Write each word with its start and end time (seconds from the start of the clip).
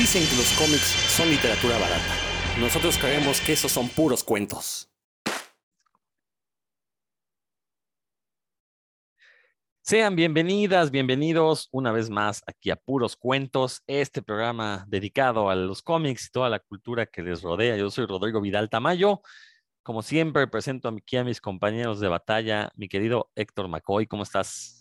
Dicen 0.00 0.26
que 0.26 0.36
los 0.36 0.50
cómics 0.52 0.96
son 1.14 1.28
literatura 1.28 1.76
barata. 1.76 2.14
Nosotros 2.58 2.96
creemos 2.96 3.38
que 3.42 3.52
esos 3.52 3.70
son 3.70 3.86
puros 3.90 4.24
cuentos. 4.24 4.90
Sean 9.82 10.16
bienvenidas, 10.16 10.90
bienvenidos 10.90 11.68
una 11.70 11.92
vez 11.92 12.08
más 12.08 12.42
aquí 12.46 12.70
a 12.70 12.76
Puros 12.76 13.14
Cuentos, 13.14 13.82
este 13.86 14.22
programa 14.22 14.86
dedicado 14.88 15.50
a 15.50 15.54
los 15.54 15.82
cómics 15.82 16.28
y 16.28 16.30
toda 16.30 16.48
la 16.48 16.60
cultura 16.60 17.04
que 17.04 17.20
les 17.20 17.42
rodea. 17.42 17.76
Yo 17.76 17.90
soy 17.90 18.06
Rodrigo 18.06 18.40
Vidal 18.40 18.70
Tamayo. 18.70 19.20
Como 19.82 20.00
siempre, 20.00 20.48
presento 20.48 20.88
aquí 20.88 21.18
a 21.18 21.24
mis 21.24 21.42
compañeros 21.42 22.00
de 22.00 22.08
batalla, 22.08 22.72
mi 22.74 22.88
querido 22.88 23.30
Héctor 23.34 23.68
McCoy. 23.68 24.06
¿Cómo 24.06 24.22
estás? 24.22 24.79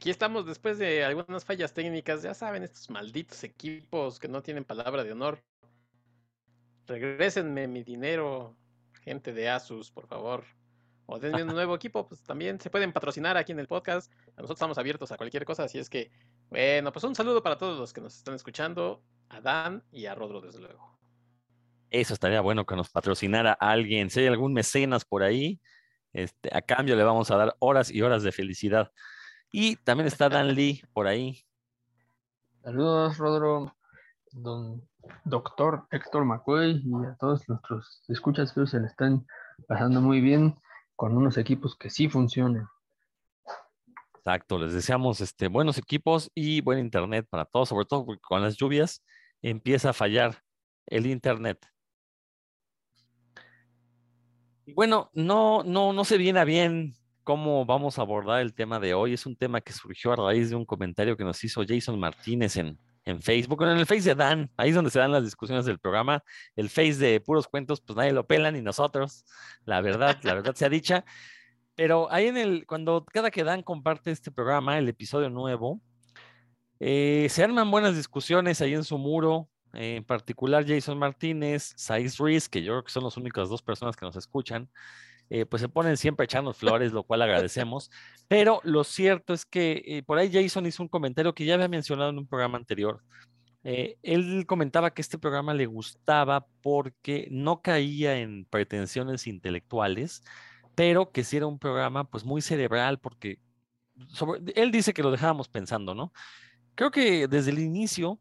Aquí 0.00 0.08
estamos 0.08 0.46
después 0.46 0.78
de 0.78 1.04
algunas 1.04 1.44
fallas 1.44 1.74
técnicas. 1.74 2.22
Ya 2.22 2.32
saben, 2.32 2.62
estos 2.62 2.88
malditos 2.88 3.44
equipos 3.44 4.18
que 4.18 4.28
no 4.28 4.40
tienen 4.40 4.64
palabra 4.64 5.04
de 5.04 5.12
honor. 5.12 5.44
Regrésenme 6.86 7.68
mi 7.68 7.82
dinero, 7.82 8.56
gente 9.02 9.34
de 9.34 9.50
Asus, 9.50 9.90
por 9.90 10.06
favor 10.06 10.42
o 11.04 11.18
denme 11.18 11.42
un 11.42 11.48
nuevo 11.54 11.74
equipo, 11.74 12.08
pues 12.08 12.22
también 12.22 12.58
se 12.58 12.70
pueden 12.70 12.94
patrocinar 12.94 13.36
aquí 13.36 13.52
en 13.52 13.60
el 13.60 13.66
podcast. 13.66 14.10
Nosotros 14.28 14.52
estamos 14.52 14.78
abiertos 14.78 15.12
a 15.12 15.18
cualquier 15.18 15.44
cosa, 15.44 15.64
así 15.64 15.78
es 15.78 15.90
que, 15.90 16.10
bueno, 16.48 16.92
pues 16.92 17.04
un 17.04 17.14
saludo 17.14 17.42
para 17.42 17.58
todos 17.58 17.78
los 17.78 17.92
que 17.92 18.00
nos 18.00 18.16
están 18.16 18.34
escuchando, 18.34 19.02
a 19.28 19.42
Dan 19.42 19.84
y 19.92 20.06
a 20.06 20.14
Rodro, 20.14 20.40
desde 20.40 20.60
luego. 20.60 20.98
Eso 21.90 22.14
estaría 22.14 22.40
bueno 22.40 22.64
que 22.64 22.74
nos 22.74 22.88
patrocinara 22.88 23.52
alguien. 23.52 24.08
Si 24.08 24.20
hay 24.20 24.28
algún 24.28 24.54
mecenas 24.54 25.04
por 25.04 25.22
ahí, 25.22 25.60
este, 26.14 26.48
a 26.56 26.62
cambio 26.62 26.96
le 26.96 27.04
vamos 27.04 27.30
a 27.30 27.36
dar 27.36 27.54
horas 27.58 27.90
y 27.90 28.00
horas 28.00 28.22
de 28.22 28.32
felicidad. 28.32 28.90
Y 29.50 29.76
también 29.76 30.06
está 30.06 30.28
Dan 30.28 30.48
Lee 30.54 30.82
por 30.92 31.06
ahí. 31.06 31.44
Saludos, 32.62 33.16
Rodro, 33.18 33.74
don 34.32 34.86
doctor 35.24 35.86
Héctor 35.90 36.24
McCoy 36.24 36.82
y 36.84 37.06
a 37.06 37.16
todos 37.18 37.48
nuestros 37.48 38.02
escuchas 38.08 38.52
que 38.52 38.66
se 38.66 38.78
le 38.78 38.86
están 38.86 39.26
pasando 39.66 40.00
muy 40.00 40.20
bien 40.20 40.54
con 40.94 41.16
unos 41.16 41.38
equipos 41.38 41.74
que 41.76 41.88
sí 41.88 42.08
funcionen. 42.08 42.66
Exacto, 44.16 44.58
les 44.58 44.74
deseamos 44.74 45.22
este, 45.22 45.48
buenos 45.48 45.78
equipos 45.78 46.30
y 46.34 46.60
buen 46.60 46.78
internet 46.78 47.26
para 47.30 47.46
todos, 47.46 47.70
sobre 47.70 47.86
todo 47.86 48.04
porque 48.04 48.20
con 48.20 48.42
las 48.42 48.56
lluvias 48.56 49.02
empieza 49.40 49.90
a 49.90 49.94
fallar 49.94 50.42
el 50.86 51.06
internet. 51.06 51.66
Bueno, 54.66 55.10
no, 55.14 55.62
no, 55.64 55.94
no 55.94 56.04
se 56.04 56.18
viene 56.18 56.44
bien 56.44 56.94
cómo 57.30 57.64
vamos 57.64 57.96
a 57.96 58.02
abordar 58.02 58.40
el 58.40 58.52
tema 58.54 58.80
de 58.80 58.92
hoy. 58.92 59.12
Es 59.12 59.24
un 59.24 59.36
tema 59.36 59.60
que 59.60 59.72
surgió 59.72 60.12
a 60.12 60.16
raíz 60.16 60.50
de 60.50 60.56
un 60.56 60.64
comentario 60.64 61.16
que 61.16 61.22
nos 61.22 61.44
hizo 61.44 61.62
Jason 61.64 61.96
Martínez 61.96 62.56
en, 62.56 62.76
en 63.04 63.22
Facebook, 63.22 63.62
en 63.62 63.68
el 63.68 63.86
Face 63.86 64.02
de 64.02 64.16
Dan, 64.16 64.50
ahí 64.56 64.70
es 64.70 64.74
donde 64.74 64.90
se 64.90 64.98
dan 64.98 65.12
las 65.12 65.22
discusiones 65.22 65.64
del 65.64 65.78
programa. 65.78 66.24
El 66.56 66.68
Face 66.68 66.94
de 66.94 67.20
puros 67.20 67.46
cuentos, 67.46 67.80
pues 67.82 67.96
nadie 67.96 68.10
lo 68.10 68.26
pela 68.26 68.50
ni 68.50 68.62
nosotros, 68.62 69.24
la 69.64 69.80
verdad, 69.80 70.18
la 70.24 70.34
verdad 70.34 70.56
sea 70.56 70.68
dicha. 70.68 71.04
Pero 71.76 72.10
ahí 72.10 72.26
en 72.26 72.36
el, 72.36 72.66
cuando 72.66 73.04
cada 73.04 73.30
que 73.30 73.44
Dan 73.44 73.62
comparte 73.62 74.10
este 74.10 74.32
programa, 74.32 74.76
el 74.76 74.88
episodio 74.88 75.30
nuevo, 75.30 75.80
eh, 76.80 77.28
se 77.30 77.44
arman 77.44 77.70
buenas 77.70 77.94
discusiones 77.94 78.60
ahí 78.60 78.74
en 78.74 78.82
su 78.82 78.98
muro, 78.98 79.48
en 79.72 80.02
particular 80.02 80.66
Jason 80.66 80.98
Martínez, 80.98 81.74
Saiz 81.76 82.18
Ruiz, 82.18 82.48
que 82.48 82.64
yo 82.64 82.72
creo 82.72 82.82
que 82.82 82.90
son 82.90 83.04
las 83.04 83.16
únicas 83.16 83.48
dos 83.48 83.62
personas 83.62 83.94
que 83.94 84.04
nos 84.04 84.16
escuchan, 84.16 84.68
eh, 85.30 85.46
pues 85.46 85.62
se 85.62 85.68
ponen 85.68 85.96
siempre 85.96 86.24
echando 86.24 86.52
flores, 86.52 86.92
lo 86.92 87.04
cual 87.04 87.22
agradecemos. 87.22 87.90
Pero 88.28 88.60
lo 88.64 88.84
cierto 88.84 89.32
es 89.32 89.46
que 89.46 89.82
eh, 89.86 90.02
por 90.02 90.18
ahí 90.18 90.30
Jason 90.32 90.66
hizo 90.66 90.82
un 90.82 90.88
comentario 90.88 91.34
que 91.34 91.44
ya 91.44 91.54
había 91.54 91.68
mencionado 91.68 92.10
en 92.10 92.18
un 92.18 92.26
programa 92.26 92.58
anterior. 92.58 93.02
Eh, 93.62 93.98
él 94.02 94.44
comentaba 94.46 94.92
que 94.92 95.02
este 95.02 95.18
programa 95.18 95.54
le 95.54 95.66
gustaba 95.66 96.46
porque 96.62 97.28
no 97.30 97.60
caía 97.62 98.18
en 98.18 98.44
pretensiones 98.46 99.26
intelectuales, 99.26 100.22
pero 100.74 101.12
que 101.12 101.24
sí 101.24 101.36
era 101.36 101.46
un 101.46 101.58
programa 101.58 102.04
pues 102.04 102.24
muy 102.24 102.40
cerebral 102.40 102.98
porque 102.98 103.38
él 104.54 104.70
dice 104.72 104.94
que 104.94 105.02
lo 105.02 105.10
dejábamos 105.10 105.48
pensando, 105.48 105.94
¿no? 105.94 106.12
Creo 106.74 106.90
que 106.90 107.28
desde 107.28 107.50
el 107.50 107.58
inicio 107.58 108.18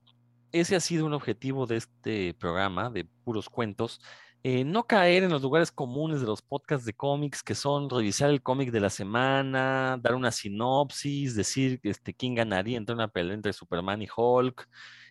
ese 0.51 0.75
ha 0.75 0.79
sido 0.79 1.05
un 1.05 1.13
objetivo 1.13 1.65
de 1.67 1.77
este 1.77 2.33
programa 2.33 2.89
de 2.89 3.05
puros 3.23 3.49
cuentos, 3.49 4.01
eh, 4.43 4.63
no 4.63 4.87
caer 4.87 5.23
en 5.23 5.31
los 5.31 5.41
lugares 5.41 5.71
comunes 5.71 6.21
de 6.21 6.27
los 6.27 6.41
podcasts 6.41 6.85
de 6.85 6.93
cómics, 6.93 7.43
que 7.43 7.55
son 7.55 7.89
revisar 7.89 8.29
el 8.29 8.41
cómic 8.41 8.71
de 8.71 8.79
la 8.79 8.89
semana, 8.89 9.99
dar 10.01 10.15
una 10.15 10.31
sinopsis, 10.31 11.35
decir 11.35 11.79
este, 11.83 12.13
quién 12.13 12.35
ganaría 12.35 12.77
entre 12.77 12.95
una 12.95 13.09
pelea 13.09 13.33
entre 13.33 13.51
Superman 13.51 14.01
y 14.01 14.07
Hulk, 14.15 14.69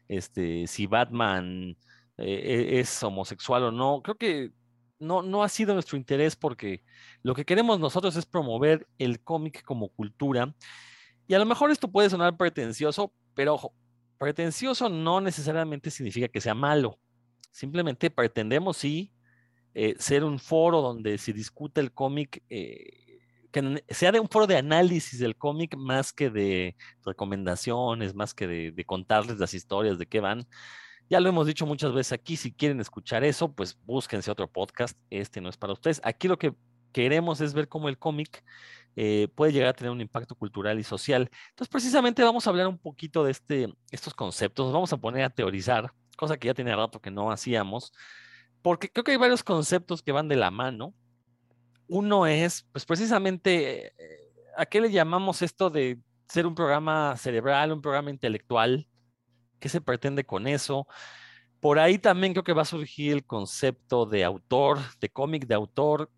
este, 0.08 0.66
si 0.66 0.86
Batman 0.86 1.76
eh, 2.16 2.70
e, 2.76 2.80
es 2.80 3.02
homosexual 3.02 3.64
o 3.64 3.70
no. 3.72 4.00
Creo 4.02 4.16
que 4.16 4.52
no, 4.98 5.22
no 5.22 5.42
ha 5.42 5.48
sido 5.50 5.74
nuestro 5.74 5.98
interés 5.98 6.34
porque 6.34 6.82
lo 7.22 7.34
que 7.34 7.44
queremos 7.44 7.78
nosotros 7.78 8.16
es 8.16 8.24
promover 8.24 8.86
el 8.98 9.20
cómic 9.20 9.62
como 9.62 9.90
cultura. 9.90 10.54
Y 11.26 11.34
a 11.34 11.38
lo 11.38 11.44
mejor 11.44 11.70
esto 11.70 11.90
puede 11.90 12.08
sonar 12.08 12.38
pretencioso, 12.38 13.12
pero 13.34 13.54
ojo, 13.54 13.74
pretencioso 14.16 14.88
no 14.88 15.20
necesariamente 15.20 15.90
significa 15.90 16.28
que 16.28 16.40
sea 16.40 16.54
malo. 16.54 16.98
Simplemente 17.50 18.10
pretendemos 18.10 18.78
sí 18.78 19.12
eh, 19.80 19.94
ser 20.00 20.24
un 20.24 20.40
foro 20.40 20.82
donde 20.82 21.18
se 21.18 21.32
discute 21.32 21.80
el 21.80 21.92
cómic, 21.92 22.42
eh, 22.50 23.20
que 23.52 23.84
sea 23.90 24.10
de 24.10 24.18
un 24.18 24.28
foro 24.28 24.48
de 24.48 24.56
análisis 24.56 25.20
del 25.20 25.36
cómic 25.36 25.76
más 25.76 26.12
que 26.12 26.30
de 26.30 26.74
recomendaciones, 27.06 28.12
más 28.12 28.34
que 28.34 28.48
de, 28.48 28.84
contarles 28.84 29.38
las 29.38 29.54
historias 29.54 29.96
de 29.96 30.06
qué 30.06 30.18
van. 30.18 30.48
Ya 31.08 31.20
lo 31.20 31.28
hemos 31.28 31.46
dicho 31.46 31.64
muchas 31.64 31.92
veces 31.92 32.12
aquí, 32.12 32.36
si 32.36 32.52
quieren 32.52 32.80
escuchar 32.80 33.22
eso, 33.22 33.52
pues 33.52 33.78
búsquense 33.84 34.32
otro 34.32 34.50
podcast, 34.50 34.98
este 35.10 35.40
no 35.40 35.48
es 35.48 35.56
para 35.56 35.74
ustedes. 35.74 36.00
Aquí 36.02 36.26
lo 36.26 36.38
que 36.38 36.56
queremos 36.90 37.40
es 37.40 37.54
ver 37.54 37.68
cómo 37.68 37.88
el 37.88 37.98
cómic 37.98 38.42
eh, 38.96 39.28
puede 39.36 39.52
llegar 39.52 39.68
a 39.68 39.74
tener 39.74 39.92
un 39.92 40.00
impacto 40.00 40.34
cultural 40.34 40.80
y 40.80 40.82
social. 40.82 41.30
Entonces, 41.50 41.70
precisamente 41.70 42.24
vamos 42.24 42.48
a 42.48 42.50
hablar 42.50 42.66
un 42.66 42.78
poquito 42.78 43.22
de 43.22 43.30
este, 43.30 43.72
estos 43.92 44.12
conceptos, 44.12 44.72
vamos 44.72 44.92
a 44.92 44.96
poner 44.96 45.22
a 45.22 45.30
teorizar, 45.30 45.92
cosa 46.16 46.36
que 46.36 46.48
ya 46.48 46.54
tiene 46.54 46.74
rato 46.74 47.00
que 47.00 47.12
no 47.12 47.30
hacíamos, 47.30 47.92
porque 48.62 48.88
creo 48.90 49.04
que 49.04 49.12
hay 49.12 49.16
varios 49.16 49.42
conceptos 49.42 50.02
que 50.02 50.12
van 50.12 50.28
de 50.28 50.36
la 50.36 50.50
mano. 50.50 50.94
Uno 51.88 52.26
es, 52.26 52.66
pues 52.72 52.84
precisamente, 52.84 53.88
eh, 53.88 54.32
¿a 54.56 54.66
qué 54.66 54.80
le 54.80 54.90
llamamos 54.90 55.42
esto 55.42 55.70
de 55.70 55.98
ser 56.28 56.46
un 56.46 56.54
programa 56.54 57.16
cerebral, 57.16 57.72
un 57.72 57.80
programa 57.80 58.10
intelectual? 58.10 58.86
¿Qué 59.58 59.68
se 59.68 59.80
pretende 59.80 60.24
con 60.24 60.46
eso? 60.46 60.86
Por 61.60 61.78
ahí 61.78 61.98
también 61.98 62.32
creo 62.34 62.44
que 62.44 62.52
va 62.52 62.62
a 62.62 62.66
surgir 62.66 63.12
el 63.12 63.24
concepto 63.24 64.06
de 64.06 64.24
autor, 64.24 64.78
de 65.00 65.08
cómic 65.08 65.46
de 65.46 65.54
autor, 65.54 66.10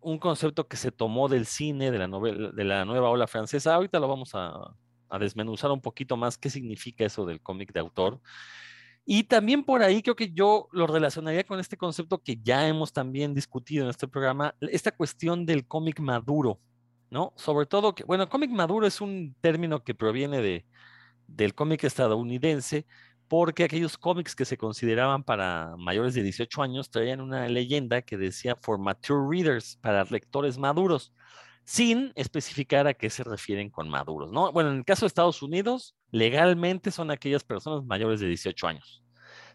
un 0.00 0.18
concepto 0.18 0.68
que 0.68 0.76
se 0.76 0.92
tomó 0.92 1.28
del 1.28 1.46
cine, 1.46 1.90
de 1.90 1.98
la, 1.98 2.06
novela, 2.06 2.50
de 2.52 2.64
la 2.64 2.84
nueva 2.84 3.10
ola 3.10 3.26
francesa. 3.26 3.74
Ahorita 3.74 3.98
lo 3.98 4.08
vamos 4.08 4.34
a, 4.34 4.74
a 5.08 5.18
desmenuzar 5.18 5.70
un 5.70 5.80
poquito 5.80 6.16
más 6.16 6.38
qué 6.38 6.50
significa 6.50 7.04
eso 7.04 7.26
del 7.26 7.40
cómic 7.40 7.72
de 7.72 7.80
autor. 7.80 8.20
Y 9.08 9.22
también 9.22 9.62
por 9.62 9.82
ahí 9.84 10.02
creo 10.02 10.16
que 10.16 10.32
yo 10.32 10.68
lo 10.72 10.88
relacionaría 10.88 11.44
con 11.44 11.60
este 11.60 11.76
concepto 11.76 12.18
que 12.18 12.38
ya 12.42 12.66
hemos 12.66 12.92
también 12.92 13.34
discutido 13.34 13.84
en 13.84 13.90
este 13.90 14.08
programa, 14.08 14.56
esta 14.60 14.90
cuestión 14.90 15.46
del 15.46 15.64
cómic 15.64 16.00
maduro, 16.00 16.58
¿no? 17.08 17.32
Sobre 17.36 17.66
todo 17.66 17.94
que, 17.94 18.02
bueno, 18.02 18.28
cómic 18.28 18.50
maduro 18.50 18.84
es 18.84 19.00
un 19.00 19.36
término 19.40 19.84
que 19.84 19.94
proviene 19.94 20.40
de, 20.42 20.66
del 21.28 21.54
cómic 21.54 21.84
estadounidense, 21.84 22.84
porque 23.28 23.62
aquellos 23.62 23.96
cómics 23.96 24.34
que 24.34 24.44
se 24.44 24.56
consideraban 24.56 25.22
para 25.22 25.76
mayores 25.78 26.14
de 26.14 26.24
18 26.24 26.62
años 26.62 26.90
traían 26.90 27.20
una 27.20 27.48
leyenda 27.48 28.02
que 28.02 28.16
decía 28.16 28.56
for 28.56 28.76
mature 28.76 29.20
readers, 29.30 29.76
para 29.82 30.02
lectores 30.04 30.58
maduros, 30.58 31.12
sin 31.66 32.12
especificar 32.14 32.86
a 32.86 32.94
qué 32.94 33.10
se 33.10 33.24
refieren 33.24 33.70
con 33.70 33.88
maduros, 33.88 34.30
¿no? 34.30 34.52
Bueno, 34.52 34.70
en 34.70 34.78
el 34.78 34.84
caso 34.84 35.04
de 35.04 35.08
Estados 35.08 35.42
Unidos, 35.42 35.96
legalmente 36.12 36.92
son 36.92 37.10
aquellas 37.10 37.42
personas 37.42 37.84
mayores 37.84 38.20
de 38.20 38.28
18 38.28 38.68
años. 38.68 39.02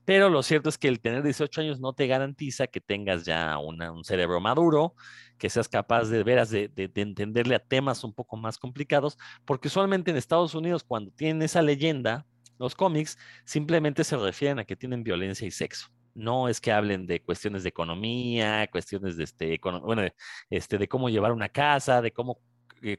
Pero 0.04 0.30
lo 0.30 0.44
cierto 0.44 0.68
es 0.68 0.78
que 0.78 0.90
el 0.90 1.00
tener 1.00 1.24
18 1.24 1.62
años 1.62 1.80
no 1.80 1.94
te 1.94 2.08
garantiza 2.08 2.68
que 2.68 2.82
tengas 2.82 3.24
ya 3.24 3.58
un 3.58 4.04
cerebro 4.04 4.42
maduro, 4.42 4.94
que 5.38 5.50
seas 5.50 5.70
capaz 5.70 6.10
de 6.10 6.24
veras 6.24 6.50
de, 6.50 6.70
entenderle 6.76 7.56
a 7.56 7.60
temas 7.60 8.04
un 8.04 8.14
poco 8.14 8.36
más 8.36 8.58
complicados, 8.58 9.18
porque 9.46 9.70
usualmente 9.70 10.12
en 10.12 10.18
Estados 10.18 10.54
Unidos 10.54 10.84
cuando 10.84 11.12
tienen 11.12 11.42
esa 11.44 11.62
leyenda, 11.62 12.26
los 12.60 12.76
cómics 12.76 13.18
simplemente 13.46 14.04
se 14.04 14.18
refieren 14.18 14.60
a 14.60 14.66
que 14.66 14.76
tienen 14.76 15.04
violencia 15.04 15.48
y 15.48 15.52
sexo. 15.52 15.88
No 16.14 16.48
es 16.48 16.62
que 16.62 16.72
hablen 16.72 17.06
de 17.08 17.22
cuestiones 17.22 17.64
de 17.64 17.70
economía, 17.70 18.68
cuestiones 18.72 19.18
de, 19.18 19.24
este, 19.24 19.60
bueno, 19.62 20.04
este, 20.50 20.78
de 20.78 20.88
cómo 20.88 21.10
llevar 21.10 21.32
una 21.32 21.50
casa, 21.50 22.02
de 22.02 22.12
cómo 22.12 22.40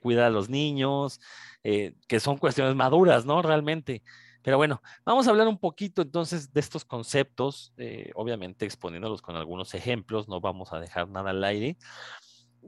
cuidar 0.01 0.27
a 0.27 0.31
los 0.31 0.49
niños, 0.49 1.21
eh, 1.65 1.95
que 2.09 2.21
son 2.21 2.39
cuestiones 2.39 2.75
maduras, 2.75 3.27
¿no? 3.27 3.43
Realmente. 3.43 4.03
Pero 4.43 4.57
bueno, 4.57 4.83
vamos 5.05 5.27
a 5.27 5.31
hablar 5.31 5.47
un 5.49 5.59
poquito 5.59 6.03
entonces 6.03 6.53
de 6.53 6.61
estos 6.61 6.85
conceptos, 6.85 7.73
eh, 7.77 8.11
obviamente 8.15 8.65
exponiéndolos 8.65 9.23
con 9.23 9.37
algunos 9.37 9.75
ejemplos, 9.75 10.29
no 10.29 10.41
vamos 10.41 10.73
a 10.73 10.81
dejar 10.81 11.09
nada 11.09 11.31
al 11.31 11.45
aire. 11.45 11.77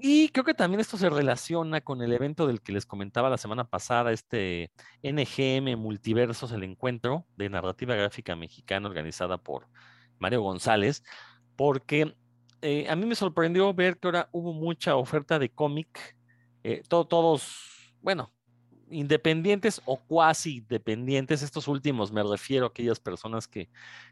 Y 0.00 0.28
creo 0.30 0.44
que 0.44 0.54
también 0.54 0.80
esto 0.80 0.96
se 0.96 1.08
relaciona 1.08 1.80
con 1.80 2.02
el 2.02 2.12
evento 2.12 2.46
del 2.46 2.60
que 2.60 2.72
les 2.72 2.84
comentaba 2.84 3.30
la 3.30 3.38
semana 3.38 3.64
pasada, 3.68 4.12
este 4.12 4.72
NGM 5.02 5.76
Multiversos, 5.78 6.50
el 6.52 6.64
encuentro 6.64 7.26
de 7.36 7.48
narrativa 7.48 7.94
gráfica 7.94 8.34
mexicana 8.34 8.88
organizada 8.88 9.38
por 9.38 9.68
Mario 10.18 10.42
González, 10.42 11.02
porque 11.56 12.14
eh, 12.62 12.86
a 12.88 12.96
mí 12.96 13.06
me 13.06 13.14
sorprendió 13.14 13.72
ver 13.74 13.98
que 13.98 14.08
ahora 14.08 14.28
hubo 14.32 14.52
mucha 14.52 14.96
oferta 14.96 15.38
de 15.38 15.50
cómic, 15.50 16.16
eh, 16.62 16.82
todos, 16.88 17.92
bueno, 18.00 18.32
independientes 18.90 19.82
o 19.84 19.98
cuasi 19.98 20.60
dependientes, 20.68 21.42
estos 21.42 21.68
últimos 21.68 22.12
me 22.12 22.22
refiero 22.22 22.66
a 22.66 22.68
aquellas 22.68 23.00
personas 23.00 23.48
que 23.48 23.68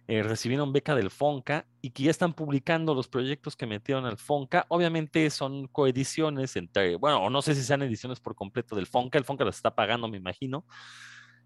eh, 0.09 0.23
recibieron 0.23 0.73
beca 0.73 0.95
del 0.95 1.11
FONCA 1.11 1.67
y 1.81 1.91
que 1.91 2.05
ya 2.05 2.11
están 2.11 2.33
publicando 2.33 2.95
los 2.95 3.09
proyectos 3.09 3.57
que 3.57 3.67
metieron 3.67 4.05
al 4.05 4.19
FONCA. 4.19 4.67
Obviamente 4.69 5.29
son 5.31 5.69
coediciones 5.69 6.57
entre, 6.57 6.97
bueno, 6.97 7.29
no 7.31 7.43
sé 7.43 7.55
si 7.55 7.63
sean 7.63 7.83
ediciones 7.83 8.21
por 8.21 8.35
completo 8.35 8.77
del 8.77 8.87
FONCA, 8.87 9.19
el 9.19 9.25
FONCA 9.25 9.45
las 9.45 9.57
está 9.57 9.75
pagando, 9.75 10.09
me 10.09 10.17
imagino. 10.17 10.67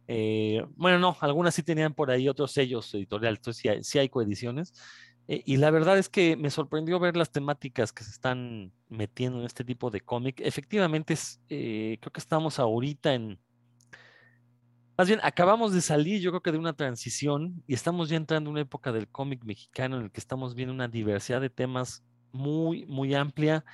Eh, 0.09 0.65
bueno, 0.77 0.99
no, 0.99 1.17
algunas 1.21 1.55
sí 1.55 1.63
tenían 1.63 1.95
por 1.95 2.11
ahí 2.11 2.29
otros 2.29 2.53
sellos 2.53 2.93
editoriales, 2.95 3.39
entonces 3.41 3.87
sí 3.87 3.99
hay 3.99 4.09
coediciones. 4.09 4.73
Eh, 5.29 5.43
y 5.45 5.57
la 5.57 5.71
verdad 5.71 5.99
es 5.99 6.09
que 6.09 6.37
me 6.37 6.51
sorprendió 6.51 7.01
ver 7.01 7.17
las 7.17 7.33
temáticas 7.33 7.93
que 7.93 8.05
se 8.05 8.11
están 8.11 8.73
metiendo 8.89 9.41
en 9.41 9.47
este 9.47 9.65
tipo 9.65 9.91
de 9.91 10.01
cómic. 10.01 10.41
Efectivamente, 10.41 11.15
es, 11.15 11.41
eh, 11.49 11.99
creo 12.01 12.13
que 12.13 12.21
estamos 12.21 12.59
ahorita 12.59 13.15
en... 13.15 13.39
Más 14.97 15.09
bien, 15.09 15.21
acabamos 15.23 15.75
de 15.75 15.83
salir, 15.83 16.23
yo 16.23 16.31
creo 16.31 16.41
que 16.43 16.53
de 16.53 16.59
una 16.59 16.73
transición 16.73 17.63
y 17.67 17.75
estamos 17.75 18.09
ya 18.09 18.17
entrando 18.17 18.49
en 18.49 18.53
una 18.53 18.63
época 18.63 18.93
del 18.93 19.09
cómic 19.09 19.45
mexicano 19.45 19.99
en 19.99 20.05
el 20.05 20.11
que 20.11 20.21
estamos 20.21 20.55
viendo 20.55 20.73
una 20.73 20.89
diversidad 20.89 21.41
de 21.41 21.51
temas 21.51 22.03
muy, 22.33 22.87
muy 22.87 23.15
amplia 23.15 23.65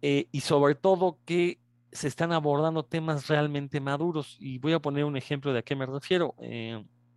eh, 0.00 0.28
y 0.32 0.40
sobre 0.40 0.74
todo 0.74 1.18
que 1.26 1.60
se 1.96 2.08
están 2.08 2.32
abordando 2.32 2.84
temas 2.84 3.26
realmente 3.28 3.80
maduros. 3.80 4.36
Y 4.38 4.58
voy 4.58 4.72
a 4.74 4.80
poner 4.80 5.04
un 5.04 5.16
ejemplo 5.16 5.52
de 5.52 5.60
a 5.60 5.62
qué 5.62 5.74
me 5.74 5.86
refiero. 5.86 6.34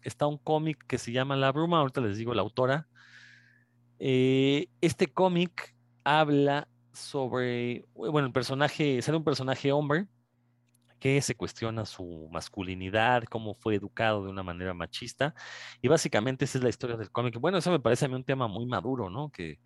está 0.01 0.27
un 0.27 0.37
cómic 0.37 0.85
que 0.87 0.97
se 0.97 1.11
llama 1.11 1.35
La 1.35 1.51
Bruma, 1.51 1.79
ahorita 1.79 2.01
les 2.01 2.17
digo 2.17 2.33
la 2.33 2.41
autora, 2.41 2.87
eh, 3.99 4.67
este 4.81 5.07
cómic 5.07 5.75
habla 6.03 6.67
sobre, 6.93 7.85
bueno, 7.93 8.27
el 8.27 8.33
personaje, 8.33 9.01
sale 9.01 9.17
un 9.17 9.23
personaje 9.23 9.71
hombre 9.71 10.07
que 10.99 11.21
se 11.21 11.35
cuestiona 11.35 11.85
su 11.85 12.29
masculinidad, 12.31 13.23
cómo 13.25 13.53
fue 13.53 13.75
educado 13.75 14.23
de 14.23 14.29
una 14.29 14.43
manera 14.43 14.73
machista, 14.73 15.33
y 15.81 15.87
básicamente 15.87 16.45
esa 16.45 16.57
es 16.57 16.63
la 16.63 16.69
historia 16.69 16.97
del 16.97 17.11
cómic. 17.11 17.37
Bueno, 17.39 17.57
eso 17.57 17.71
me 17.71 17.79
parece 17.79 18.05
a 18.05 18.07
mí 18.09 18.15
un 18.15 18.23
tema 18.23 18.47
muy 18.47 18.65
maduro, 18.65 19.09
¿no? 19.09 19.29
Que, 19.29 19.59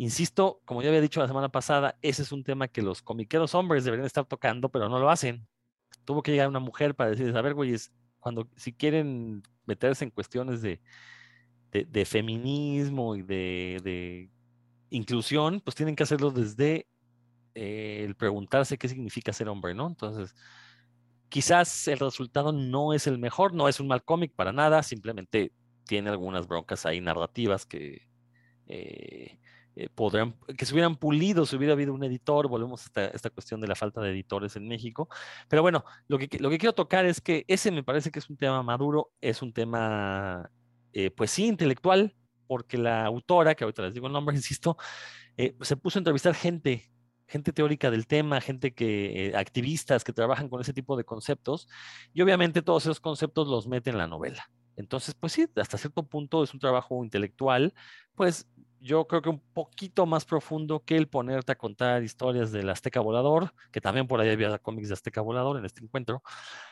insisto, 0.00 0.62
como 0.64 0.80
ya 0.80 0.88
había 0.88 1.02
dicho 1.02 1.20
la 1.20 1.28
semana 1.28 1.50
pasada, 1.50 1.98
ese 2.00 2.22
es 2.22 2.32
un 2.32 2.42
tema 2.42 2.68
que 2.68 2.80
los 2.80 3.02
comiqueros 3.02 3.54
hombres 3.54 3.84
deberían 3.84 4.06
estar 4.06 4.24
tocando, 4.24 4.70
pero 4.70 4.88
no 4.88 4.98
lo 4.98 5.10
hacen. 5.10 5.46
Tuvo 6.06 6.22
que 6.22 6.32
llegar 6.32 6.48
una 6.48 6.58
mujer 6.58 6.94
para 6.94 7.10
decirles, 7.10 7.36
a 7.36 7.42
ver, 7.42 7.52
güeyes, 7.52 7.92
cuando, 8.18 8.48
si 8.56 8.72
quieren 8.72 9.42
meterse 9.66 10.04
en 10.04 10.10
cuestiones 10.10 10.62
de, 10.62 10.80
de, 11.70 12.04
feminismo 12.06 13.14
y 13.14 13.22
de, 13.22 14.30
inclusión, 14.88 15.60
pues 15.60 15.76
tienen 15.76 15.96
que 15.96 16.04
hacerlo 16.04 16.30
desde 16.30 16.86
eh, 17.54 18.02
el 18.06 18.14
preguntarse 18.14 18.78
qué 18.78 18.88
significa 18.88 19.34
ser 19.34 19.50
hombre, 19.50 19.74
¿no? 19.74 19.86
Entonces, 19.86 20.34
quizás 21.28 21.88
el 21.88 21.98
resultado 21.98 22.52
no 22.52 22.94
es 22.94 23.06
el 23.06 23.18
mejor, 23.18 23.52
no 23.52 23.68
es 23.68 23.80
un 23.80 23.88
mal 23.88 24.02
cómic 24.02 24.32
para 24.34 24.50
nada, 24.50 24.82
simplemente 24.82 25.52
tiene 25.84 26.08
algunas 26.08 26.46
broncas 26.46 26.86
ahí 26.86 27.02
narrativas 27.02 27.66
que 27.66 28.08
eh, 28.66 29.38
eh, 29.84 30.54
que 30.56 30.66
se 30.66 30.74
hubieran 30.74 30.96
pulido 30.96 31.46
si 31.46 31.56
hubiera 31.56 31.72
habido 31.72 31.94
un 31.94 32.04
editor, 32.04 32.48
volvemos 32.48 32.86
a 32.94 33.04
esta, 33.06 33.30
cuestión 33.30 33.60
de 33.60 33.68
la 33.68 33.74
falta 33.74 34.00
de 34.00 34.10
editores 34.10 34.56
en 34.56 34.68
México, 34.68 35.08
pero 35.48 35.62
bueno, 35.62 35.84
lo 36.08 36.18
que, 36.18 36.28
lo 36.38 36.50
que 36.50 36.58
quiero 36.58 36.74
tocar 36.74 37.06
es 37.06 37.20
que 37.20 37.44
ese 37.48 37.70
me 37.70 37.82
parece 37.82 38.10
que 38.10 38.18
es 38.18 38.28
un 38.28 38.36
tema 38.36 38.62
maduro, 38.62 39.12
es 39.20 39.42
un 39.42 39.52
tema 39.52 40.50
eh, 40.92 41.10
pues 41.10 41.30
sí, 41.30 41.46
intelectual, 41.46 42.14
porque 42.46 42.76
la 42.78 43.06
autora, 43.06 43.54
que 43.54 43.64
ahorita 43.64 43.82
les 43.82 43.94
digo 43.94 44.06
el 44.06 44.12
nombre, 44.12 44.36
insisto, 44.36 44.76
eh, 45.36 45.56
se 45.60 45.76
puso 45.76 45.98
a 45.98 46.00
entrevistar 46.00 46.34
gente, 46.34 46.90
gente 47.26 47.52
teórica 47.52 47.90
del 47.90 48.06
tema, 48.06 48.40
gente 48.40 48.74
que, 48.74 49.32
activistas 49.36 50.04
que 50.04 50.12
trabajan 50.12 50.48
con 50.48 50.60
ese 50.60 50.72
tipo 50.72 50.96
de 50.96 51.04
conceptos, 51.04 51.68
y 52.12 52.22
obviamente 52.22 52.62
todos 52.62 52.84
esos 52.84 53.00
conceptos 53.00 53.48
los 53.48 53.66
mete 53.66 53.90
en 53.90 53.98
la 53.98 54.06
novela. 54.06 54.50
Entonces, 54.76 55.14
pues 55.14 55.32
sí, 55.32 55.46
hasta 55.56 55.78
cierto 55.78 56.06
punto 56.06 56.42
es 56.42 56.54
un 56.54 56.60
trabajo 56.60 57.04
intelectual, 57.04 57.74
pues 58.14 58.48
yo 58.80 59.06
creo 59.06 59.22
que 59.22 59.28
un 59.28 59.40
poquito 59.52 60.06
más 60.06 60.24
profundo 60.24 60.84
que 60.84 60.96
el 60.96 61.08
ponerte 61.08 61.52
a 61.52 61.58
contar 61.58 62.02
historias 62.02 62.50
del 62.52 62.68
Azteca 62.70 63.00
Volador, 63.00 63.52
que 63.70 63.80
también 63.80 64.06
por 64.06 64.20
ahí 64.20 64.30
había 64.30 64.58
cómics 64.58 64.88
de 64.88 64.94
Azteca 64.94 65.20
Volador 65.20 65.58
en 65.58 65.64
este 65.64 65.84
encuentro. 65.84 66.22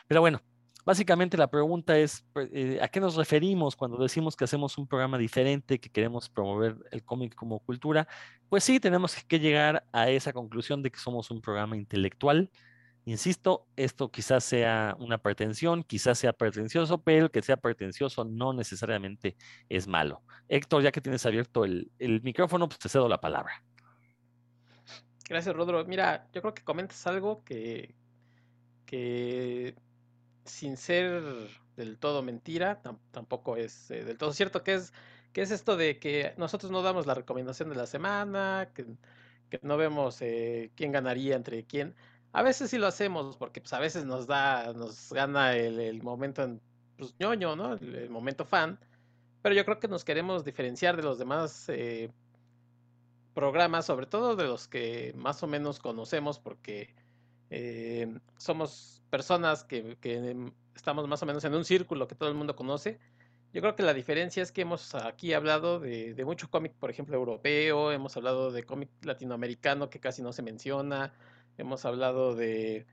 Pero 0.07 0.21
bueno, 0.21 0.41
Básicamente 0.85 1.37
la 1.37 1.51
pregunta 1.51 1.99
es, 1.99 2.25
pues, 2.33 2.49
eh, 2.51 2.79
¿a 2.81 2.87
qué 2.87 2.99
nos 2.99 3.15
referimos 3.15 3.75
cuando 3.75 3.97
decimos 3.97 4.35
que 4.35 4.45
hacemos 4.45 4.77
un 4.77 4.87
programa 4.87 5.19
diferente, 5.19 5.79
que 5.79 5.89
queremos 5.89 6.29
promover 6.29 6.77
el 6.91 7.03
cómic 7.03 7.35
como 7.35 7.59
cultura? 7.59 8.07
Pues 8.47 8.63
sí, 8.63 8.79
tenemos 8.79 9.15
que 9.23 9.39
llegar 9.39 9.85
a 9.91 10.09
esa 10.09 10.33
conclusión 10.33 10.81
de 10.81 10.89
que 10.89 10.97
somos 10.97 11.29
un 11.29 11.41
programa 11.41 11.75
intelectual. 11.77 12.49
Insisto, 13.09 13.65
esto 13.75 14.11
quizás 14.11 14.43
sea 14.43 14.95
una 14.99 15.17
pretensión, 15.17 15.81
quizás 15.81 16.19
sea 16.19 16.31
pretencioso, 16.31 17.01
pero 17.01 17.31
que 17.31 17.41
sea 17.41 17.57
pretencioso 17.57 18.23
no 18.23 18.53
necesariamente 18.53 19.35
es 19.67 19.87
malo. 19.87 20.21
Héctor, 20.47 20.83
ya 20.83 20.91
que 20.91 21.01
tienes 21.01 21.25
abierto 21.25 21.65
el, 21.65 21.89
micrófono, 22.21 22.69
pues 22.69 22.77
te 22.77 22.87
cedo 22.87 23.09
la 23.09 23.19
palabra. 23.19 23.63
Gracias, 25.27 25.55
Rodro. 25.55 25.83
Mira, 25.85 26.27
yo 26.33 26.41
creo 26.41 26.53
que 26.53 26.63
comentas 26.63 27.07
algo 27.07 27.43
que, 27.43 27.95
que 28.85 29.73
sin 30.45 30.77
ser 30.77 31.23
del 31.77 31.97
todo 31.97 32.21
mentira, 32.21 32.79
tampoco 33.09 33.57
es 33.57 33.89
eh, 33.89 34.03
del 34.03 34.19
todo 34.19 34.33
cierto, 34.33 34.61
que 34.61 34.75
es, 34.75 34.93
que 35.33 35.41
es 35.41 35.49
esto 35.49 35.77
de 35.77 35.97
que 35.97 36.35
nosotros 36.37 36.71
no 36.71 36.83
damos 36.83 37.07
la 37.07 37.15
recomendación 37.15 37.69
de 37.69 37.75
la 37.75 37.87
semana, 37.87 38.69
que, 38.75 38.85
no 39.63 39.77
vemos 39.77 40.21
eh, 40.21 40.69
quién 40.75 40.91
ganaría 40.91 41.35
entre 41.35 41.65
quién. 41.65 41.95
A 42.31 42.43
veces 42.43 42.69
sí 42.69 42.77
lo 42.77 42.87
hacemos, 42.87 43.37
porque 43.37 43.61
pues, 43.61 43.73
a 43.73 43.79
veces 43.79 44.05
nos 44.05 44.27
da, 44.27 44.73
nos 44.73 45.11
gana 45.11 45.55
el, 45.55 46.01
momento 46.03 46.59
pues, 46.97 47.15
ñoño, 47.19 47.55
¿no? 47.55 47.73
El, 47.73 48.09
momento 48.09 48.45
fan. 48.45 48.79
Pero 49.41 49.55
yo 49.55 49.65
creo 49.65 49.79
que 49.79 49.87
nos 49.87 50.03
queremos 50.03 50.43
diferenciar 50.43 50.97
de 50.97 51.03
los 51.03 51.17
demás 51.17 51.65
eh, 51.69 52.11
programas, 53.33 53.85
sobre 53.85 54.05
todo 54.05 54.35
de 54.35 54.43
los 54.43 54.67
que 54.67 55.13
más 55.17 55.41
o 55.43 55.47
menos 55.47 55.79
conocemos, 55.79 56.39
porque 56.39 56.93
somos 58.37 58.99
personas 59.09 59.63
que, 59.63 59.97
estamos 60.75 61.07
más 61.07 61.21
o 61.23 61.25
menos 61.25 61.43
en 61.43 61.53
un 61.53 61.65
círculo 61.65 62.07
que 62.07 62.15
todo 62.15 62.29
el 62.29 62.35
mundo 62.35 62.55
conoce. 62.55 62.99
Yo 63.51 63.61
creo 63.61 63.75
que 63.75 63.83
la 63.83 63.93
diferencia 63.93 64.43
es 64.43 64.51
que 64.51 64.61
hemos 64.61 64.93
aquí 64.93 65.33
hablado 65.33 65.79
de, 65.79 66.23
mucho 66.23 66.49
cómic, 66.49 66.73
por 66.73 66.91
ejemplo, 66.91 67.15
europeo, 67.15 67.91
hemos 67.91 68.15
hablado 68.15 68.51
de 68.51 68.63
cómic 68.63 68.89
latinoamericano 69.01 69.89
que 69.89 69.99
casi 69.99 70.21
no 70.21 70.31
se 70.33 70.43
menciona, 70.43 71.13
hemos 71.59 71.85
hablado 71.85 72.35
de, 72.35 72.87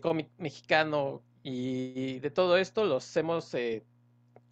cómic 0.00 0.30
mexicano 0.38 1.22
y 1.42 2.18
de 2.20 2.30
todo 2.30 2.56
esto 2.56 2.84
los 2.84 3.16
hemos 3.16 3.52
eh, 3.54 3.84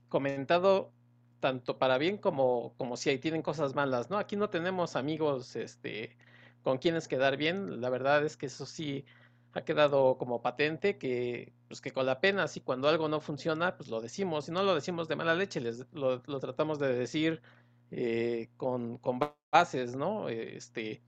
comentado 0.09 0.92
tanto 1.40 1.78
para 1.78 1.99
bien 1.99 2.18
como, 2.18 2.75
como 2.76 2.97
si 2.97 3.11
ahí 3.11 3.18
tienen 3.18 3.42
cosas 3.42 3.75
malas, 3.75 4.11
¿no? 4.11 4.18
Aquí 4.18 4.37
no 4.37 4.50
tenemos 4.50 4.94
amigos 4.97 5.56
este, 5.56 6.16
con 6.62 6.78
quienes 6.78 7.09
quedar 7.09 7.37
bien, 7.37 7.80
la 7.80 7.88
verdad 7.88 8.25
es 8.25 8.37
que 8.37 8.47
eso 8.47 8.66
sí 8.66 9.04
ha 9.52 9.62
quedado 9.62 10.16
como 10.18 10.42
patente 10.42 10.97
que, 10.99 11.52
pues 11.68 11.80
que 11.80 11.90
con 11.90 12.06
la 12.06 12.20
pena, 12.20 12.47
si 12.47 12.61
cuando 12.61 12.88
algo 12.88 13.09
no 13.09 13.20
funciona, 13.20 13.76
pues 13.76 13.88
lo 13.88 14.00
decimos, 14.00 14.44
si 14.44 14.52
no 14.52 14.62
lo 14.62 14.75
decimos 14.75 15.09
de 15.09 15.16
mala 15.16 15.35
leche, 15.35 15.61
les, 15.61 15.87
lo, 15.92 16.20
tratamos 16.20 16.78
de 16.78 16.94
decir 16.94 17.42
eh, 17.90 18.49
con, 18.56 18.99
con, 18.99 19.18
bases, 19.50 19.97
¿no? 19.97 20.28
Este, 20.28 21.02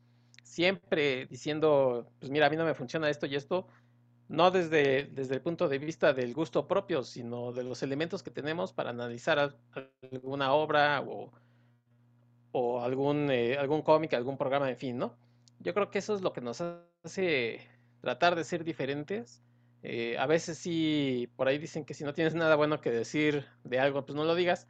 siempre 0.52 1.24
diciendo, 1.26 2.06
pues 2.18 2.30
mira, 2.30 2.46
a 2.46 2.50
mí 2.50 2.56
no 2.56 2.66
me 2.66 2.74
funciona 2.74 3.08
esto 3.08 3.24
y 3.24 3.36
esto, 3.36 3.68
no 4.28 4.50
desde, 4.50 5.04
desde 5.04 5.34
el 5.36 5.40
punto 5.40 5.66
de 5.66 5.78
vista 5.78 6.12
del 6.12 6.34
gusto 6.34 6.68
propio, 6.68 7.04
sino 7.04 7.52
de 7.52 7.64
los 7.64 7.82
elementos 7.82 8.22
que 8.22 8.30
tenemos 8.30 8.74
para 8.74 8.90
analizar 8.90 9.56
alguna 10.12 10.52
obra 10.52 11.00
o, 11.00 11.32
o 12.52 12.82
algún, 12.82 13.30
eh, 13.30 13.56
algún 13.56 13.80
cómic, 13.80 14.12
algún 14.12 14.36
programa, 14.36 14.68
en 14.68 14.76
fin, 14.76 14.98
¿no? 14.98 15.16
Yo 15.58 15.72
creo 15.72 15.90
que 15.90 16.00
eso 16.00 16.14
es 16.14 16.20
lo 16.20 16.34
que 16.34 16.42
nos 16.42 16.60
hace 16.60 17.66
tratar 18.02 18.36
de 18.36 18.44
ser 18.44 18.62
diferentes. 18.62 19.42
Eh, 19.82 20.18
a 20.18 20.26
veces 20.26 20.58
sí, 20.58 21.30
por 21.36 21.48
ahí 21.48 21.56
dicen 21.56 21.86
que 21.86 21.94
si 21.94 22.04
no 22.04 22.12
tienes 22.12 22.34
nada 22.34 22.56
bueno 22.56 22.82
que 22.82 22.90
decir 22.90 23.46
de 23.64 23.80
algo, 23.80 24.04
pues 24.04 24.14
no 24.16 24.24
lo 24.24 24.34
digas, 24.34 24.68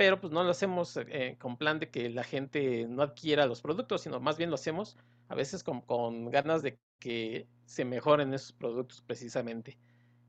pero 0.00 0.18
pues 0.18 0.32
no 0.32 0.42
lo 0.42 0.50
hacemos 0.50 0.96
eh, 0.96 1.36
con 1.38 1.58
plan 1.58 1.78
de 1.78 1.90
que 1.90 2.08
la 2.08 2.24
gente 2.24 2.86
no 2.88 3.02
adquiera 3.02 3.44
los 3.44 3.60
productos, 3.60 4.00
sino 4.00 4.18
más 4.18 4.38
bien 4.38 4.48
lo 4.48 4.54
hacemos 4.54 4.96
a 5.28 5.34
veces 5.34 5.62
con, 5.62 6.30
ganas 6.30 6.62
de 6.62 6.78
que 6.98 7.46
se 7.66 7.84
mejoren 7.84 8.32
esos 8.32 8.52
productos 8.52 9.02
precisamente. 9.02 9.76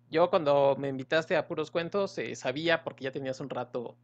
Yo 0.09 0.29
cuando 0.29 0.75
me 0.77 0.89
invitaste 0.89 1.37
a 1.37 1.47
Puros 1.47 1.71
Cuentos 1.71 2.17
eh, 2.17 2.35
sabía, 2.35 2.83
porque 2.83 3.05
ya 3.05 3.11
tenías 3.11 3.39
un 3.39 3.49
rato 3.49 3.95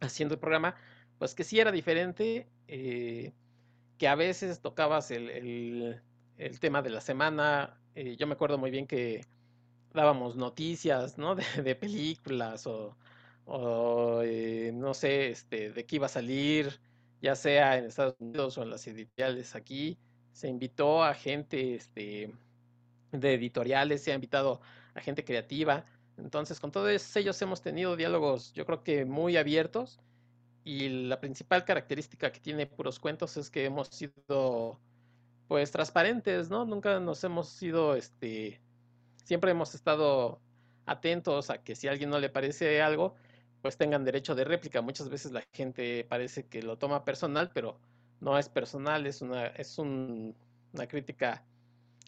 haciendo 0.00 0.34
el 0.36 0.40
programa, 0.40 0.74
pues 1.18 1.34
que 1.34 1.44
sí 1.44 1.60
era 1.60 1.70
diferente, 1.70 2.48
que 2.66 4.08
a 4.08 4.14
veces 4.14 4.60
tocabas 4.60 5.10
el 5.10 6.00
el 6.38 6.60
tema 6.60 6.82
de 6.82 6.90
la 6.90 7.00
semana. 7.00 7.78
Eh, 7.94 8.16
yo 8.16 8.26
me 8.26 8.34
acuerdo 8.34 8.58
muy 8.58 8.70
bien 8.70 8.86
que 8.86 9.24
dábamos 9.92 10.36
noticias, 10.36 11.18
¿no? 11.18 11.34
De, 11.64 11.74
películas 11.74 12.66
o, 12.66 12.96
o 13.46 14.22
eh, 14.22 14.72
no 14.74 14.94
sé, 14.94 15.30
este, 15.30 15.70
de 15.72 15.86
qué 15.86 15.96
iba 15.96 16.06
a 16.06 16.08
salir, 16.08 16.80
ya 17.20 17.36
sea 17.36 17.78
en 17.78 17.86
Estados 17.86 18.16
Unidos 18.18 18.58
o 18.58 18.62
en 18.62 18.70
las 18.70 18.86
editoriales 18.86 19.54
aquí. 19.54 19.98
Se 20.32 20.48
invitó 20.48 21.04
a 21.04 21.14
gente 21.14 21.74
este, 21.74 22.32
de 23.12 23.34
editoriales, 23.34 24.02
se 24.02 24.12
ha 24.12 24.14
invitado 24.14 24.60
a 24.94 25.00
gente 25.00 25.24
creativa. 25.24 25.84
Entonces, 26.18 26.60
con 26.60 26.70
todos 26.70 27.16
ellos 27.16 27.40
hemos 27.42 27.62
tenido 27.62 27.96
diálogos, 27.96 28.52
yo 28.52 28.64
creo 28.66 28.82
que 28.82 29.04
muy 29.04 29.36
abiertos. 29.36 30.00
Y 30.64 30.88
la 31.08 31.20
principal 31.20 31.64
característica 31.64 32.32
que 32.32 32.40
tiene 32.40 32.66
Puros 32.66 32.98
Cuentos 32.98 33.36
es 33.36 33.50
que 33.50 33.66
hemos 33.66 33.88
sido, 33.88 34.80
pues, 35.46 35.70
transparentes, 35.70 36.48
¿no? 36.48 36.64
Nunca 36.64 37.00
nos 37.00 37.22
hemos 37.24 37.48
sido, 37.50 37.94
este, 37.94 38.62
siempre 39.24 39.50
hemos 39.50 39.74
estado 39.74 40.40
atentos 40.86 41.50
a 41.50 41.62
que 41.62 41.74
si 41.74 41.88
a 41.88 41.90
alguien 41.90 42.10
no 42.10 42.18
le 42.18 42.30
parece 42.30 42.80
algo, 42.80 43.14
pues 43.64 43.78
tengan 43.78 44.04
derecho 44.04 44.34
de 44.34 44.44
réplica. 44.44 44.82
Muchas 44.82 45.08
veces 45.08 45.32
la 45.32 45.40
gente 45.50 46.04
parece 46.04 46.44
que 46.44 46.60
lo 46.60 46.76
toma 46.76 47.02
personal, 47.02 47.50
pero 47.54 47.80
no 48.20 48.38
es 48.38 48.50
personal, 48.50 49.06
es 49.06 49.22
una, 49.22 49.46
es 49.46 49.78
una 49.78 50.86
crítica 50.86 51.42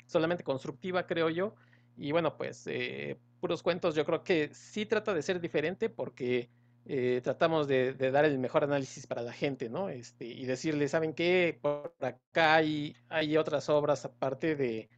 solamente 0.07 0.45
constructiva, 0.45 1.07
creo 1.07 1.31
yo. 1.31 1.55
Y 1.97 2.13
bueno, 2.13 2.37
pues 2.37 2.67
eh, 2.67 3.17
puros 3.41 3.63
cuentos 3.63 3.95
yo 3.95 4.05
creo 4.05 4.23
que 4.23 4.51
sí 4.53 4.85
trata 4.85 5.15
de 5.15 5.23
ser 5.23 5.41
diferente 5.41 5.89
porque 5.89 6.51
eh, 6.85 7.23
tratamos 7.25 7.67
de, 7.67 7.95
dar 7.95 8.27
el 8.27 8.39
mejor 8.39 8.65
análisis 8.65 9.07
para 9.07 9.23
la 9.23 9.33
gente, 9.33 9.71
¿no? 9.71 9.89
Este, 9.89 10.27
y 10.27 10.45
decirle, 10.45 10.89
¿saben 10.89 11.15
qué? 11.15 11.59
Por 11.63 11.95
acá 12.01 12.57
hay, 12.57 12.95
hay 13.09 13.39
otras 13.39 13.71
obras 13.71 14.05
aparte 14.05 14.57
de, 14.57 14.91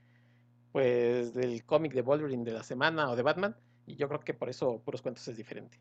pues, 0.72 1.34
del 1.34 1.64
cómic 1.64 1.92
de 1.92 2.02
Wolverine 2.02 2.42
de 2.42 2.50
la 2.50 2.64
semana 2.64 3.08
o 3.10 3.14
de 3.14 3.22
Batman. 3.22 3.54
Y 3.86 3.94
yo 3.94 4.08
creo 4.08 4.18
que 4.18 4.34
por 4.34 4.48
eso 4.48 4.82
puros 4.84 5.02
cuentos 5.02 5.28
es 5.28 5.36
diferente. 5.36 5.78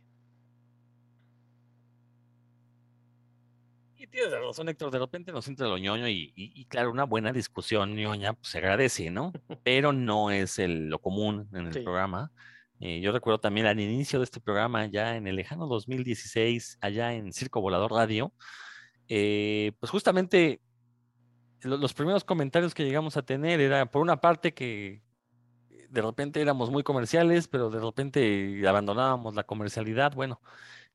Y 4.07 4.11
tienes 4.11 4.31
razón, 4.31 4.69
Héctor, 4.69 4.91
de 4.91 4.99
repente 4.99 5.31
nos 5.31 5.47
entra 5.47 5.67
lo 5.67 5.77
ñoño 5.77 6.07
y, 6.07 6.65
claro, 6.69 6.91
una 6.91 7.03
buena 7.03 7.33
discusión 7.33 7.93
ñoña 7.93 8.33
pues, 8.33 8.49
se 8.49 8.59
agradece, 8.59 9.09
¿no? 9.09 9.33
Pero 9.63 9.91
no 9.91 10.31
es 10.31 10.59
el, 10.59 10.89
lo 10.89 10.99
común 10.99 11.49
en 11.53 11.67
el 11.67 11.83
programa. 11.83 12.31
Eh, 12.79 13.01
yo 13.01 13.11
recuerdo 13.11 13.39
también 13.39 13.65
al 13.65 13.79
inicio 13.79 14.19
de 14.19 14.25
este 14.25 14.39
programa, 14.39 14.85
ya 14.85 15.15
en 15.15 15.27
el 15.27 15.35
lejano 15.35 15.67
2016, 15.67 16.77
allá 16.79 17.13
en 17.13 17.33
Circo 17.33 17.59
Volador 17.59 17.91
Radio, 17.91 18.31
eh, 19.09 19.71
pues 19.79 19.89
justamente 19.89 20.61
los 21.61 21.93
primeros 21.93 22.23
comentarios 22.23 22.73
que 22.73 22.85
llegamos 22.85 23.17
a 23.17 23.23
tener 23.23 23.59
era, 23.59 23.87
por 23.87 24.01
una 24.01 24.21
parte, 24.21 24.53
que 24.53 25.01
de 25.89 26.01
repente 26.01 26.41
éramos 26.41 26.69
muy 26.69 26.83
comerciales, 26.83 27.47
pero 27.47 27.69
de 27.69 27.79
repente 27.79 28.61
abandonábamos 28.67 29.35
la 29.35 29.43
comercialidad. 29.43 30.13
Bueno, 30.13 30.39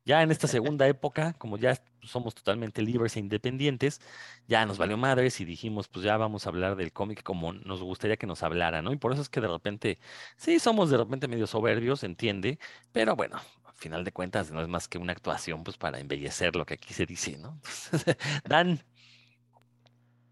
ya 0.04 0.22
en 0.22 0.30
esta 0.30 0.48
segunda 0.48 0.88
época, 0.88 1.34
como 1.34 1.56
ya 1.58 1.80
somos 2.02 2.34
totalmente 2.34 2.82
libres 2.82 3.16
e 3.16 3.20
independientes, 3.20 4.00
ya 4.48 4.66
nos 4.66 4.78
valió 4.78 4.96
madres 4.96 5.40
y 5.40 5.44
dijimos, 5.44 5.88
pues 5.88 6.04
ya 6.04 6.16
vamos 6.16 6.46
a 6.46 6.50
hablar 6.50 6.76
del 6.76 6.92
cómic 6.92 7.22
como 7.22 7.52
nos 7.52 7.82
gustaría 7.82 8.16
que 8.16 8.26
nos 8.26 8.42
hablara, 8.42 8.82
¿no? 8.82 8.92
Y 8.92 8.96
por 8.96 9.12
eso 9.12 9.22
es 9.22 9.28
que 9.28 9.40
de 9.40 9.48
repente, 9.48 9.98
sí, 10.36 10.58
somos 10.58 10.90
de 10.90 10.96
repente 10.98 11.28
medio 11.28 11.46
soberbios, 11.46 12.02
entiende, 12.02 12.58
pero 12.92 13.14
bueno, 13.14 13.36
al 13.64 13.74
final 13.76 14.04
de 14.04 14.12
cuentas 14.12 14.50
no 14.50 14.60
es 14.60 14.68
más 14.68 14.88
que 14.88 14.98
una 14.98 15.12
actuación, 15.12 15.62
pues 15.64 15.76
para 15.76 16.00
embellecer 16.00 16.56
lo 16.56 16.66
que 16.66 16.74
aquí 16.74 16.94
se 16.94 17.06
dice, 17.06 17.38
¿no? 17.38 17.60
Dan. 18.48 18.80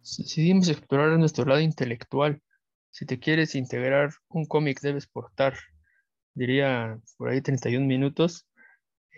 Decidimos 0.02 0.68
explorar 0.68 1.16
nuestro 1.18 1.44
lado 1.44 1.60
intelectual. 1.60 2.42
Si 2.90 3.06
te 3.06 3.20
quieres 3.20 3.54
integrar 3.54 4.10
un 4.28 4.46
cómic, 4.46 4.80
debes 4.80 5.06
portar, 5.06 5.56
diría 6.34 6.98
por 7.16 7.28
ahí 7.28 7.40
31 7.40 7.86
minutos 7.86 8.46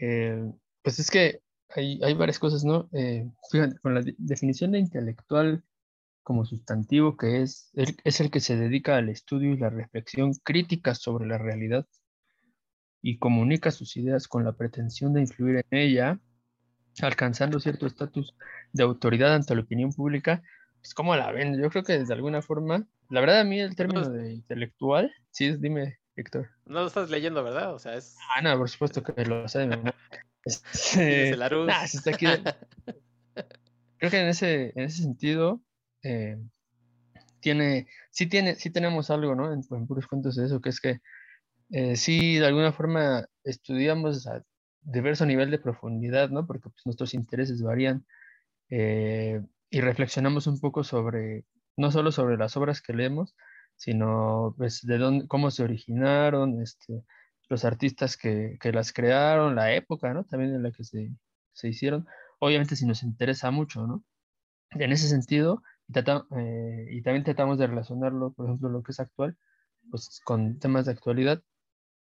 eh, 0.04 0.52
pues 0.82 0.98
es 0.98 1.12
que 1.12 1.42
hay, 1.68 2.14
varias 2.14 2.40
cosas, 2.40 2.64
¿no? 2.64 2.88
Eh, 2.92 3.30
fíjate, 3.52 3.78
con 3.78 3.94
la 3.94 4.02
definición 4.18 4.72
de 4.72 4.80
intelectual 4.80 5.62
como 6.24 6.44
sustantivo 6.44 7.16
que 7.16 7.42
es, 7.42 7.70
es 7.74 8.20
el 8.20 8.30
que 8.30 8.40
se 8.40 8.56
dedica 8.56 8.96
al 8.96 9.08
estudio 9.08 9.52
y 9.52 9.58
la 9.58 9.70
reflexión 9.70 10.34
crítica 10.42 10.96
sobre 10.96 11.26
la 11.26 11.38
realidad 11.38 11.86
y 13.00 13.18
comunica 13.18 13.70
sus 13.70 13.96
ideas 13.96 14.26
con 14.26 14.44
la 14.44 14.52
pretensión 14.54 15.12
de 15.12 15.20
influir 15.20 15.64
en 15.70 15.78
ella, 15.78 16.20
alcanzando 17.00 17.60
cierto 17.60 17.86
estatus 17.86 18.34
de 18.72 18.82
autoridad 18.82 19.34
ante 19.34 19.54
la 19.54 19.62
opinión 19.62 19.92
pública, 19.92 20.42
pues 20.80 20.94
¿cómo 20.94 21.14
la 21.14 21.30
ven? 21.30 21.60
Yo 21.62 21.70
creo 21.70 21.84
que 21.84 21.98
de 22.04 22.12
alguna 22.12 22.42
forma, 22.42 22.88
la 23.08 23.20
verdad 23.20 23.40
a 23.40 23.44
mí 23.44 23.60
el 23.60 23.76
término 23.76 24.08
de 24.08 24.32
intelectual, 24.32 25.12
sí, 25.30 25.56
dime, 25.56 26.00
Héctor. 26.16 26.50
No 26.66 26.80
lo 26.80 26.86
estás 26.86 27.10
leyendo, 27.10 27.42
¿verdad? 27.42 27.74
O 27.74 27.78
sea, 27.78 27.94
es. 27.94 28.16
Ah, 28.36 28.42
no, 28.42 28.56
por 28.58 28.68
supuesto 28.68 29.02
que 29.02 29.24
lo 29.24 29.48
sé 29.48 29.66
de 29.66 29.94
Este, 30.44 31.36
nah, 31.36 31.84
está 31.84 32.10
aquí 32.10 32.26
Creo 33.98 34.10
que 34.10 34.20
en 34.20 34.26
ese, 34.26 34.72
en 34.74 34.84
ese 34.84 35.02
sentido, 35.02 35.62
eh, 36.02 36.36
tiene, 37.38 37.86
sí, 38.10 38.26
tiene, 38.26 38.56
sí 38.56 38.70
tenemos 38.70 39.10
algo, 39.10 39.36
¿no? 39.36 39.52
En, 39.52 39.62
puros 39.86 40.08
cuentos 40.08 40.34
de 40.34 40.46
eso, 40.46 40.60
que 40.60 40.70
es 40.70 40.80
que 40.80 41.00
eh, 41.70 41.96
sí, 41.96 42.38
de 42.38 42.46
alguna 42.46 42.72
forma 42.72 43.28
estudiamos 43.44 44.26
a 44.26 44.42
diverso 44.80 45.24
nivel 45.24 45.52
de 45.52 45.60
profundidad, 45.60 46.30
¿no? 46.30 46.46
Porque 46.46 46.68
pues, 46.68 46.84
nuestros 46.84 47.14
intereses 47.14 47.62
varían 47.62 48.04
eh, 48.70 49.40
y 49.70 49.80
reflexionamos 49.80 50.48
un 50.48 50.58
poco 50.58 50.82
sobre, 50.82 51.44
no 51.76 51.92
solo 51.92 52.10
sobre 52.10 52.36
las 52.36 52.56
obras 52.56 52.82
que 52.82 52.94
leemos, 52.94 53.36
sino 53.76 54.54
pues 54.56 54.82
de 54.82 54.98
dónde, 54.98 55.28
cómo 55.28 55.50
se 55.50 55.64
originaron, 55.64 56.62
este, 56.62 57.04
los 57.48 57.64
artistas 57.64 58.16
que, 58.16 58.58
que, 58.60 58.72
las 58.72 58.92
crearon, 58.92 59.56
la 59.56 59.74
época, 59.74 60.12
¿no? 60.14 60.24
También 60.24 60.54
en 60.54 60.62
la 60.62 60.72
que 60.72 60.84
se, 60.84 61.10
se 61.52 61.68
hicieron. 61.68 62.06
Obviamente 62.38 62.76
si 62.76 62.86
nos 62.86 63.02
interesa 63.02 63.50
mucho, 63.50 63.86
¿no? 63.86 64.04
En 64.70 64.92
ese 64.92 65.08
sentido, 65.08 65.62
eh, 65.94 66.86
y 66.90 67.02
también 67.02 67.24
tratamos 67.24 67.58
de 67.58 67.66
relacionarlo, 67.66 68.32
por 68.32 68.46
ejemplo, 68.46 68.68
lo 68.68 68.82
que 68.82 68.92
es 68.92 69.00
actual, 69.00 69.36
pues 69.90 70.20
con 70.24 70.58
temas 70.58 70.86
de 70.86 70.92
actualidad. 70.92 71.42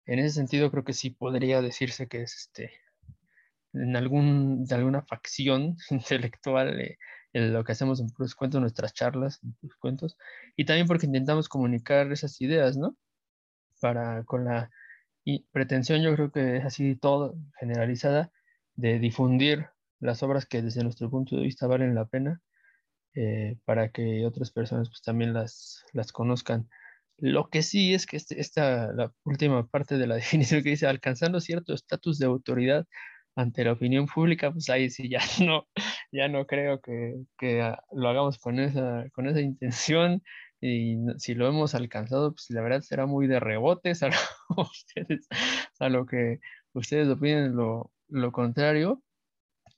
En 0.06 0.20
ese 0.20 0.36
sentido, 0.36 0.72
creo 0.72 0.84
que 0.84 0.94
sí 0.94 1.12
podría 1.12 1.62
decirse 1.62 2.08
que 2.08 2.24
es 2.24 2.36
este, 2.36 2.72
en 3.74 3.96
algún, 3.96 4.66
de 4.66 4.76
alguna 4.76 5.04
facción 5.04 5.78
intelectual 5.90 6.80
eh, 6.80 6.98
lo 7.34 7.64
que 7.64 7.72
hacemos 7.72 8.00
en 8.00 8.10
Puros 8.10 8.36
Cuentos, 8.36 8.62
nuestras 8.62 8.94
charlas 8.94 9.40
en 9.44 9.54
Puros 9.54 9.78
Cuentos, 9.78 10.18
y 10.56 10.66
también 10.66 10.88
porque 10.88 11.06
intentamos 11.06 11.50
comunicar 11.50 12.12
esas 12.12 12.40
ideas, 12.42 12.78
¿no? 12.78 12.98
Para, 13.80 14.24
con 14.24 14.46
la 14.46 14.70
pretensión, 15.52 16.02
yo 16.02 16.16
creo 16.16 16.32
que 16.32 16.58
es 16.58 16.66
así 16.66 16.96
todo, 16.96 17.36
generalizada, 17.60 18.32
de 18.76 19.00
difundir 19.00 19.68
las 20.00 20.24
obras 20.24 20.46
que 20.46 20.62
desde 20.62 20.84
nuestro 20.84 21.10
punto 21.10 21.36
de 21.36 21.44
vista 21.44 21.68
valen 21.68 21.96
la 21.96 22.06
pena, 22.06 22.42
eh, 23.16 23.58
para 23.66 23.90
que 23.92 24.26
otras 24.26 24.52
personas 24.52 24.90
pues 24.90 25.02
también 25.02 25.34
las, 25.34 25.84
las 25.94 26.12
conozcan. 26.12 26.70
Lo 27.18 27.50
que 27.50 27.64
sí 27.64 27.94
es 27.96 28.06
que 28.06 28.18
este, 28.18 28.40
esta, 28.40 28.94
la 28.94 29.12
última 29.24 29.66
parte 29.68 29.98
de 29.98 30.08
la 30.08 30.16
definición 30.16 30.64
que 30.64 30.70
dice, 30.70 30.88
alcanzando 30.88 31.40
cierto 31.40 31.74
estatus 31.74 32.20
de 32.20 32.28
autoridad 32.28 32.86
ante 33.36 33.64
la 33.64 33.74
opinión 33.74 34.08
pública, 34.08 34.52
pues 34.52 34.70
ahí 34.70 34.90
sí 34.90 35.10
ya 35.10 35.20
no, 35.46 35.68
ya 36.12 36.28
no 36.28 36.46
creo 36.48 36.82
que, 36.82 37.16
que 37.38 37.74
lo 37.94 38.10
hagamos 38.10 38.38
con 38.40 38.60
esa, 38.60 39.10
con 39.14 39.28
esa 39.28 39.42
intención 39.42 40.24
y 40.60 40.98
si 41.18 41.36
lo 41.36 41.48
hemos 41.48 41.76
alcanzado, 41.76 42.34
pues 42.34 42.50
la 42.50 42.62
verdad 42.62 42.82
será 42.82 43.06
muy 43.06 43.28
de 43.28 43.40
rebotes 43.40 44.04
a 44.04 44.08
lo, 44.10 44.16
ustedes, 44.62 45.28
a 45.80 45.90
lo 45.90 46.06
que 46.06 46.40
ustedes 46.74 47.10
opinen 47.10 47.56
lo, 47.56 47.92
lo 48.10 48.32
contrario. 48.32 49.04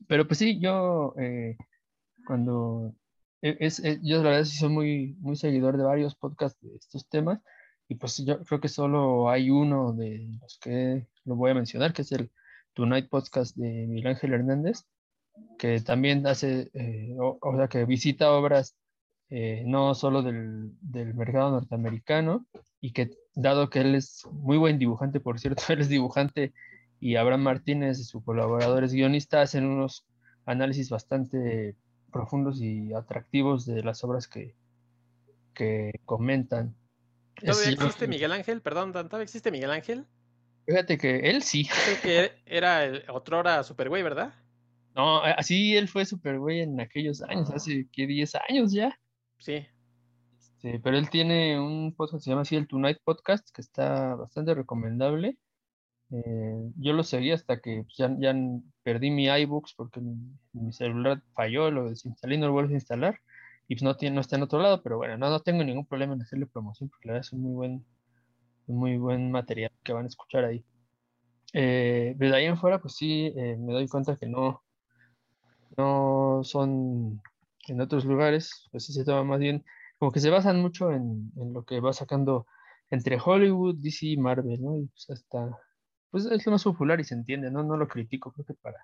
Pero 0.08 0.28
pues 0.28 0.40
sí, 0.40 0.60
yo 0.60 1.14
eh, 1.20 1.58
cuando 2.26 2.96
e, 3.42 3.58
es, 3.60 3.80
e, 3.84 4.00
yo 4.04 4.18
la 4.24 4.30
verdad 4.32 4.46
sí 4.46 4.58
soy 4.58 4.70
muy, 4.70 5.16
muy 5.20 5.36
seguidor 5.36 5.78
de 5.78 5.84
varios 5.84 6.16
podcasts 6.16 6.60
de 6.62 6.76
estos 6.76 7.08
temas 7.10 7.40
y 7.88 7.96
pues 7.96 8.18
yo 8.26 8.44
creo 8.44 8.62
que 8.62 8.70
solo 8.70 9.30
hay 9.30 9.50
uno 9.50 9.94
de 9.94 10.30
los 10.42 10.60
que 10.60 11.08
lo 11.26 11.36
voy 11.36 11.52
a 11.52 11.56
mencionar, 11.56 11.94
que 11.94 12.04
es 12.04 12.12
el 12.12 12.32
Tonight 12.74 13.10
Podcast 13.10 13.56
de 13.58 13.88
Miguel 13.88 14.12
Ángel 14.12 14.34
Hernández, 14.34 14.86
que 15.58 15.80
también 15.82 16.26
hace, 16.26 16.70
eh, 16.74 17.16
o, 17.18 17.56
sea, 17.56 17.68
que 17.68 17.86
visita 17.86 18.32
obras 18.32 18.76
eh, 19.30 19.64
no 19.66 19.94
solo 19.94 20.24
del, 20.24 20.72
del, 20.82 21.14
mercado 21.14 21.52
norteamericano 21.52 22.48
y 22.82 22.94
que 22.94 23.12
dado 23.36 23.70
que 23.70 23.82
él 23.82 23.96
es 23.96 24.26
muy 24.32 24.58
buen 24.58 24.80
dibujante, 24.80 25.20
por 25.20 25.40
cierto, 25.40 25.62
él 25.70 25.82
es 25.82 25.90
dibujante 25.90 26.54
y 27.00 27.16
Abraham 27.16 27.42
Martínez 27.42 28.00
y 28.00 28.04
su 28.04 28.24
colaborador 28.24 28.84
es 28.84 28.94
guionista, 28.94 29.42
hacen 29.42 29.66
unos 29.66 30.06
análisis 30.46 30.90
bastante 30.90 31.76
profundos 32.12 32.62
y 32.62 32.94
atractivos 32.94 33.66
de 33.66 33.84
las 33.84 34.04
obras 34.04 34.28
que, 34.28 34.56
que 35.54 36.00
comentan. 36.06 36.76
¿Todavía 37.36 37.72
existe 37.72 38.08
Miguel 38.08 38.32
Ángel? 38.32 38.62
Perdón, 38.62 38.92
¿todavía 38.92 39.24
existe 39.24 39.52
Miguel 39.52 39.72
Ángel? 39.72 40.06
Fíjate 40.66 40.98
que 40.98 41.30
él 41.30 41.44
sí. 41.44 41.68
Creo 41.68 42.02
que 42.02 42.32
era 42.46 42.84
el, 42.84 43.04
otrora 43.10 43.64
Supergüey, 43.64 44.04
¿verdad? 44.04 44.34
No, 44.96 45.22
así 45.22 45.76
él 45.76 45.88
fue 45.88 46.06
Supergüey 46.06 46.62
en 46.62 46.80
aquellos 46.80 47.22
años, 47.22 47.50
hace 47.52 47.88
que 47.92 48.08
10 48.08 48.34
años 48.50 48.74
ya. 48.74 49.00
Sí. 49.38 49.66
Sí, 50.62 50.78
pero 50.84 50.98
él 50.98 51.10
tiene 51.10 51.60
un 51.60 51.94
podcast 51.96 52.22
que 52.22 52.24
se 52.26 52.30
llama 52.32 52.42
así 52.42 52.56
el 52.58 52.68
Tonight 52.68 53.00
Podcast, 53.06 53.50
que 53.54 53.62
está 53.62 54.16
bastante 54.16 54.54
recomendable. 54.54 55.38
Eh, 56.12 56.72
yo 56.76 56.94
lo 56.94 57.04
seguí 57.04 57.32
hasta 57.32 57.62
que 57.62 57.84
pues, 57.84 57.96
ya, 57.98 58.14
ya 58.20 58.36
perdí 58.84 59.12
mi 59.12 59.28
iBooks 59.28 59.74
porque 59.76 60.02
mi, 60.02 60.74
celular 60.74 61.22
falló, 61.34 61.72
lo 61.72 61.90
desinstalé 61.90 62.36
y 62.36 62.38
no 62.40 62.48
lo 62.48 62.54
vuelvo 62.54 62.72
a 62.72 62.74
instalar. 62.74 63.20
Y 63.70 63.76
pues 63.76 63.84
no, 63.84 63.96
tiene, 63.96 64.16
no 64.16 64.22
está 64.22 64.36
en 64.36 64.44
otro 64.44 64.60
lado, 64.60 64.82
pero 64.84 64.98
bueno, 64.98 65.18
no, 65.18 65.30
no 65.30 65.40
tengo 65.40 65.64
ningún 65.64 65.86
problema 65.86 66.14
en 66.14 66.24
hacerle 66.24 66.48
promoción 66.48 66.90
porque 66.90 67.08
la 67.08 67.14
verdad 67.14 67.28
es 67.28 67.34
un 67.34 67.42
muy 67.42 67.54
buen, 67.54 67.86
muy 68.68 68.98
buen 68.98 69.32
material 69.32 69.72
que 69.84 69.94
van 69.94 70.06
a 70.06 70.08
escuchar 70.08 70.44
ahí. 70.44 70.66
Eh, 71.54 72.16
de 72.18 72.36
ahí 72.36 72.46
en 72.46 72.58
fuera, 72.58 72.80
pues 72.80 72.96
sí, 72.96 73.32
eh, 73.36 73.58
me 73.58 73.74
doy 73.74 73.88
cuenta 73.88 74.18
que 74.18 74.28
no, 74.28 74.64
no 75.78 76.42
son 76.44 77.22
en 77.68 77.82
otros 77.82 78.06
lugares, 78.06 78.68
pues 78.72 78.86
se 78.86 79.06
toma 79.06 79.24
más 79.24 79.40
bien, 79.40 79.64
como 80.00 80.12
que 80.12 80.20
se 80.20 80.30
basan 80.30 80.62
mucho 80.62 80.92
en, 80.92 81.32
en 81.38 81.54
lo 81.54 81.64
que 81.66 81.80
va 81.80 81.94
sacando 81.94 82.48
entre 82.90 83.20
Hollywood, 83.24 83.76
DC 83.80 84.08
y 84.08 84.18
Marvel, 84.18 84.62
¿no? 84.62 84.78
Y 84.78 84.88
pues 84.88 85.10
hasta, 85.10 85.58
pues 86.12 86.26
es 86.26 86.46
lo 86.46 86.52
más 86.54 86.64
popular 86.64 87.00
y 87.00 87.04
se 87.04 87.14
entiende, 87.16 87.52
¿no? 87.52 87.64
No 87.64 87.78
lo 87.78 87.88
critico, 87.88 88.32
creo 88.34 88.46
que 88.46 88.56
para, 88.56 88.78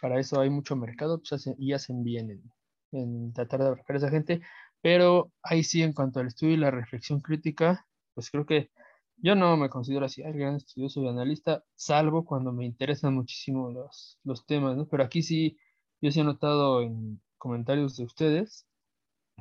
para 0.00 0.18
eso 0.20 0.40
hay 0.40 0.50
mucho 0.50 0.76
mercado, 0.76 1.20
pues 1.20 1.48
y 1.58 1.72
hacen 1.72 2.02
bien 2.04 2.30
en, 2.30 2.52
en 2.92 3.32
tratar 3.32 3.60
de 3.60 3.66
abarcar 3.66 3.96
a 3.96 3.98
esa 3.98 4.10
gente, 4.10 4.40
pero 4.80 5.32
ahí 5.42 5.62
sí, 5.64 5.82
en 5.82 5.92
cuanto 5.92 6.20
al 6.20 6.28
estudio 6.28 6.54
y 6.54 6.56
la 6.58 6.70
reflexión 6.70 7.20
crítica, 7.20 7.86
pues 8.14 8.30
creo 8.30 8.46
que 8.46 8.70
yo 9.16 9.34
no 9.34 9.56
me 9.56 9.68
considero 9.68 10.06
así, 10.06 10.22
el 10.22 10.32
gran 10.34 10.56
estudioso 10.56 11.02
y 11.02 11.08
analista, 11.08 11.64
salvo 11.74 12.24
cuando 12.24 12.52
me 12.52 12.64
interesan 12.64 13.14
muchísimo 13.14 13.70
los, 13.70 14.18
los 14.24 14.46
temas, 14.46 14.76
¿no? 14.76 14.88
Pero 14.88 15.02
aquí 15.04 15.22
sí, 15.22 15.58
yo 16.00 16.10
sí 16.10 16.20
he 16.20 16.24
notado 16.24 16.82
en 16.82 17.20
comentarios 17.38 17.96
de 17.96 18.04
ustedes 18.04 18.66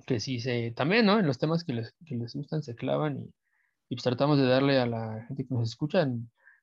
que 0.06 0.20
sí 0.20 0.40
se, 0.40 0.72
también, 0.72 1.06
¿no? 1.06 1.20
En 1.20 1.28
los 1.28 1.38
temas 1.38 1.64
que 1.64 1.74
les, 1.74 1.94
que 2.06 2.16
les 2.16 2.34
gustan 2.36 2.64
se 2.64 2.76
clavan 2.76 3.18
y, 3.18 3.34
y 3.90 3.96
pues 3.96 4.04
tratamos 4.04 4.38
de 4.38 4.48
darle 4.48 4.80
a 4.80 4.86
la 4.86 5.26
gente 5.28 5.46
que 5.46 5.54
nos 5.54 5.70
escucha, 5.70 6.08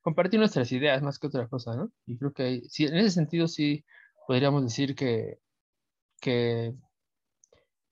compartir 0.00 0.38
nuestras 0.40 0.70
ideas 0.72 1.02
más 1.02 1.18
que 1.18 1.26
otra 1.26 1.48
cosa, 1.48 1.76
¿no? 1.76 1.90
Y 2.06 2.16
creo 2.16 2.32
que 2.32 2.62
sí, 2.68 2.84
en 2.84 2.96
ese 2.96 3.10
sentido 3.10 3.48
sí 3.48 3.84
podríamos 4.26 4.62
decir 4.62 4.94
que, 4.94 5.38
que 6.20 6.74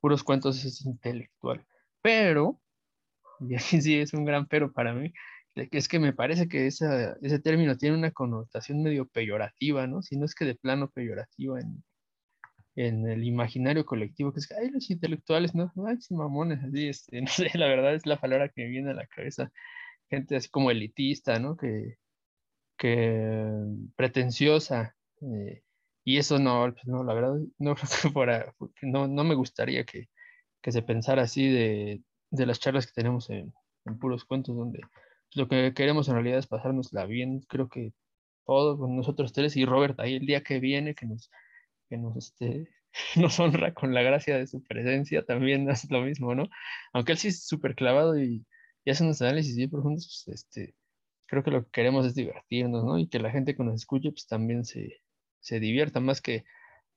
puros 0.00 0.22
cuentos 0.22 0.64
es 0.64 0.84
intelectual, 0.84 1.66
pero 2.02 2.60
y 3.40 3.54
aquí 3.56 3.82
sí 3.82 3.98
es 3.98 4.14
un 4.14 4.24
gran 4.24 4.46
pero 4.46 4.72
para 4.72 4.94
mí, 4.94 5.12
es 5.54 5.88
que 5.88 5.98
me 5.98 6.12
parece 6.12 6.48
que 6.48 6.66
esa, 6.66 7.16
ese 7.22 7.38
término 7.38 7.76
tiene 7.76 7.96
una 7.96 8.10
connotación 8.12 8.82
medio 8.82 9.06
peyorativa, 9.08 9.86
¿no? 9.86 10.02
Si 10.02 10.16
no 10.16 10.24
es 10.24 10.34
que 10.34 10.44
de 10.44 10.56
plano 10.56 10.90
peyorativa 10.90 11.60
en, 11.60 11.84
en 12.76 13.08
el 13.08 13.24
imaginario 13.24 13.84
colectivo, 13.86 14.32
que 14.32 14.40
es 14.40 14.48
que, 14.48 14.54
ay, 14.56 14.70
los 14.70 14.90
intelectuales, 14.90 15.54
no, 15.54 15.72
ay, 15.86 16.00
sí, 16.00 16.14
mamones, 16.14 16.62
así, 16.64 16.88
este, 16.88 17.20
no 17.22 17.28
sé, 17.28 17.50
la 17.54 17.66
verdad 17.66 17.94
es 17.94 18.06
la 18.06 18.20
palabra 18.20 18.48
que 18.48 18.62
me 18.64 18.68
viene 18.70 18.90
a 18.90 18.94
la 18.94 19.06
cabeza, 19.06 19.52
gente 20.10 20.36
así 20.36 20.48
como 20.50 20.70
elitista, 20.70 21.38
¿no? 21.38 21.56
Que, 21.56 21.96
que 22.78 23.50
pretenciosa, 23.96 24.96
eh, 25.22 25.62
y 26.04 26.18
eso 26.18 26.38
no, 26.38 26.72
pues 26.72 26.86
no, 26.86 27.04
la 27.04 27.14
verdad, 27.14 27.34
no 27.58 27.74
creo 28.82 29.06
no 29.08 29.24
me 29.24 29.34
gustaría 29.34 29.84
que, 29.84 30.08
que 30.64 30.72
se 30.72 30.82
pensara 30.82 31.22
así 31.22 31.46
de, 31.48 32.02
de 32.30 32.46
las 32.46 32.58
charlas 32.58 32.86
que 32.86 32.92
tenemos 32.94 33.30
en, 33.30 33.52
puros 34.00 34.24
cuentos, 34.24 34.56
donde 34.56 34.80
lo 35.34 35.46
que 35.46 35.74
queremos 35.74 36.08
en 36.08 36.14
realidad 36.14 36.38
es 36.38 36.46
pasárnosla 36.46 37.04
bien. 37.04 37.40
Creo 37.48 37.68
que 37.68 37.92
todos 38.46 38.78
nosotros 38.88 39.34
tres 39.34 39.56
y 39.56 39.66
Robert 39.66 40.00
ahí 40.00 40.14
el 40.14 40.26
día 40.26 40.42
que 40.42 40.60
viene, 40.60 40.94
que 40.94 41.06
nos, 41.06 41.30
que 41.88 41.96
nos, 41.96 42.16
este, 42.16 42.68
nos 43.16 43.38
honra 43.40 43.74
con 43.74 43.94
la 43.94 44.02
gracia 44.02 44.36
de 44.38 44.46
su 44.46 44.62
presencia, 44.62 45.24
también 45.24 45.68
es 45.70 45.90
lo 45.90 46.02
mismo, 46.02 46.34
¿no? 46.34 46.48
Aunque 46.92 47.12
él 47.12 47.18
sí 47.18 47.28
es 47.28 47.46
súper 47.46 47.74
clavado 47.74 48.18
y, 48.18 48.44
y, 48.84 48.90
hace 48.90 49.04
unos 49.04 49.22
análisis 49.22 49.56
bien 49.56 49.70
profundos, 49.70 50.24
pues, 50.26 50.40
este, 50.40 50.74
creo 51.26 51.42
que 51.42 51.50
lo 51.50 51.64
que 51.64 51.70
queremos 51.70 52.06
es 52.06 52.14
divertirnos, 52.14 52.84
¿no? 52.84 52.98
Y 52.98 53.08
que 53.08 53.18
la 53.18 53.30
gente 53.30 53.56
que 53.56 53.64
nos 53.64 53.74
escuche, 53.76 54.10
pues 54.10 54.26
también 54.26 54.64
se, 54.64 55.00
se 55.40 55.60
divierta, 55.60 56.00
más 56.00 56.20
que 56.20 56.44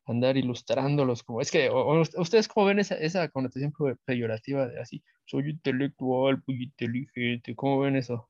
andar 0.05 0.37
ilustrándolos, 0.37 1.23
como 1.23 1.41
es 1.41 1.51
que, 1.51 1.69
¿ustedes 2.17 2.47
cómo 2.47 2.67
ven 2.67 2.79
esa, 2.79 2.95
esa 2.95 3.27
connotación 3.29 3.73
peyorativa 4.05 4.67
de 4.67 4.79
así, 4.79 5.03
soy 5.25 5.49
intelectual, 5.49 6.41
muy 6.47 6.63
inteligente, 6.63 7.55
¿cómo 7.55 7.79
ven 7.81 7.97
eso? 7.97 8.29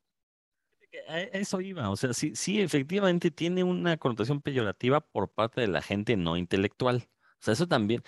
Eso 1.33 1.61
iba, 1.61 1.89
o 1.89 1.95
sea, 1.95 2.13
sí, 2.13 2.35
sí, 2.35 2.61
efectivamente 2.61 3.31
tiene 3.31 3.63
una 3.63 3.97
connotación 3.97 4.41
peyorativa 4.41 5.01
por 5.01 5.29
parte 5.31 5.61
de 5.61 5.67
la 5.67 5.81
gente 5.81 6.17
no 6.17 6.37
intelectual. 6.37 7.07
O 7.39 7.43
sea, 7.43 7.53
eso 7.53 7.67
también, 7.67 8.03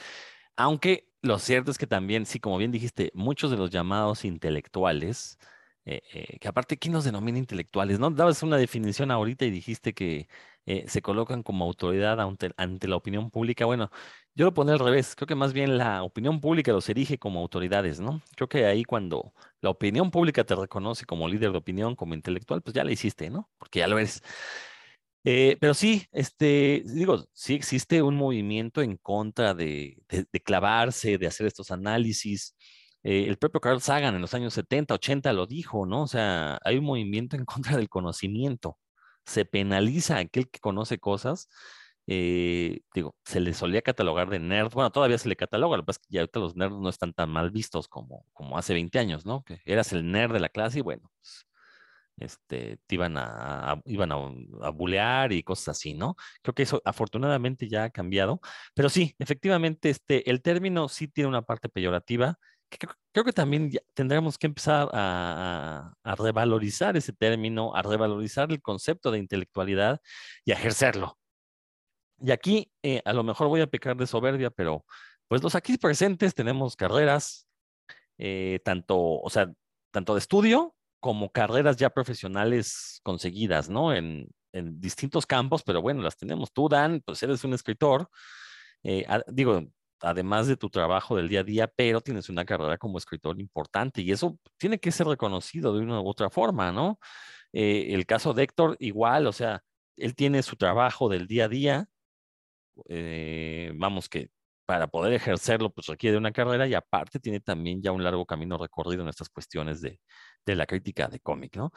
aunque 0.58 1.10
lo 1.22 1.40
cierto 1.40 1.72
es 1.72 1.78
que 1.78 1.88
también, 1.88 2.26
sí, 2.26 2.40
como 2.40 2.58
bien 2.58 2.72
dijiste, 2.72 3.12
muchos 3.14 3.52
de 3.52 3.58
los 3.58 3.70
llamados 3.72 4.26
intelectuales, 4.26 5.38
eh, 5.86 6.02
eh, 6.14 6.40
que 6.40 6.48
aparte, 6.48 6.78
¿quién 6.78 6.94
los 6.94 7.04
denomina 7.06 7.38
intelectuales? 7.40 8.00
¿No? 8.00 8.12
Dabas 8.12 8.44
una 8.44 8.58
definición 8.58 9.12
ahorita 9.12 9.46
y 9.46 9.52
dijiste 9.52 9.94
que 9.94 10.28
eh, 10.70 10.86
se 10.88 11.02
colocan 11.02 11.42
como 11.42 11.66
autoridad 11.66 12.20
ante, 12.22 12.88
la 12.88 12.96
opinión 12.96 13.32
pública. 13.32 13.66
Bueno, 13.66 13.90
yo 14.36 14.46
lo 14.46 14.54
pondré 14.54 14.74
al 14.74 14.80
revés. 14.80 15.16
Creo 15.16 15.26
que 15.28 15.34
más 15.34 15.52
bien 15.52 15.80
la 15.80 16.04
opinión 16.04 16.40
pública 16.40 16.72
los 16.72 16.88
erige 16.90 17.18
como 17.18 17.40
autoridades, 17.40 18.00
¿no? 18.00 18.22
Creo 18.36 18.48
que 18.50 18.66
ahí 18.68 18.84
cuando 18.84 19.34
la 19.62 19.72
opinión 19.72 20.12
pública 20.12 20.44
te 20.44 20.56
reconoce 20.56 21.06
como 21.08 21.28
líder 21.28 21.52
de 21.54 21.58
opinión, 21.58 21.96
como 21.96 22.14
intelectual, 22.14 22.62
pues 22.62 22.76
ya 22.76 22.84
la 22.84 22.92
hiciste, 22.92 23.32
¿no? 23.32 23.50
Porque 23.58 23.80
ya 23.80 23.88
lo 23.88 23.98
eres. 23.98 24.22
Eh, 25.24 25.58
pero 25.60 25.74
sí, 25.74 26.08
este, 26.12 26.84
digo, 26.86 27.26
sí 27.34 27.56
existe 27.56 28.02
un 28.04 28.16
movimiento 28.16 28.82
en 28.84 28.98
contra 28.98 29.56
de, 29.56 29.98
clavarse, 30.46 31.18
de 31.18 31.28
hacer 31.28 31.48
estos 31.48 31.72
análisis. 31.72 32.56
Eh, 33.04 33.26
el 33.28 33.38
propio 33.38 33.60
Carl 33.62 33.82
Sagan 33.82 34.14
en 34.16 34.22
los 34.22 34.34
años 34.36 34.54
70, 34.54 34.94
80 34.94 35.34
lo 35.34 35.48
dijo, 35.48 35.86
¿no? 35.88 36.04
O 36.04 36.08
sea, 36.08 36.60
hay 36.64 36.78
un 36.78 36.86
movimiento 36.86 37.36
en 37.36 37.46
contra 37.46 37.76
del 37.78 37.90
conocimiento 37.90 38.78
se 39.30 39.46
penaliza 39.46 40.18
a 40.18 40.20
aquel 40.20 40.50
que 40.50 40.60
conoce 40.60 41.00
cosas. 41.00 41.50
Eh, 42.08 42.82
digo, 42.96 43.16
se 43.24 43.40
le 43.40 43.54
solía 43.54 43.84
catalogar 43.84 44.30
de 44.30 44.40
nerd, 44.40 44.72
bueno, 44.74 44.92
todavía 44.92 45.20
se 45.20 45.30
le 45.30 45.36
cataloga, 45.36 45.78
lo 45.78 45.84
que 45.84 45.88
pasa 45.88 46.00
es 46.02 46.08
que 46.08 46.14
ya 46.16 46.22
ahorita 46.22 46.40
los 46.40 46.56
nerds 46.56 46.80
no 46.80 46.90
están 46.90 47.14
tan 47.14 47.30
mal 47.30 47.52
vistos 47.52 47.88
como, 47.88 48.26
como 48.34 48.58
hace 48.58 48.74
20 48.74 48.98
años, 48.98 49.28
¿no? 49.28 49.44
Que 49.44 49.62
eras 49.66 49.94
el 49.94 50.12
nerd 50.12 50.34
de 50.34 50.40
la 50.40 50.50
clase 50.50 50.80
y 50.80 50.82
bueno, 50.82 51.12
pues, 51.22 51.46
este, 52.18 52.80
te 52.88 52.96
iban 52.96 53.16
a, 53.18 53.82
iban 53.86 54.12
a, 54.12 54.16
a, 54.62 54.70
bulear 54.72 55.32
y 55.34 55.44
cosas 55.44 55.78
así, 55.78 55.94
¿no? 55.94 56.16
Creo 56.42 56.56
que 56.56 56.64
eso 56.64 56.82
afortunadamente 56.84 57.70
ya 57.70 57.86
ha 57.86 57.90
cambiado, 57.92 58.42
pero 58.74 58.90
sí, 58.90 59.16
efectivamente, 59.20 59.92
este, 59.92 60.30
el 60.32 60.42
término 60.42 60.90
sí 60.90 61.08
tiene 61.08 61.30
una 61.30 61.44
parte 61.44 61.70
peyorativa 61.70 62.40
creo, 62.70 63.26
que 63.26 63.34
también 63.34 63.72
tendremos 63.94 64.38
que 64.38 64.48
empezar 64.48 64.90
a, 64.94 65.94
revalorizar 66.04 66.96
ese 66.98 67.14
término, 67.14 67.76
a 67.76 67.82
revalorizar 67.82 68.52
el 68.52 68.62
concepto 68.62 69.12
de 69.12 69.20
intelectualidad 69.20 70.00
y 70.46 70.52
a 70.52 70.56
ejercerlo. 70.56 71.18
Y 72.22 72.32
aquí 72.32 72.72
eh, 72.84 73.02
a 73.06 73.14
lo 73.14 73.24
mejor 73.24 73.48
voy 73.48 73.62
a 73.62 73.68
pecar 73.68 73.96
de 73.96 74.08
soberbia, 74.08 74.50
pero 74.50 74.86
pues 75.28 75.42
los 75.42 75.56
aquí 75.56 75.78
presentes 75.78 76.36
tenemos 76.36 76.76
carreras, 76.76 77.48
eh, 78.18 78.60
tanto, 78.64 78.98
o 78.98 79.30
sea, 79.30 79.52
tanto 79.92 80.14
de 80.14 80.20
estudio 80.20 80.76
como 81.00 81.32
carreras 81.32 81.78
ya 81.78 81.90
profesionales 81.90 83.00
conseguidas, 83.04 83.70
¿no? 83.70 83.94
En, 83.94 84.28
en 84.54 84.80
distintos 84.80 85.26
campos, 85.26 85.64
pero 85.64 85.82
bueno, 85.82 86.02
las 86.02 86.18
tenemos. 86.18 86.52
Tú, 86.52 86.68
Dan, 86.70 87.02
pues 87.06 87.22
eres 87.24 87.44
un 87.44 87.54
escritor. 87.54 88.10
Eh, 88.84 89.06
digo, 89.28 89.64
además 90.02 90.48
de 90.48 90.58
tu 90.58 90.70
trabajo 90.70 91.16
del 91.16 91.30
día 91.30 91.42
a 91.42 91.44
día, 91.44 91.68
pero 91.68 92.02
tienes 92.02 92.30
una 92.30 92.46
carrera 92.46 92.78
como 92.78 92.98
escritor 92.98 93.40
importante 93.40 94.02
y 94.02 94.12
eso 94.12 94.40
tiene 94.58 94.80
que 94.80 94.92
ser 94.92 95.08
reconocido 95.08 95.74
de 95.74 95.82
una 95.82 96.02
u 96.02 96.08
otra 96.08 96.30
forma, 96.30 96.72
¿no? 96.72 97.00
Eh, 97.54 97.88
el 97.94 98.06
caso 98.06 98.34
de 98.34 98.44
Héctor, 98.44 98.78
igual, 98.80 99.28
o 99.28 99.34
sea, 99.34 99.64
él 99.98 100.16
tiene 100.16 100.44
su 100.44 100.56
trabajo 100.56 101.10
del 101.10 101.28
día 101.28 101.46
a 101.46 101.50
día, 101.50 101.88
eh, 102.88 103.72
vamos 103.76 104.10
que 104.10 104.30
para 104.66 104.88
poder 104.88 105.14
ejercerlo, 105.14 105.72
pues 105.72 105.88
requiere 105.88 106.18
una 106.18 106.32
carrera 106.32 106.68
y 106.68 106.76
aparte 106.76 107.20
tiene 107.20 107.40
también 107.40 107.82
ya 107.82 107.92
un 107.92 108.04
largo 108.04 108.26
camino 108.26 108.58
recorrido 108.58 109.02
en 109.02 109.10
estas 109.10 109.30
cuestiones 109.30 109.82
de, 109.82 110.00
de 110.46 110.56
la 110.56 110.68
crítica 110.68 111.08
de 111.08 111.20
cómic, 111.20 111.58
¿no? 111.58 111.72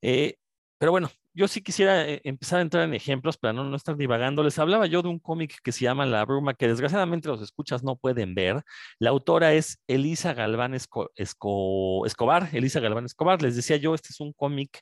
Eh, 0.00 0.38
pero 0.80 0.92
bueno, 0.92 1.10
yo 1.34 1.46
sí 1.46 1.60
quisiera 1.60 2.08
eh, 2.08 2.22
empezar 2.24 2.58
a 2.58 2.62
entrar 2.62 2.84
en 2.84 2.94
ejemplos 2.94 3.36
para 3.36 3.52
no, 3.52 3.64
no 3.64 3.76
estar 3.76 3.98
divagando. 3.98 4.42
Les 4.42 4.58
hablaba 4.58 4.86
yo 4.86 5.02
de 5.02 5.08
un 5.10 5.18
cómic 5.18 5.58
que 5.62 5.72
se 5.72 5.84
llama 5.84 6.06
La 6.06 6.24
Bruma, 6.24 6.54
que 6.54 6.68
desgraciadamente 6.68 7.28
los 7.28 7.42
escuchas 7.42 7.84
no 7.84 7.96
pueden 7.96 8.34
ver. 8.34 8.62
La 8.98 9.10
autora 9.10 9.52
es 9.52 9.78
Elisa 9.88 10.32
Galván 10.32 10.74
Escobar. 10.74 12.48
Elisa 12.54 12.80
Galván 12.80 13.04
Escobar. 13.04 13.42
Les 13.42 13.56
decía 13.56 13.76
yo, 13.76 13.94
este 13.94 14.08
es 14.08 14.20
un 14.20 14.32
cómic 14.32 14.80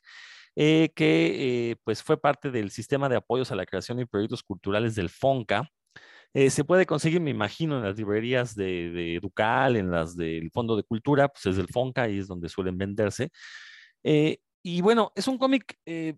eh, 0.55 0.91
que 0.95 1.71
eh, 1.73 1.77
pues 1.83 2.05
fue 2.05 2.17
parte 2.21 2.53
del 2.53 2.71
sistema 2.71 3.09
de 3.09 3.17
apoyos 3.17 3.51
a 3.51 3.57
la 3.57 3.67
creación 3.67 3.99
y 3.99 4.05
proyectos 4.05 4.45
culturales 4.45 4.95
del 4.95 5.09
FONCA. 5.11 5.69
se 6.33 6.65
puede 6.65 6.87
conseguir, 6.87 7.21
me 7.21 7.31
imagino, 7.31 7.79
en 7.79 7.83
las 7.83 7.97
librerías 7.97 8.55
de, 8.55 9.17
Educal, 9.17 9.75
en 9.75 9.91
las 9.91 10.17
del 10.17 10.53
Fondo 10.53 10.77
de 10.77 10.85
Cultura, 10.85 11.27
pues 11.27 11.47
es 11.47 11.57
del 11.57 11.67
FONCA 11.67 12.09
y 12.09 12.19
es 12.21 12.29
donde 12.29 12.49
suelen 12.49 12.79
venderse. 12.79 13.31
Y 14.62 14.81
bueno, 14.81 15.12
es 15.14 15.29
un 15.29 15.38
cómic, 15.38 15.79
eh, 15.87 16.16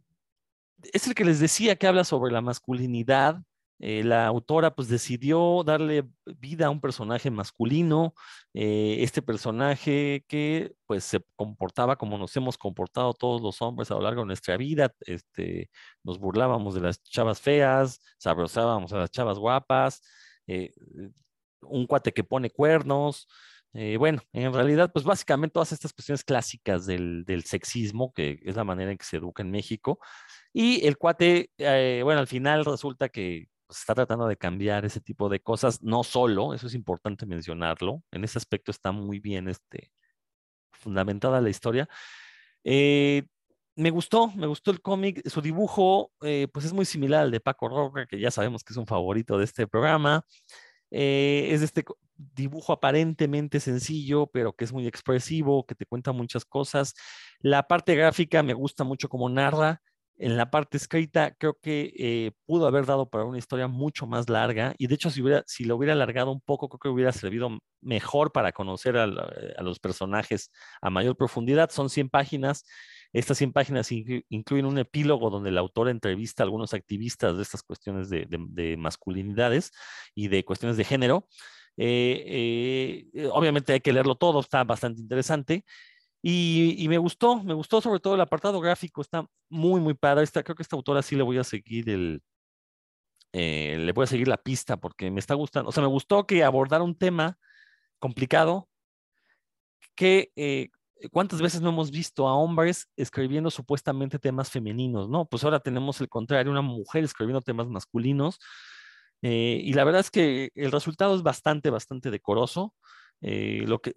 es 0.92 1.06
el 1.06 1.14
que 1.14 1.24
les 1.24 1.40
decía 1.40 1.76
que 1.76 1.86
habla 1.86 2.04
sobre 2.04 2.32
la 2.32 2.40
masculinidad 2.40 3.42
eh, 3.82 4.04
la 4.04 4.26
autora 4.26 4.74
pues 4.74 4.88
decidió 4.88 5.62
darle 5.64 6.06
vida 6.38 6.66
a 6.66 6.70
un 6.70 6.82
personaje 6.82 7.30
masculino, 7.30 8.14
eh, 8.52 8.96
este 9.00 9.22
personaje 9.22 10.22
que 10.28 10.74
pues 10.86 11.04
se 11.04 11.24
comportaba 11.34 11.96
como 11.96 12.18
nos 12.18 12.36
hemos 12.36 12.58
comportado 12.58 13.14
todos 13.14 13.40
los 13.40 13.62
hombres 13.62 13.90
a 13.90 13.94
lo 13.94 14.02
largo 14.02 14.20
de 14.20 14.26
nuestra 14.26 14.58
vida, 14.58 14.92
este, 15.00 15.70
nos 16.04 16.18
burlábamos 16.18 16.74
de 16.74 16.82
las 16.82 17.02
chavas 17.04 17.40
feas, 17.40 18.00
sabrosábamos 18.18 18.92
a 18.92 18.98
las 18.98 19.10
chavas 19.10 19.38
guapas, 19.38 20.02
un 21.62 21.86
cuate 21.86 22.12
que 22.12 22.24
pone 22.24 22.50
cuernos, 22.50 23.28
bueno, 23.98 24.20
en 24.32 24.52
realidad, 24.52 24.90
pues 24.92 25.04
básicamente 25.04 25.54
todas 25.54 25.72
estas 25.72 25.92
cuestiones 25.92 26.24
clásicas 26.24 26.86
del, 26.86 27.24
sexismo, 27.44 28.12
que 28.12 28.40
es 28.42 28.56
la 28.56 28.64
manera 28.64 28.90
en 28.90 28.98
que 28.98 29.04
se 29.04 29.18
educa 29.18 29.42
en 29.42 29.50
México, 29.50 29.98
y 30.52 30.86
el 30.86 30.98
cuate, 30.98 31.50
bueno, 32.02 32.20
al 32.20 32.26
final 32.26 32.64
resulta 32.64 33.08
que 33.08 33.48
pues, 33.70 33.78
está 33.80 33.94
tratando 33.94 34.26
de 34.26 34.36
cambiar 34.36 34.84
ese 34.84 35.00
tipo 35.00 35.28
de 35.28 35.40
cosas, 35.40 35.80
no 35.80 36.02
solo, 36.02 36.54
eso 36.54 36.66
es 36.66 36.74
importante 36.74 37.24
mencionarlo, 37.24 38.02
en 38.10 38.24
ese 38.24 38.38
aspecto 38.38 38.72
está 38.72 38.90
muy 38.90 39.20
bien 39.20 39.48
este, 39.48 39.92
fundamentada 40.72 41.40
la 41.40 41.50
historia. 41.50 41.88
Eh, 42.64 43.22
me 43.76 43.90
gustó, 43.90 44.32
me 44.32 44.48
gustó 44.48 44.72
el 44.72 44.80
cómic, 44.82 45.22
su 45.28 45.40
dibujo 45.40 46.10
eh, 46.22 46.48
pues 46.52 46.66
es 46.66 46.72
muy 46.72 46.84
similar 46.84 47.22
al 47.22 47.30
de 47.30 47.38
Paco 47.38 47.68
Roca, 47.68 48.06
que 48.06 48.18
ya 48.18 48.32
sabemos 48.32 48.64
que 48.64 48.72
es 48.72 48.76
un 48.76 48.86
favorito 48.86 49.38
de 49.38 49.44
este 49.44 49.68
programa. 49.68 50.24
Eh, 50.90 51.48
es 51.50 51.62
este 51.62 51.84
dibujo 52.16 52.72
aparentemente 52.72 53.60
sencillo, 53.60 54.26
pero 54.26 54.52
que 54.52 54.64
es 54.64 54.72
muy 54.72 54.86
expresivo, 54.86 55.64
que 55.66 55.74
te 55.74 55.86
cuenta 55.86 56.12
muchas 56.12 56.44
cosas. 56.44 56.94
La 57.40 57.66
parte 57.68 57.94
gráfica 57.94 58.42
me 58.42 58.54
gusta 58.54 58.84
mucho 58.84 59.08
como 59.08 59.28
narra. 59.28 59.80
En 60.16 60.36
la 60.36 60.50
parte 60.50 60.76
escrita 60.76 61.34
creo 61.38 61.58
que 61.62 61.94
eh, 61.98 62.32
pudo 62.44 62.66
haber 62.66 62.84
dado 62.84 63.08
para 63.08 63.24
una 63.24 63.38
historia 63.38 63.68
mucho 63.68 64.06
más 64.06 64.28
larga 64.28 64.74
y 64.76 64.86
de 64.86 64.94
hecho 64.94 65.08
si, 65.08 65.22
hubiera, 65.22 65.42
si 65.46 65.64
lo 65.64 65.76
hubiera 65.76 65.94
alargado 65.94 66.30
un 66.30 66.42
poco 66.42 66.68
creo 66.68 66.78
que 66.78 66.88
hubiera 66.90 67.12
servido 67.12 67.58
mejor 67.80 68.30
para 68.30 68.52
conocer 68.52 68.98
a, 68.98 69.06
los 69.06 69.78
personajes 69.80 70.50
a 70.82 70.90
mayor 70.90 71.16
profundidad. 71.16 71.70
Son 71.70 71.88
100 71.88 72.10
páginas. 72.10 72.64
Estas 73.12 73.38
100 73.38 73.52
páginas 73.52 73.90
incluyen 73.90 74.66
un 74.66 74.78
epílogo 74.78 75.30
donde 75.30 75.50
el 75.50 75.58
autor 75.58 75.88
entrevista 75.88 76.42
a 76.42 76.44
algunos 76.44 76.74
activistas 76.74 77.36
de 77.36 77.42
estas 77.42 77.62
cuestiones 77.62 78.08
de, 78.08 78.76
masculinidades 78.78 79.72
y 80.14 80.28
de 80.28 80.44
cuestiones 80.44 80.76
de 80.76 80.84
género. 80.84 81.26
Eh, 81.76 83.08
eh, 83.12 83.28
obviamente 83.32 83.72
hay 83.72 83.80
que 83.80 83.92
leerlo 83.92 84.14
todo, 84.14 84.40
está 84.40 84.62
bastante 84.62 85.00
interesante. 85.00 85.64
Y, 86.22 86.86
me 86.88 86.98
gustó, 86.98 87.42
me 87.42 87.54
gustó 87.54 87.80
sobre 87.80 87.98
todo 87.98 88.14
el 88.14 88.20
apartado 88.20 88.60
gráfico, 88.60 89.00
está 89.00 89.26
muy, 89.48 89.80
muy 89.80 89.94
padre. 89.94 90.26
Creo 90.28 90.54
que 90.54 90.62
esta 90.62 90.76
autora 90.76 91.02
sí 91.02 91.16
le 91.16 91.22
voy 91.22 91.38
a 91.38 91.44
seguir 91.44 91.88
el, 91.90 92.22
eh, 93.32 93.76
le 93.78 93.92
voy 93.92 94.04
a 94.04 94.06
seguir 94.06 94.28
la 94.28 94.36
pista 94.36 94.76
porque 94.76 95.10
me 95.10 95.18
está 95.20 95.34
gustando. 95.34 95.70
O 95.70 95.72
sea, 95.72 95.82
me 95.82 95.88
gustó 95.88 96.26
que 96.26 96.44
abordara 96.44 96.84
un 96.84 96.96
tema 96.96 97.38
complicado 97.98 98.68
que 99.96 100.30
cuántas 101.10 101.40
veces 101.42 101.60
no 101.60 101.70
hemos 101.70 101.90
visto 101.90 102.28
a 102.28 102.34
hombres 102.34 102.88
escribiendo 102.96 103.50
supuestamente 103.50 104.18
temas 104.18 104.50
femeninos, 104.50 105.08
¿no? 105.08 105.26
Pues 105.26 105.44
ahora 105.44 105.60
tenemos 105.60 106.00
el 106.00 106.08
contrario, 106.08 106.52
una 106.52 106.62
mujer 106.62 107.04
escribiendo 107.04 107.40
temas 107.40 107.68
masculinos. 107.68 108.38
Eh, 109.22 109.60
y 109.62 109.72
la 109.74 109.84
verdad 109.84 110.00
es 110.00 110.10
que 110.10 110.50
el 110.54 110.72
resultado 110.72 111.14
es 111.14 111.22
bastante, 111.22 111.70
bastante 111.70 112.10
decoroso. 112.10 112.74
lo 113.20 113.80
que 113.80 113.92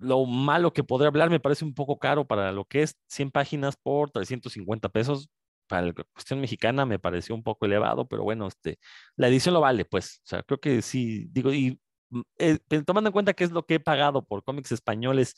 lo 0.00 0.24
malo 0.26 0.72
que 0.72 0.82
podría 0.84 1.08
hablar 1.08 1.30
me 1.30 1.40
parece 1.40 1.64
un 1.64 1.74
poco 1.74 1.98
caro 1.98 2.26
para 2.26 2.52
lo 2.52 2.64
que 2.64 2.82
es 2.82 2.96
100 3.08 3.30
páginas 3.30 3.76
por 3.76 4.10
350 4.10 4.88
pesos. 4.88 5.28
Para 5.68 5.82
la 5.82 5.92
cuestión 5.92 6.40
mexicana 6.40 6.84
me 6.86 6.98
pareció 6.98 7.34
un 7.34 7.42
poco 7.44 7.66
elevado, 7.66 8.08
pero 8.08 8.24
bueno, 8.24 8.48
este, 8.48 8.78
la 9.16 9.28
edición 9.28 9.54
lo 9.54 9.60
vale, 9.60 9.84
pues. 9.84 10.20
O 10.24 10.26
sea, 10.26 10.42
creo 10.42 10.58
que 10.58 10.82
sí, 10.82 11.28
digo, 11.30 11.52
y 11.52 11.78
mm, 12.10 12.20
eh, 12.38 12.58
tomando 12.84 13.08
en 13.08 13.12
cuenta 13.12 13.34
que 13.34 13.44
es 13.44 13.52
lo 13.52 13.64
que 13.64 13.76
he 13.76 13.80
pagado 13.80 14.24
por 14.24 14.42
cómics 14.42 14.72
españoles 14.72 15.34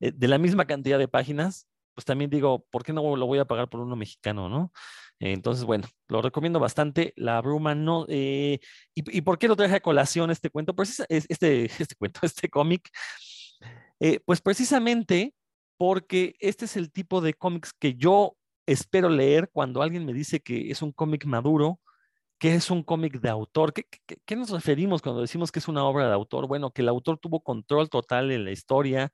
eh, 0.00 0.12
de 0.14 0.28
la 0.28 0.38
misma 0.38 0.66
cantidad 0.66 0.98
de 0.98 1.08
páginas, 1.08 1.68
pues 1.94 2.04
también 2.04 2.30
digo, 2.30 2.64
¿por 2.70 2.82
qué 2.84 2.92
no 2.92 3.16
lo 3.16 3.26
voy 3.26 3.38
a 3.38 3.44
pagar 3.44 3.68
por 3.68 3.80
uno 3.80 3.96
mexicano, 3.96 4.48
no? 4.48 4.72
entonces, 5.20 5.64
bueno, 5.64 5.86
lo 6.08 6.22
recomiendo 6.22 6.60
bastante. 6.60 7.12
La 7.16 7.40
bruma 7.40 7.74
no. 7.74 8.04
Eh, 8.08 8.58
y, 8.94 9.20
por 9.22 9.38
qué 9.38 9.48
lo 9.48 9.56
traje 9.56 9.76
a 9.76 9.80
colación 9.80 10.30
este 10.30 10.50
cuento? 10.50 10.74
Pues 10.74 11.02
este, 11.08 11.64
este 11.78 11.94
cuento, 11.96 12.20
este 12.22 12.48
cómic, 12.48 12.90
eh, 14.00 14.20
pues 14.24 14.40
precisamente 14.40 15.34
porque 15.76 16.34
este 16.40 16.66
es 16.66 16.76
el 16.76 16.92
tipo 16.92 17.20
de 17.20 17.34
cómics 17.34 17.72
que 17.72 17.94
yo 17.94 18.36
espero 18.66 19.08
leer 19.08 19.50
cuando 19.52 19.82
alguien 19.82 20.04
me 20.04 20.12
dice 20.12 20.40
que 20.40 20.70
es 20.70 20.82
un 20.82 20.92
cómic 20.92 21.26
maduro, 21.26 21.80
que 22.38 22.54
es 22.54 22.70
un 22.70 22.82
cómic 22.82 23.20
de 23.20 23.28
autor. 23.30 23.72
¿Qué, 23.72 23.86
¿Qué, 24.24 24.36
nos 24.36 24.50
referimos 24.50 25.02
cuando 25.02 25.20
decimos 25.20 25.50
que 25.50 25.58
es 25.58 25.68
una 25.68 25.84
obra 25.84 26.06
de 26.08 26.14
autor? 26.14 26.46
Bueno, 26.46 26.70
que 26.70 26.82
el 26.82 26.88
autor 26.88 27.18
tuvo 27.18 27.40
control 27.40 27.88
total 27.88 28.30
en 28.30 28.44
la 28.44 28.50
historia, 28.50 29.10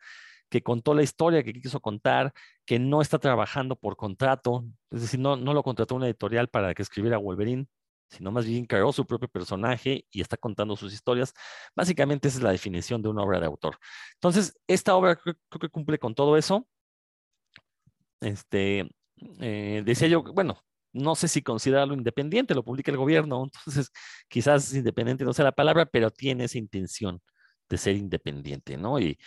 que 0.50 0.62
contó 0.62 0.94
la 0.94 1.02
historia 1.02 1.42
que 1.42 1.52
quiso 1.54 1.80
contar, 1.80 2.32
que 2.66 2.78
no 2.78 3.00
está 3.00 3.18
trabajando 3.18 3.76
por 3.76 3.96
contrato, 3.96 4.64
es 4.90 5.02
decir, 5.02 5.20
no, 5.20 5.36
no 5.36 5.54
lo 5.54 5.62
contrató 5.62 5.94
una 5.94 6.06
editorial 6.06 6.48
para 6.48 6.74
que 6.74 6.82
escribiera 6.82 7.18
Wolverine, 7.18 7.66
sino 8.10 8.32
más 8.32 8.44
bien 8.44 8.66
creó 8.66 8.92
su 8.92 9.06
propio 9.06 9.28
personaje 9.28 10.06
y 10.10 10.20
está 10.20 10.36
contando 10.36 10.76
sus 10.76 10.92
historias. 10.92 11.32
Básicamente 11.76 12.28
esa 12.28 12.38
es 12.38 12.44
la 12.44 12.50
definición 12.52 13.02
de 13.02 13.08
una 13.08 13.22
obra 13.22 13.40
de 13.40 13.46
autor. 13.46 13.78
Entonces, 14.14 14.58
esta 14.66 14.96
obra 14.96 15.16
creo, 15.16 15.36
que 15.60 15.68
cumple 15.68 15.98
con 15.98 16.14
todo 16.14 16.36
eso. 16.36 16.66
Este, 18.20 18.90
eh, 19.40 19.82
decía 19.84 20.08
yo, 20.08 20.22
bueno, 20.22 20.62
no 20.92 21.14
sé 21.14 21.28
si 21.28 21.42
considerarlo 21.42 21.94
independiente, 21.94 22.54
lo 22.54 22.64
publica 22.64 22.90
el 22.90 22.96
gobierno, 22.96 23.44
entonces 23.44 23.90
quizás 24.28 24.74
independiente 24.74 25.24
no 25.24 25.32
sea 25.32 25.44
la 25.44 25.52
palabra, 25.52 25.86
pero 25.86 26.10
tiene 26.10 26.44
esa 26.44 26.58
intención 26.58 27.20
de 27.68 27.78
ser 27.78 27.96
independiente, 27.96 28.76
¿no? 28.76 28.98
Y 28.98 29.18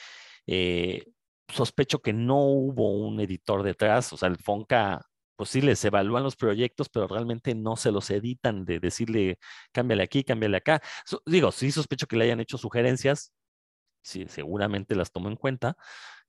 eh, 0.48 1.06
sospecho 1.48 2.02
que 2.02 2.14
no 2.14 2.38
hubo 2.40 2.92
un 2.98 3.20
editor 3.20 3.64
detrás, 3.64 4.12
o 4.14 4.18
sea, 4.18 4.30
el 4.30 4.38
Fonca 4.38 5.02
pues 5.36 5.50
sí 5.50 5.62
les 5.62 5.84
evalúan 5.86 6.24
los 6.24 6.36
proyectos, 6.36 6.90
pero 6.90 7.08
realmente 7.08 7.56
no 7.56 7.76
se 7.76 7.92
los 7.92 8.10
editan 8.12 8.66
de 8.66 8.80
decirle, 8.80 9.40
cámbiale 9.72 10.04
aquí, 10.04 10.24
cámbiale 10.24 10.58
acá. 10.58 10.82
digo, 11.26 11.52
sí 11.52 11.72
sospecho 11.72 12.08
que 12.08 12.16
le 12.18 12.26
hayan 12.26 12.40
hecho 12.40 12.58
sugerencias, 12.58 13.34
sí, 14.04 14.26
seguramente 14.28 14.96
las 14.96 15.12
tomo 15.12 15.30
en 15.30 15.36
cuenta, 15.38 15.78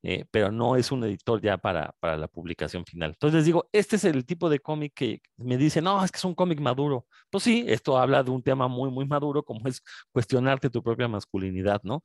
eh, 0.03 0.27
pero 0.31 0.53
no 0.53 0.77
es 0.77 0.92
un 0.92 1.05
editor 1.05 1.40
ya 1.40 1.59
para, 1.59 1.94
para 2.00 2.18
la 2.18 2.29
publicación 2.29 2.85
final. 2.87 3.11
Entonces 3.12 3.46
digo, 3.46 3.68
este 3.72 3.96
es 3.96 4.05
el 4.05 4.27
tipo 4.27 4.50
de 4.50 4.61
cómic 4.61 4.92
que 4.94 5.22
me 5.38 5.57
dice, 5.57 5.81
no, 5.83 6.05
es 6.05 6.12
que 6.12 6.18
es 6.18 6.24
un 6.24 6.35
cómic 6.35 6.61
maduro. 6.61 7.07
Pues 7.31 7.44
sí, 7.44 7.64
esto 7.68 7.98
habla 7.98 8.22
de 8.22 8.31
un 8.31 8.42
tema 8.42 8.68
muy, 8.68 8.90
muy 8.90 9.07
maduro, 9.07 9.42
como 9.42 9.66
es 9.68 9.83
cuestionarte 10.12 10.70
tu 10.70 10.83
propia 10.83 11.09
masculinidad, 11.09 11.81
¿no? 11.85 12.03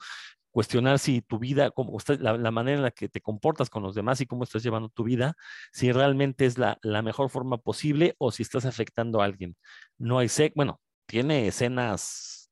Cuestionar 0.52 1.00
si 1.00 1.22
tu 1.22 1.40
vida, 1.40 1.72
cómo 1.72 1.98
la, 2.20 2.52
manera 2.52 2.78
en 2.78 2.84
la 2.84 2.92
que 2.92 3.10
te 3.10 3.22
comportas 3.22 3.70
con 3.70 3.84
los 3.84 3.96
demás 3.96 4.22
y 4.22 4.26
cómo 4.26 4.44
estás 4.44 4.64
llevando 4.64 4.90
tu 4.90 5.04
vida, 5.04 5.36
si 5.72 5.92
realmente 5.92 6.46
es 6.46 6.58
la, 6.58 6.78
mejor 7.04 7.30
forma 7.30 7.58
posible 7.58 8.16
o 8.18 8.32
si 8.32 8.44
estás 8.44 8.66
afectando 8.66 9.22
a 9.22 9.26
alguien. 9.26 9.56
No 9.98 10.20
hay 10.20 10.30
sex, 10.30 10.54
bueno, 10.56 10.80
tiene 11.06 11.48
escenas 11.48 12.52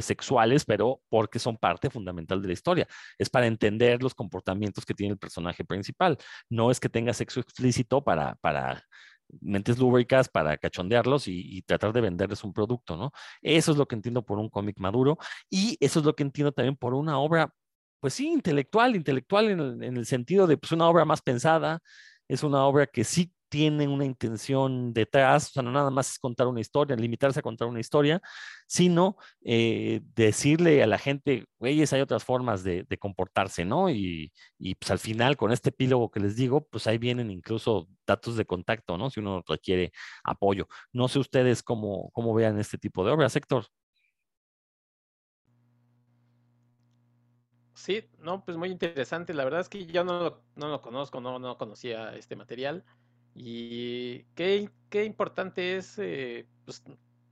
sexuales, 0.00 0.64
pero 0.64 1.02
porque 1.08 1.38
son 1.38 1.58
parte 1.58 1.90
fundamental 1.90 2.40
de 2.40 2.48
la 2.48 2.54
historia. 2.54 2.86
Es 3.18 3.28
para 3.28 3.46
entender 3.46 4.02
los 4.02 4.14
comportamientos 4.14 4.86
que 4.86 4.94
tiene 4.94 5.12
el 5.12 5.18
personaje 5.18 5.64
principal. 5.64 6.16
No 6.48 6.70
es 6.70 6.80
que 6.80 6.88
tenga 6.88 7.12
sexo 7.12 7.40
explícito 7.40 8.02
para, 8.02 8.36
para 8.36 8.84
mentes 9.40 9.78
lúbricas 9.78 10.28
para 10.28 10.56
cachondearlos 10.58 11.28
y, 11.28 11.62
tratar 11.62 11.92
de 11.92 12.00
venderles 12.00 12.44
un 12.44 12.52
producto, 12.52 12.96
¿no? 12.96 13.12
Eso 13.40 13.72
es 13.72 13.78
lo 13.78 13.86
que 13.86 13.94
entiendo 13.94 14.24
por 14.24 14.38
un 14.38 14.48
cómic 14.48 14.78
maduro 14.78 15.18
y 15.50 15.76
eso 15.80 16.00
es 16.00 16.06
lo 16.06 16.14
que 16.14 16.22
entiendo 16.22 16.52
también 16.52 16.76
por 16.76 16.94
una 16.94 17.18
obra, 17.18 17.54
pues 18.00 18.14
sí, 18.14 18.28
intelectual, 18.28 18.96
intelectual 18.96 19.50
en 19.50 19.96
el, 19.96 20.06
sentido 20.06 20.46
de 20.46 20.56
pues 20.58 20.72
una 20.72 20.88
obra 20.88 21.04
más 21.04 21.22
pensada, 21.22 21.80
es 22.28 22.42
una 22.42 22.64
obra 22.66 22.86
que 22.86 23.04
sí 23.04 23.32
tienen 23.52 23.90
una 23.90 24.06
intención 24.06 24.94
detrás, 24.94 25.48
o 25.48 25.50
sea, 25.50 25.62
no 25.62 25.70
nada 25.72 25.90
más 25.90 26.12
es 26.12 26.18
contar 26.18 26.46
una 26.46 26.62
historia, 26.62 26.96
limitarse 26.96 27.40
a 27.40 27.42
contar 27.42 27.68
una 27.68 27.80
historia, 27.80 28.18
sino 28.66 29.18
eh, 29.42 30.00
decirle 30.14 30.82
a 30.82 30.86
la 30.86 30.96
gente, 30.96 31.44
güeyes, 31.58 31.92
hay 31.92 32.00
otras 32.00 32.24
formas 32.24 32.64
de, 32.64 32.86
comportarse, 32.98 33.66
¿no? 33.66 33.90
Y, 33.90 34.32
pues 34.80 34.90
al 34.90 34.98
final, 34.98 35.36
con 35.36 35.52
este 35.52 35.68
epílogo 35.68 36.10
que 36.10 36.20
les 36.20 36.34
digo, 36.34 36.66
pues 36.70 36.86
ahí 36.86 36.96
vienen 36.96 37.30
incluso 37.30 37.88
datos 38.06 38.38
de 38.38 38.46
contacto, 38.46 38.96
¿no? 38.96 39.10
Si 39.10 39.20
uno 39.20 39.42
requiere 39.46 39.92
apoyo. 40.24 40.66
No 40.90 41.08
sé 41.08 41.18
ustedes 41.18 41.62
cómo, 41.62 42.08
cómo 42.14 42.32
vean 42.32 42.58
este 42.58 42.78
tipo 42.78 43.04
de 43.04 43.12
obras, 43.12 43.36
Héctor. 43.36 43.66
Sí, 47.74 48.08
no, 48.18 48.44
pues 48.44 48.56
muy 48.56 48.70
interesante. 48.70 49.34
La 49.34 49.44
verdad 49.44 49.60
es 49.60 49.68
que 49.68 49.84
yo 49.84 50.04
no 50.04 50.20
lo, 50.20 50.42
no 50.56 50.68
lo 50.68 50.80
conozco, 50.80 51.20
no, 51.20 51.38
no 51.38 51.58
conocía 51.58 52.14
este 52.16 52.34
material. 52.34 52.84
Y 53.34 54.24
qué, 54.34 54.70
qué 54.90 55.04
importante 55.04 55.76
es, 55.76 55.98
eh, 55.98 56.46
pues, 56.64 56.82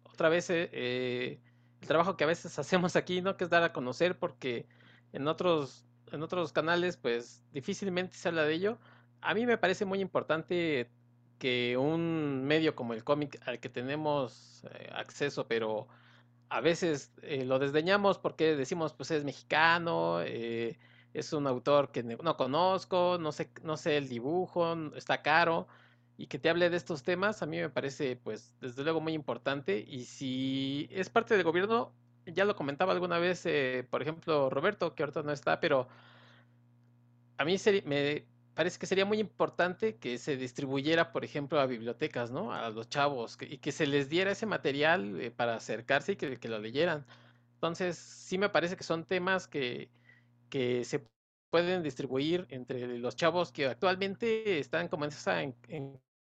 otra 0.05 0.29
vez, 0.29 0.49
eh, 0.51 0.71
eh, 0.73 1.41
el 1.81 1.89
trabajo 1.89 2.17
que 2.17 2.25
a 2.25 2.27
veces 2.27 2.59
hacemos 2.59 2.97
aquí, 2.97 3.21
¿no? 3.21 3.37
Que 3.37 3.45
es 3.45 3.51
dar 3.51 3.63
a 3.63 3.73
conocer, 3.73 4.19
porque 4.19 4.67
en 5.13 5.29
otros, 5.29 5.85
en 6.13 6.23
otros 6.23 6.53
canales, 6.53 6.97
pues, 6.97 7.43
difícilmente 7.53 8.17
se 8.17 8.29
habla 8.29 8.45
de 8.45 8.55
ello. 8.55 8.79
A 9.21 9.35
mí 9.35 9.47
me 9.47 9.59
parece 9.59 9.85
muy 9.85 10.01
importante 10.01 10.91
que 11.39 11.77
un 11.77 12.45
medio 12.45 12.75
como 12.75 12.95
el 12.95 13.05
cómic 13.05 13.41
al 13.47 13.61
que 13.61 13.69
tenemos 13.71 14.63
acceso, 14.93 15.47
pero 15.49 15.89
a 16.51 16.61
veces 16.61 17.13
lo 17.23 17.59
desdeñamos 17.59 18.19
porque 18.19 18.57
decimos, 18.57 18.93
pues 18.93 19.11
es 19.11 19.25
mexicano, 19.25 20.21
es 20.21 21.33
un 21.33 21.47
autor 21.47 21.93
que 21.93 22.03
no 22.03 22.37
conozco, 22.37 23.19
no 23.19 23.33
sé, 23.33 23.51
no 23.63 23.77
sé 23.77 23.97
el 23.97 24.09
dibujo, 24.09 24.75
está 24.97 25.23
caro, 25.23 25.67
y 26.21 26.27
que 26.27 26.39
te 26.39 26.51
hable 26.51 26.69
de 26.69 26.77
estos 26.77 27.03
temas, 27.03 27.43
a 27.43 27.47
mí 27.47 27.57
me 27.57 27.71
parece, 27.71 28.15
pues, 28.15 28.55
desde 28.61 28.85
luego 28.85 29.01
muy 29.01 29.15
importante, 29.15 29.83
y 29.89 30.05
si 30.05 30.87
es 30.91 31.09
parte 31.09 31.35
del 31.35 31.45
gobierno, 31.45 31.95
ya 32.27 32.45
lo 32.45 32.55
comentaba 32.55 32.93
alguna 32.93 33.19
vez, 33.19 33.47
eh, 33.47 33.87
por 33.89 34.03
ejemplo, 34.03 34.51
Roberto, 34.51 34.95
que 34.95 35.03
ahorita 35.03 35.23
no 35.23 35.33
está, 35.33 35.61
pero 35.61 35.89
a 37.39 37.45
mí 37.47 37.57
me 37.87 38.27
parece 38.55 38.79
que 38.79 38.85
sería 38.85 39.07
muy 39.07 39.19
importante 39.19 39.97
que 39.97 40.19
se 40.19 40.37
distribuyera, 40.37 41.11
por 41.11 41.25
ejemplo, 41.25 41.59
a 41.59 41.65
bibliotecas, 41.65 42.31
¿no? 42.31 42.53
A 42.53 42.69
los 42.69 42.91
chavos, 42.91 43.39
y 43.41 43.57
que 43.57 43.73
se 43.73 43.87
les 43.87 44.11
diera 44.11 44.33
ese 44.33 44.45
material 44.45 45.19
eh, 45.23 45.31
para 45.31 45.55
acercarse 45.55 46.13
y 46.13 46.17
que, 46.17 46.39
que, 46.39 46.49
lo 46.49 46.59
leyeran. 46.59 47.07
Entonces, 47.55 47.97
sí 47.97 48.37
me 48.37 48.51
parece 48.51 48.77
que 48.77 48.85
son 48.85 49.07
temas 49.07 49.49
que, 49.49 49.89
que 50.51 50.85
se 50.85 51.03
pueden 51.51 51.83
distribuir 51.83 52.47
entre 52.51 52.99
los 52.99 53.17
chavos 53.17 53.53
que 53.53 53.67
actualmente 53.67 54.59
están 54.59 54.89
como 54.89 55.07
en 55.07 55.11
esa 55.13 55.43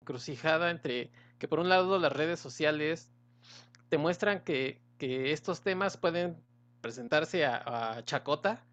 encrucijada 0.00 0.70
entre 0.70 1.10
que 1.38 1.48
por 1.48 1.60
un 1.60 1.68
lado 1.68 1.98
las 1.98 2.12
redes 2.12 2.40
sociales 2.40 3.10
te 3.88 3.98
muestran 3.98 4.40
que, 4.44 4.80
que 4.98 5.32
estos 5.32 5.60
temas 5.62 5.96
pueden 5.96 6.36
presentarse 6.80 7.44
a, 7.44 8.02
chacota, 8.04 8.64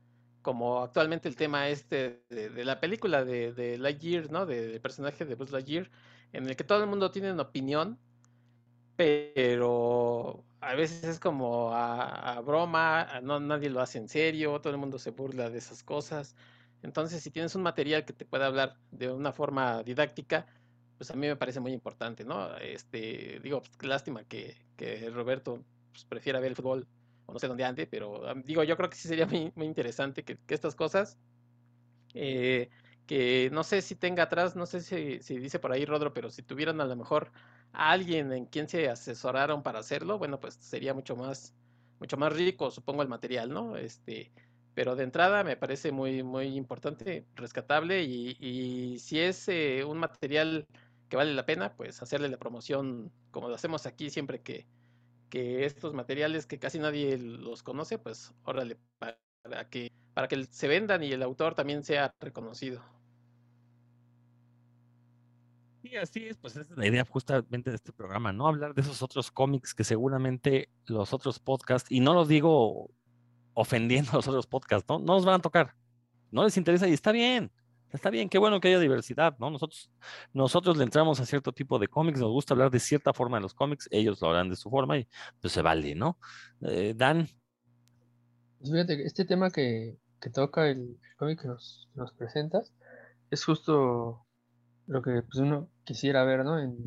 como 0.41 0.81
actualmente 0.81 1.27
el 1.27 1.35
tema 1.35 1.67
este 1.67 2.23
de, 2.29 2.63
la 2.63 2.79
película 2.79 3.25
de, 3.25 3.51
de 3.53 3.77
Lightyear, 3.77 4.31
¿no? 4.31 4.45
del 4.45 4.79
personaje 4.79 5.25
de 5.25 5.35
Buzz 5.35 5.51
Lightyear, 5.51 5.89
en 6.33 6.47
el 6.47 6.55
que 6.55 6.63
todo 6.63 6.81
el 6.83 6.89
mundo 6.89 7.11
tiene 7.11 7.31
una 7.31 7.43
opinión, 7.43 7.99
pero 8.95 10.43
a 10.59 10.75
veces 10.75 11.03
es 11.03 11.19
como 11.19 11.71
a, 11.73 12.41
broma, 12.41 13.21
no, 13.21 13.39
nadie 13.39 13.69
lo 13.69 13.81
hace 13.81 13.99
en 13.99 14.09
serio, 14.09 14.59
todo 14.59 14.73
el 14.73 14.79
mundo 14.79 14.99
se 14.99 15.11
burla 15.11 15.49
de 15.49 15.57
esas 15.59 15.83
cosas. 15.83 16.35
Entonces, 16.81 17.23
si 17.23 17.31
tienes 17.31 17.55
un 17.55 17.63
material 17.63 18.05
que 18.05 18.13
te 18.13 18.25
pueda 18.25 18.47
hablar 18.47 18.77
de 18.91 19.11
una 19.11 19.31
forma 19.31 19.83
didáctica, 19.83 20.47
pues 20.97 21.11
a 21.11 21.15
mí 21.15 21.27
me 21.27 21.35
parece 21.35 21.59
muy 21.59 21.71
importante, 21.73 22.25
¿no? 22.25 22.55
Este, 22.57 23.39
digo, 23.43 23.61
pues, 23.61 23.89
lástima 23.89 24.23
que, 24.23 24.57
que 24.75 25.09
Roberto 25.09 25.63
pues, 25.91 26.05
prefiera 26.05 26.39
ver 26.39 26.49
el 26.49 26.55
fútbol 26.55 26.87
o 27.27 27.33
no 27.33 27.39
sé 27.39 27.47
dónde 27.47 27.65
ande, 27.65 27.87
pero 27.87 28.23
digo, 28.45 28.63
yo 28.63 28.75
creo 28.77 28.89
que 28.89 28.95
sí 28.95 29.07
sería 29.07 29.27
muy, 29.27 29.51
muy 29.55 29.67
interesante 29.67 30.23
que, 30.23 30.37
estas 30.47 30.75
cosas, 30.75 31.17
eh, 32.13 32.69
que 33.05 33.49
no 33.51 33.63
sé 33.63 33.81
si 33.81 33.95
tenga 33.95 34.23
atrás, 34.23 34.55
no 34.55 34.65
sé 34.65 34.81
si, 34.81 35.19
si, 35.21 35.37
dice 35.37 35.59
por 35.59 35.71
ahí 35.71 35.85
Rodro, 35.85 36.13
pero 36.13 36.29
si 36.29 36.41
tuvieran 36.41 36.81
a 36.81 36.85
lo 36.85 36.95
mejor 36.95 37.31
a 37.73 37.91
alguien 37.91 38.31
en 38.31 38.45
quien 38.45 38.67
se 38.69 38.89
asesoraron 38.89 39.61
para 39.61 39.79
hacerlo, 39.79 40.17
bueno, 40.17 40.39
pues 40.39 40.55
sería 40.55 40.93
mucho 40.93 41.15
más, 41.15 41.53
mucho 41.99 42.17
más 42.17 42.33
rico, 42.33 42.71
supongo, 42.71 43.01
el 43.01 43.09
material, 43.09 43.49
¿no? 43.49 43.75
Este, 43.75 44.31
pero 44.73 44.95
de 44.95 45.03
entrada 45.03 45.43
me 45.43 45.57
parece 45.57 45.91
muy, 45.91 46.23
muy 46.23 46.55
importante, 46.55 47.25
rescatable, 47.35 48.03
y, 48.03 48.37
y 48.39 48.99
si 48.99 49.19
es 49.19 49.47
eh, 49.49 49.83
un 49.83 49.97
material 49.97 50.65
que 51.09 51.17
vale 51.17 51.33
la 51.33 51.45
pena, 51.45 51.75
pues 51.75 52.01
hacerle 52.01 52.29
la 52.29 52.37
promoción 52.37 53.11
como 53.31 53.49
lo 53.49 53.55
hacemos 53.55 53.85
aquí 53.85 54.09
siempre 54.09 54.41
que, 54.41 54.67
que 55.29 55.65
estos 55.65 55.93
materiales 55.93 56.45
que 56.45 56.59
casi 56.59 56.79
nadie 56.79 57.17
los 57.17 57.63
conoce, 57.63 57.97
pues 57.97 58.33
órale, 58.43 58.77
para, 58.99 59.69
que, 59.69 59.91
para 60.13 60.27
que 60.27 60.45
se 60.45 60.67
vendan 60.67 61.03
y 61.03 61.11
el 61.11 61.23
autor 61.23 61.55
también 61.55 61.83
sea 61.83 62.13
reconocido. 62.19 62.81
Sí, 65.81 65.95
así 65.95 66.27
es, 66.27 66.37
pues 66.37 66.55
esa 66.55 66.73
es 66.73 66.77
la 66.77 66.87
idea 66.87 67.05
justamente 67.05 67.69
de 67.69 67.77
este 67.77 67.93
programa, 67.93 68.33
¿no? 68.33 68.47
Hablar 68.47 68.73
de 68.73 68.81
esos 68.81 69.01
otros 69.01 69.31
cómics 69.31 69.73
que 69.73 69.83
seguramente 69.83 70.69
los 70.85 71.13
otros 71.13 71.39
podcasts, 71.39 71.91
y 71.91 72.01
no 72.01 72.13
lo 72.13 72.25
digo 72.25 72.89
ofendiendo 73.53 74.11
a 74.11 74.15
los 74.15 74.27
otros 74.27 74.47
podcasts, 74.47 74.87
¿no? 74.89 74.99
No 74.99 75.13
nos 75.13 75.25
van 75.25 75.35
a 75.35 75.41
tocar, 75.41 75.75
no 76.31 76.43
les 76.43 76.57
interesa 76.57 76.87
y 76.87 76.93
está 76.93 77.11
bien. 77.11 77.51
Está 77.91 78.09
bien, 78.09 78.27
qué 78.27 78.37
bueno 78.37 78.59
que 78.59 78.67
haya 78.67 78.79
diversidad, 78.79 79.37
¿no? 79.39 79.49
Nosotros, 79.49 79.89
nosotros 80.33 80.77
le 80.77 80.83
entramos 80.83 81.19
a 81.19 81.25
cierto 81.25 81.53
tipo 81.53 81.79
de 81.79 81.87
cómics, 81.87 82.19
nos 82.19 82.31
gusta 82.31 82.53
hablar 82.53 82.69
de 82.69 82.79
cierta 82.79 83.13
forma 83.13 83.37
de 83.37 83.41
los 83.41 83.53
cómics, 83.53 83.87
ellos 83.91 84.21
lo 84.21 84.29
harán 84.29 84.49
de 84.49 84.57
su 84.57 84.69
forma 84.69 84.97
y 84.97 85.07
pues 85.39 85.53
se 85.53 85.61
vale, 85.61 85.95
¿no? 85.95 86.17
Eh, 86.61 86.93
Dan. 86.95 87.27
Pues 88.59 88.71
fíjate, 88.71 89.05
este 89.05 89.23
tema 89.23 89.51
que, 89.51 89.97
que 90.19 90.29
toca 90.29 90.67
el, 90.67 90.97
cómic 91.17 91.41
que 91.41 91.47
nos, 91.47 91.87
presentas 92.17 92.73
es 93.31 93.43
justo 93.45 94.25
lo 94.87 95.01
que 95.01 95.21
pues, 95.21 95.39
uno 95.39 95.69
quisiera 95.85 96.25
ver, 96.25 96.43
¿no? 96.43 96.59
En, 96.59 96.77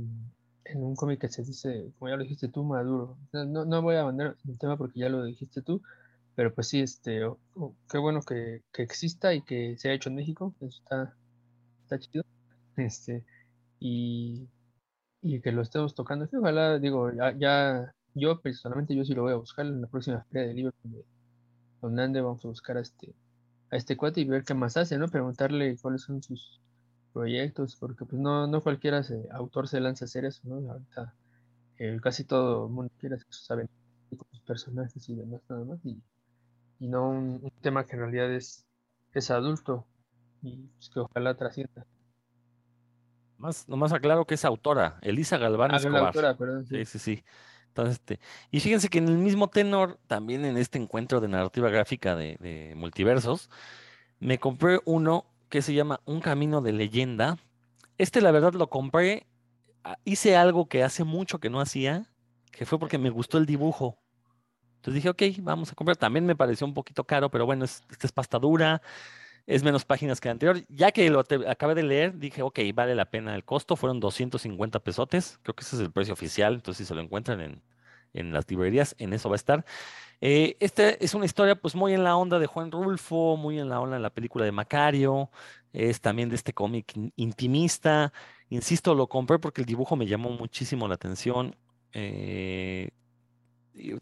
en 0.65 0.83
un 0.83 0.95
cómic 0.97 1.21
que 1.21 1.29
se 1.29 1.43
dice, 1.43 1.93
como 1.99 2.11
ya 2.11 2.17
lo 2.17 2.23
dijiste 2.23 2.49
tú, 2.49 2.63
maduro. 2.63 3.17
No, 3.33 3.65
no 3.65 3.83
voy 3.83 3.97
a 3.97 4.05
mandar 4.05 4.37
el 4.47 4.59
tema 4.59 4.77
porque 4.77 5.01
ya 5.01 5.09
lo 5.09 5.25
dijiste 5.25 5.63
tú, 5.63 5.83
pero 6.35 6.55
pues 6.55 6.69
sí, 6.69 6.81
este, 6.81 7.21
qué 7.91 7.99
bueno 7.99 8.21
que, 8.23 8.63
que, 8.73 8.83
exista 8.83 9.35
y 9.35 9.43
que 9.43 9.77
se 9.79 9.91
ha 9.91 9.93
hecho 9.93 10.09
en 10.09 10.17
México, 10.17 10.55
está, 10.61 11.15
está 11.83 11.99
chido. 11.99 12.25
Este, 12.77 13.25
y, 13.79 14.49
y 15.23 15.41
que 15.41 15.53
lo 15.53 15.63
estemos 15.63 15.95
tocando. 15.95 16.27
ojalá, 16.33 16.79
digo, 16.79 17.13
ya, 17.13 17.37
ya, 17.37 17.93
yo 18.15 18.41
personalmente 18.41 18.95
yo 18.95 19.05
sí 19.05 19.15
lo 19.15 19.23
voy 19.23 19.33
a 19.33 19.37
buscar 19.37 19.67
en 19.67 19.83
la 19.83 19.87
próxima 19.87 20.25
feria 20.31 20.49
de 20.49 20.55
libros 20.55 20.75
donde, 21.81 22.03
ande, 22.03 22.21
vamos 22.21 22.45
a 22.45 22.49
buscar 22.49 22.77
a 22.79 22.81
este, 22.81 23.15
a 23.71 23.77
este 23.77 23.97
cuate 23.97 24.21
y 24.21 24.25
ver 24.25 24.45
qué 24.45 24.55
más 24.55 24.77
hace, 24.77 24.97
¿no? 24.99 25.09
Preguntarle 25.09 25.77
cuáles 25.79 26.03
son 26.03 26.23
sus 26.23 26.61
proyectos, 27.13 27.77
porque 27.77 28.05
pues 28.05 28.21
no, 28.21 28.47
no 28.47 28.63
cualquiera 28.63 29.03
se, 29.03 29.29
autor 29.33 29.69
se 29.69 29.81
lanza 29.81 30.05
a 30.05 30.07
hacer 30.07 30.25
eso, 30.25 30.41
¿no? 30.45 30.71
Ahorita 30.71 31.15
eh, 31.79 31.99
casi 32.03 32.25
todo 32.25 32.67
el 32.67 32.73
mundo 32.73 32.93
quiere 32.99 33.17
hacer 33.17 33.27
sus 33.31 33.47
sus 34.31 34.41
personajes 34.41 35.09
y 35.09 35.15
demás 35.15 35.41
nada 35.49 35.65
más. 35.65 35.79
Y, 35.85 36.01
y 36.81 36.89
no 36.89 37.09
un, 37.09 37.53
tema 37.61 37.85
que 37.85 37.95
en 37.95 38.01
realidad 38.01 38.33
es, 38.33 38.67
es 39.13 39.31
adulto 39.31 39.87
y 40.43 40.57
pues, 40.57 40.89
que 40.89 41.01
ojalá 41.01 41.37
trascienda. 41.37 41.87
Más, 43.37 43.69
nomás 43.69 43.93
aclaro 43.93 44.27
que 44.27 44.35
es 44.35 44.45
autora, 44.45 44.99
Elisa 45.03 45.39
Galván 45.39 45.71
ah, 45.73 46.07
Autora, 46.07 46.37
perdón, 46.37 46.67
sí. 46.67 46.85
sí, 46.85 46.99
sí, 46.99 47.25
Entonces, 47.69 47.97
este, 47.97 48.21
y 48.51 48.61
fíjense 48.61 48.89
que 48.89 48.99
en 48.99 49.09
el 49.09 49.19
mismo 49.19 49.49
tenor, 49.49 49.99
también 50.07 50.45
en 50.45 50.57
este 50.57 50.79
encuentro 50.79 51.21
de 51.21 51.29
narrativa 51.29 51.71
gráfica 51.71 52.17
de, 52.17 52.37
de 52.41 52.75
multiversos, 52.77 53.49
me 54.19 54.39
compré 54.39 54.81
uno 54.85 55.27
que 55.49 55.63
se 55.63 55.75
llama 55.75 56.01
Un 56.05 56.21
Camino 56.21 56.61
de 56.61 56.73
Leyenda. 56.73 57.39
Este, 57.99 58.21
la 58.21 58.31
verdad, 58.31 58.53
lo 58.55 58.69
compré, 58.69 59.27
ah, 59.85 59.99
hice 60.05 60.37
algo 60.37 60.69
que 60.69 60.83
hace 60.83 61.05
mucho 61.05 61.41
que 61.41 61.51
no 61.51 61.61
hacía, 61.61 62.07
que 62.53 62.67
fue 62.67 62.79
porque 62.79 62.99
me 62.99 63.11
gustó 63.11 63.39
el 63.39 63.47
dibujo. 63.47 63.99
Entonces 64.81 64.95
dije, 64.95 65.11
ok, 65.11 65.43
vamos 65.43 65.71
a 65.71 65.75
comprar. 65.75 65.97
También 65.99 66.25
me 66.25 66.35
pareció 66.35 66.67
un 66.67 66.73
poquito 66.73 67.05
caro, 67.05 67.31
pero 67.31 67.45
bueno, 67.45 67.67
esta 67.67 67.85
es 68.03 68.13
pasta 68.13 68.39
dura, 68.39 68.81
es 69.47 69.63
menos 69.63 69.85
páginas 69.85 70.21
que 70.21 70.29
el 70.29 70.33
anterior. 70.33 70.65
Ya 70.71 70.91
que 70.91 71.11
lo 71.11 71.21
acabé 71.21 71.75
de 71.75 71.83
leer, 71.83 72.19
dije, 72.19 72.41
ok, 72.43 72.61
vale 72.75 72.95
la 72.95 73.11
pena 73.11 73.35
el 73.35 73.45
costo. 73.45 73.77
Fueron 73.77 74.01
250 74.01 74.81
pesotes. 74.81 75.39
Creo 75.43 75.55
que 75.55 75.65
ese 75.65 75.77
es 75.77 75.83
el 75.83 75.93
precio 75.93 76.15
oficial. 76.15 76.55
Entonces, 76.55 76.87
si 76.87 76.89
se 76.89 76.95
lo 76.95 77.03
encuentran 77.03 77.43
en, 77.43 77.63
en 78.15 78.33
las 78.33 78.49
librerías, 78.51 78.95
en 78.99 79.13
eso 79.13 79.29
va 79.29 79.35
a 79.35 79.37
estar. 79.37 79.67
Eh, 80.23 80.57
esta 80.61 80.89
es 80.91 81.15
una 81.15 81.27
historia, 81.27 81.57
pues, 81.57 81.75
muy 81.75 81.93
en 81.93 82.05
la 82.05 82.17
onda 82.17 82.39
de 82.39 82.47
Juan 82.47 82.71
Rulfo, 82.73 83.37
muy 83.37 83.59
en 83.59 83.69
la 83.69 83.81
onda 83.81 83.97
de 83.97 84.03
la 84.03 84.11
película 84.11 84.47
de 84.47 84.53
Macario. 84.53 85.31
Es 85.75 86.01
también 86.01 86.31
de 86.31 86.37
este 86.37 86.55
cómic 86.55 86.95
intimista. 87.17 88.15
Insisto, 88.49 88.95
lo 88.95 89.09
compré 89.09 89.39
porque 89.39 89.61
el 89.61 89.67
dibujo 89.67 89.95
me 89.97 90.07
llamó 90.07 90.31
muchísimo 90.31 90.89
la 90.89 90.95
atención. 90.95 91.55
Eh, 91.93 92.91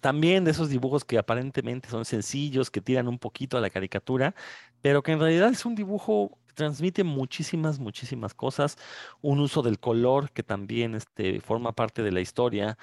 también 0.00 0.44
de 0.44 0.50
esos 0.52 0.68
dibujos 0.68 1.04
que 1.04 1.18
aparentemente 1.18 1.88
son 1.88 2.04
sencillos, 2.04 2.70
que 2.70 2.80
tiran 2.80 3.08
un 3.08 3.18
poquito 3.18 3.56
a 3.56 3.60
la 3.60 3.70
caricatura, 3.70 4.34
pero 4.80 5.02
que 5.02 5.12
en 5.12 5.20
realidad 5.20 5.50
es 5.50 5.64
un 5.64 5.74
dibujo 5.74 6.38
que 6.46 6.54
transmite 6.54 7.04
muchísimas, 7.04 7.78
muchísimas 7.78 8.34
cosas. 8.34 8.76
Un 9.20 9.40
uso 9.40 9.62
del 9.62 9.78
color 9.78 10.30
que 10.32 10.42
también 10.42 10.94
este, 10.94 11.40
forma 11.40 11.72
parte 11.72 12.02
de 12.02 12.12
la 12.12 12.20
historia. 12.20 12.78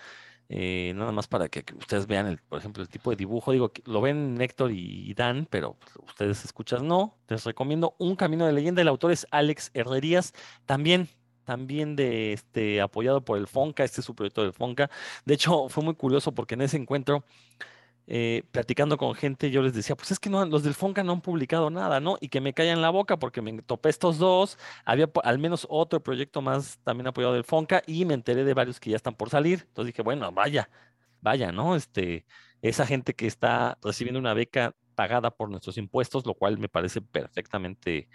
Eh, 0.48 0.94
nada 0.96 1.12
más 1.12 1.28
para 1.28 1.50
que, 1.50 1.66
ustedes 1.80 2.06
vean, 2.06 2.28
el, 2.28 2.38
por 2.38 2.60
ejemplo, 2.60 2.84
el 2.84 2.90
tipo 2.90 3.10
de 3.10 3.16
dibujo. 3.16 3.52
Digo, 3.52 3.72
lo 3.86 4.02
ven 4.02 4.40
Héctor 4.40 4.72
y, 4.72 5.14
Dan, 5.14 5.48
pero 5.50 5.78
ustedes 6.08 6.46
escuchan 6.46 6.88
no. 6.88 7.18
Les 7.28 7.44
recomiendo 7.46 7.96
Un 8.00 8.16
Camino 8.16 8.46
de 8.46 8.54
Leyenda. 8.54 8.82
El 8.82 8.88
autor 8.88 9.12
es 9.12 9.28
Alex 9.32 9.72
Herrerías. 9.74 10.34
También 10.66 11.10
también 11.46 11.96
de 11.96 12.34
este 12.34 12.82
apoyado 12.82 13.24
por 13.24 13.38
el 13.38 13.48
Fonca, 13.48 13.84
este 13.84 14.02
es 14.02 14.06
su 14.06 14.16
proyecto 14.16 14.42
del 14.44 14.54
Fonca. 14.54 14.90
De 15.26 15.36
hecho, 15.36 15.70
fue 15.70 15.84
muy 15.84 15.96
curioso 15.96 16.34
porque 16.34 16.56
en 16.56 16.62
ese 16.62 16.78
encuentro, 16.78 17.24
eh, 18.08 18.44
platicando 18.52 18.98
con 18.98 19.16
gente, 19.16 19.52
yo 19.52 19.62
les 19.62 19.74
decía, 19.74 19.96
pues 19.96 20.12
es 20.12 20.20
que 20.20 20.30
no, 20.30 20.46
los 20.46 20.64
del 20.64 20.74
Fonca 20.76 21.04
no 21.04 21.14
han 21.14 21.22
publicado 21.22 21.70
nada, 21.70 22.00
¿no? 22.00 22.18
Y 22.22 22.30
que 22.30 22.42
me 22.42 22.54
callan 22.54 22.82
la 22.82 22.90
boca 22.92 23.18
porque 23.18 23.42
me 23.42 23.62
topé 23.62 23.90
estos 23.90 24.18
dos, 24.20 24.58
había 24.86 25.10
al 25.24 25.40
menos 25.40 25.66
otro 25.70 26.02
proyecto 26.02 26.42
más 26.42 26.80
también 26.84 27.08
apoyado 27.08 27.34
del 27.34 27.44
Fonca 27.46 27.82
y 27.88 28.06
me 28.06 28.14
enteré 28.14 28.44
de 28.44 28.54
varios 28.54 28.80
que 28.80 28.92
ya 28.92 28.98
están 28.98 29.16
por 29.16 29.30
salir. 29.30 29.66
Entonces 29.68 29.94
dije, 29.94 30.04
bueno, 30.04 30.32
vaya, 30.32 30.70
vaya, 31.22 31.52
¿no? 31.52 31.76
Este, 31.76 32.26
esa 32.62 32.86
gente 32.86 33.14
que 33.16 33.28
está 33.28 33.78
recibiendo 33.82 34.20
una 34.20 34.34
beca 34.34 34.76
pagada 34.96 35.32
por 35.32 35.50
nuestros 35.50 35.78
impuestos, 35.78 36.26
lo 36.26 36.34
cual 36.34 36.58
me 36.58 36.70
parece 36.70 37.02
perfectamente 37.02 38.10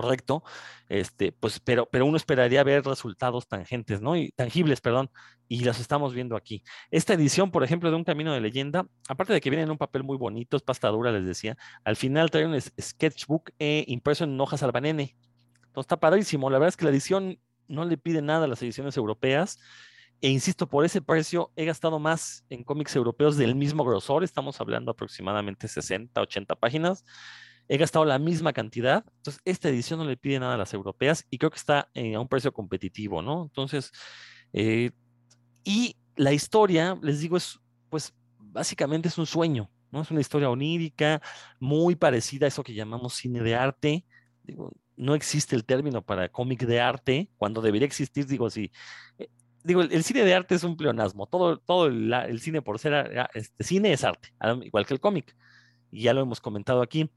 correcto. 0.00 0.44
Este, 0.90 1.32
pues, 1.32 1.58
pero, 1.58 1.88
pero 1.90 2.04
uno 2.04 2.18
esperaría 2.18 2.62
ver 2.62 2.84
resultados 2.84 3.48
tangentes, 3.48 4.02
¿no? 4.02 4.14
Y 4.14 4.30
tangibles, 4.32 4.82
perdón, 4.82 5.10
y 5.48 5.64
los 5.64 5.80
estamos 5.80 6.12
viendo 6.12 6.36
aquí. 6.36 6.62
Esta 6.90 7.14
edición, 7.14 7.50
por 7.50 7.64
ejemplo, 7.64 7.90
de 7.90 7.96
Un 7.96 8.04
Camino 8.04 8.34
de 8.34 8.40
Leyenda, 8.40 8.86
aparte 9.08 9.32
de 9.32 9.40
que 9.40 9.48
viene 9.48 9.62
en 9.62 9.70
un 9.70 9.78
papel 9.78 10.04
muy 10.04 10.18
bonito, 10.18 10.56
es 10.58 10.62
pasta 10.62 10.88
dura, 10.88 11.12
les 11.12 11.24
decía, 11.24 11.56
al 11.82 11.96
final 11.96 12.30
trae 12.30 12.44
un 12.46 12.60
sketchbook 12.60 13.52
eh, 13.58 13.84
impreso 13.88 14.24
en 14.24 14.38
hojas 14.38 14.62
albanene. 14.62 15.16
Entonces 15.56 15.84
está 15.84 15.98
padrísimo. 15.98 16.50
La 16.50 16.58
verdad 16.58 16.68
es 16.68 16.76
que 16.76 16.84
la 16.84 16.90
edición 16.90 17.38
no 17.68 17.86
le 17.86 17.96
pide 17.96 18.20
nada 18.20 18.44
a 18.44 18.48
las 18.48 18.62
ediciones 18.62 18.98
europeas. 18.98 19.58
E 20.20 20.28
insisto, 20.28 20.68
por 20.68 20.84
ese 20.84 21.00
precio 21.00 21.52
he 21.56 21.64
gastado 21.64 21.98
más 21.98 22.44
en 22.50 22.64
cómics 22.64 22.94
europeos 22.96 23.36
del 23.38 23.54
mismo 23.54 23.84
grosor, 23.84 24.24
estamos 24.24 24.60
hablando 24.60 24.90
aproximadamente 24.90 25.68
60, 25.68 26.20
80 26.20 26.54
páginas. 26.56 27.04
He 27.68 27.76
gastado 27.78 28.04
la 28.04 28.18
misma 28.18 28.52
cantidad, 28.52 29.04
entonces 29.16 29.42
esta 29.44 29.68
edición 29.68 29.98
no 29.98 30.04
le 30.04 30.16
pide 30.16 30.38
nada 30.38 30.54
a 30.54 30.58
las 30.58 30.72
europeas 30.72 31.26
y 31.30 31.38
creo 31.38 31.50
que 31.50 31.58
está 31.58 31.88
a 31.94 32.20
un 32.20 32.28
precio 32.28 32.52
competitivo, 32.52 33.22
¿no? 33.22 33.42
Entonces, 33.42 33.90
eh, 34.52 34.92
y 35.64 35.96
la 36.14 36.32
historia, 36.32 36.96
les 37.02 37.20
digo, 37.20 37.36
es 37.36 37.60
pues 37.90 38.14
básicamente 38.38 39.08
es 39.08 39.18
un 39.18 39.26
sueño, 39.26 39.70
¿no? 39.90 40.02
Es 40.02 40.10
una 40.10 40.20
historia 40.20 40.50
onírica, 40.50 41.20
muy 41.60 41.96
parecida 41.96 42.46
a 42.46 42.48
eso 42.48 42.62
que 42.62 42.74
llamamos 42.74 43.14
cine 43.14 43.40
de 43.40 43.54
arte. 43.54 44.04
Digo, 44.42 44.72
no 44.96 45.14
existe 45.14 45.56
el 45.56 45.64
término 45.64 46.02
para 46.02 46.28
cómic 46.28 46.64
de 46.64 46.80
arte, 46.80 47.30
cuando 47.36 47.60
debería 47.60 47.86
existir, 47.86 48.26
digo, 48.26 48.48
si 48.50 48.70
eh, 49.18 49.28
digo, 49.64 49.82
el, 49.82 50.04
cine 50.04 50.24
de 50.24 50.34
arte 50.34 50.54
es 50.54 50.64
un 50.64 50.76
pleonasmo. 50.76 51.26
Todo, 51.26 51.58
todo 51.58 51.86
el, 51.86 52.40
cine 52.40 52.62
por 52.62 52.78
ser 52.78 53.28
este, 53.34 53.64
cine 53.64 53.92
es 53.92 54.04
arte, 54.04 54.32
igual 54.62 54.86
que 54.86 54.94
el 54.94 55.00
cómic. 55.00 55.36
Y 55.90 56.02
ya 56.02 56.14
lo 56.14 56.22
hemos 56.22 56.40
comentado 56.40 56.82
aquí. 56.82 57.10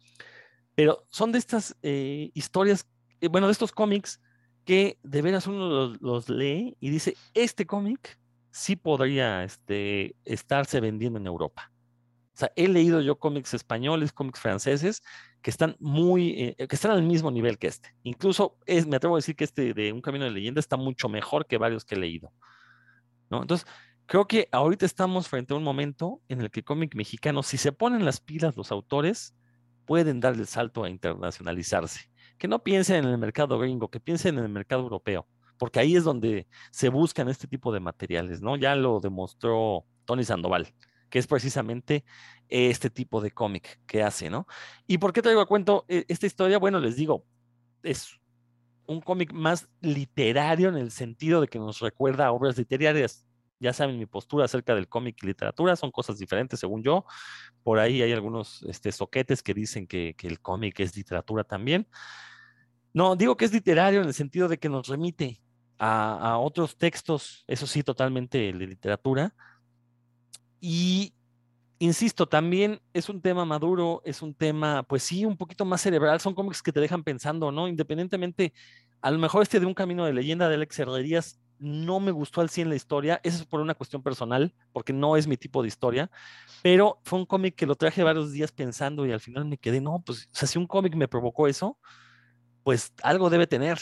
Pero 0.80 1.06
son 1.10 1.34
de 1.34 1.39
estas 1.39 1.76
eh, 1.82 2.32
historias, 2.34 2.88
eh, 3.20 3.28
bueno, 3.28 3.48
de 3.48 3.52
estos 3.52 3.74
cómics 3.74 4.22
que 4.63 4.98
de 5.04 5.22
veras 5.22 5.46
uno 5.46 5.94
los, 6.00 6.30
lee 6.30 6.78
y 6.80 6.89
dice, 6.89 7.18
este 7.34 7.65
cómic 7.65 8.18
sí 8.50 8.78
podría 8.78 9.44
este, 9.44 10.15
estarse 10.24 10.80
vendiendo 10.80 11.20
en 11.20 11.28
Europa. 11.28 11.70
O 12.34 12.38
sea, 12.38 12.54
he 12.56 12.70
leído 12.70 13.02
yo 13.02 13.20
cómics 13.20 13.54
españoles, 13.54 14.13
cómics 14.13 14.39
franceses, 14.39 15.04
que 15.42 15.50
están 15.50 15.76
muy, 15.82 16.56
eh, 16.58 16.68
que 16.70 16.76
están 16.78 16.92
al 16.92 17.04
mismo 17.04 17.30
nivel 17.30 17.58
que 17.58 17.68
este. 17.68 17.94
Incluso 18.04 18.56
es, 18.65 18.88
me 18.88 18.96
atrevo 18.96 19.15
a 19.15 19.18
decir 19.18 19.36
que 19.36 19.44
este 19.44 19.74
de 19.74 19.92
Un 19.92 20.00
Camino 20.00 20.24
de 20.24 20.32
Leyenda 20.32 20.62
está 20.62 20.78
mucho 20.78 21.10
mejor 21.10 21.46
que 21.46 21.58
varios 21.58 21.84
que 21.84 21.96
he 21.96 22.00
leído. 22.00 22.32
¿no? 23.30 23.42
Entonces, 23.42 23.68
creo 24.06 24.28
que 24.28 24.48
ahorita 24.54 24.86
estamos 24.86 25.28
frente 25.28 25.54
a 25.54 25.58
un 25.58 25.63
momento 25.63 26.22
en 26.30 26.39
el 26.39 26.50
que 26.50 26.62
el 26.62 26.65
cómic 26.65 26.96
mexicano, 26.96 27.44
si 27.44 27.58
se 27.58 27.74
ponen 27.74 28.06
las 28.06 28.22
pilas 28.22 28.56
los 28.56 28.72
autores, 28.72 29.36
pueden 29.89 30.19
dar 30.19 30.36
el 30.36 30.45
salto 30.45 30.84
a 30.84 30.89
internacionalizarse. 30.89 32.12
Que 32.38 32.47
no 32.47 32.63
piensen 32.63 33.06
en 33.06 33.10
el 33.10 33.17
mercado 33.17 33.58
gringo, 33.58 33.89
que 33.89 33.99
piensen 33.99 34.38
en 34.38 34.43
el 34.43 34.52
mercado 34.52 34.84
europeo, 34.84 35.28
porque 35.58 35.80
ahí 35.80 35.95
es 35.95 36.04
donde 36.04 36.45
se 36.69 36.89
buscan 36.89 37.28
este 37.28 37.47
tipo 37.47 37.73
de 37.73 37.80
materiales, 37.80 38.39
¿no? 38.39 38.56
Ya 38.56 38.75
lo 38.75 38.99
demostró 38.99 39.86
Tony 40.06 40.23
Sandoval 40.23 40.71
que 41.10 41.17
es 41.17 41.25
precisamente 41.25 42.06
este 42.49 42.91
tipo 42.91 43.19
de 43.19 43.32
cómic 43.32 43.80
que 43.88 44.04
hace, 44.04 44.30
¿no? 44.30 44.45
¿Y 44.86 44.99
por 44.99 45.12
qué 45.12 45.23
traigo 45.23 45.41
a 45.41 45.47
cuento 45.47 45.84
eh, 45.88 46.06
esta 46.08 46.28
historia? 46.28 46.60
Bueno, 46.60 46.80
les 46.80 46.95
digo, 46.95 47.25
es 47.82 48.19
un 48.86 49.02
cómic 49.02 49.34
más 49.34 49.67
literario 49.82 50.69
en 50.69 50.78
el 50.78 50.91
sentido 50.91 51.41
de 51.41 51.47
que 51.47 51.58
nos 51.58 51.80
recuerda 51.80 52.28
a 52.28 52.32
obras 52.32 52.60
literarias. 52.60 53.25
Ya 53.60 53.74
saben 53.74 53.98
mi 53.98 54.06
postura 54.06 54.45
acerca 54.45 54.74
del 54.74 54.88
cómic 54.88 55.17
y 55.22 55.28
literatura, 55.28 55.76
son 55.76 55.91
cosas 55.91 56.17
diferentes 56.17 56.60
según 56.60 56.84
yo. 56.84 57.06
Por 57.63 57.80
ahí 57.80 58.02
hay 58.02 58.12
algunos 58.13 58.63
este, 58.63 58.91
soquetes 58.91 59.43
que 59.43 59.54
dicen 59.54 59.88
que, 59.88 60.15
el 60.22 60.39
cómic 60.39 60.80
es 60.80 60.95
literatura 60.95 61.43
también. 61.43 61.88
No, 62.93 63.15
digo 63.15 63.38
que 63.38 63.45
es 63.45 63.54
literario 63.54 64.02
en 64.02 64.08
el 64.08 64.13
sentido 64.13 64.48
de 64.48 64.58
que 64.58 64.69
nos 64.69 64.88
remite 64.88 65.41
a, 65.78 66.32
a 66.32 66.38
otros 66.39 66.78
textos, 66.78 67.43
eso 67.48 67.67
sí, 67.67 67.84
totalmente 67.84 68.38
de 68.38 68.54
literatura, 68.54 69.34
y 70.60 71.13
insisto, 71.80 72.28
también 72.28 72.82
es 72.93 73.10
un 73.10 73.22
tema 73.22 73.45
maduro, 73.45 74.02
es 74.06 74.22
un 74.22 74.34
tema, 74.34 74.84
pues 74.84 75.04
sí, 75.04 75.26
un 75.26 75.38
poquito 75.38 75.65
más 75.65 75.82
cerebral, 75.82 76.19
son 76.19 76.36
cómics 76.36 76.62
que 76.62 76.74
te 76.74 76.82
dejan 76.82 77.04
pensando, 77.04 77.52
¿no? 77.52 77.67
Independientemente, 77.67 78.54
a 79.02 79.12
lo 79.12 79.17
mejor 79.17 79.43
este 79.43 79.60
de 79.60 79.65
un 79.65 79.74
camino 79.74 80.06
de 80.06 80.13
leyenda 80.13 80.50
de 80.50 80.56
Alex 80.56 80.80
Herrerías 80.80 81.39
no 81.60 82.00
me 82.00 82.12
gustó 82.12 82.41
al 82.41 82.50
100 82.50 82.69
la 82.69 82.76
historia, 82.76 83.19
eso 83.24 83.38
es 83.38 83.45
por 83.45 83.60
una 83.62 83.76
cuestión 83.76 84.02
personal, 84.02 84.54
porque 84.72 84.93
no 84.93 85.17
es 85.17 85.28
mi 85.28 85.38
tipo 85.38 85.62
de 85.62 85.67
historia, 85.67 86.10
pero 86.63 87.00
fue 87.04 87.19
un 87.19 87.26
cómic 87.26 87.56
que 87.56 87.65
lo 87.65 87.76
traje 87.76 88.04
varios 88.04 88.32
días 88.32 88.52
pensando 88.52 89.06
y 89.06 89.12
al 89.12 89.19
final 89.19 89.45
me 89.45 89.58
quedé, 89.58 89.82
no, 89.82 90.02
pues, 90.06 90.26
o 90.26 90.30
sea, 90.32 90.48
si 90.48 90.58
un 90.58 90.67
cómic 90.67 90.95
me 90.95 91.08
provocó 91.08 91.48
eso, 91.48 91.78
pues 92.63 92.93
algo 93.04 93.30
debe 93.30 93.48
tener, 93.48 93.80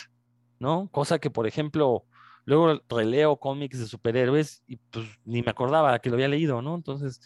¿no? 0.59 0.89
Cosa 0.91 1.19
que, 1.19 1.29
por 1.29 1.47
ejemplo, 1.47 2.05
Luego 2.47 2.81
releo 2.87 3.35
cómics 3.35 3.77
de 3.77 3.87
superhéroes 3.87 4.63
y 4.67 4.77
pues 4.77 5.05
ni 5.25 5.41
me 5.41 5.51
acordaba 5.51 5.99
que 5.99 6.09
lo 6.09 6.15
había 6.15 6.29
leído, 6.29 6.61
¿no? 6.61 6.75
Entonces, 6.75 7.19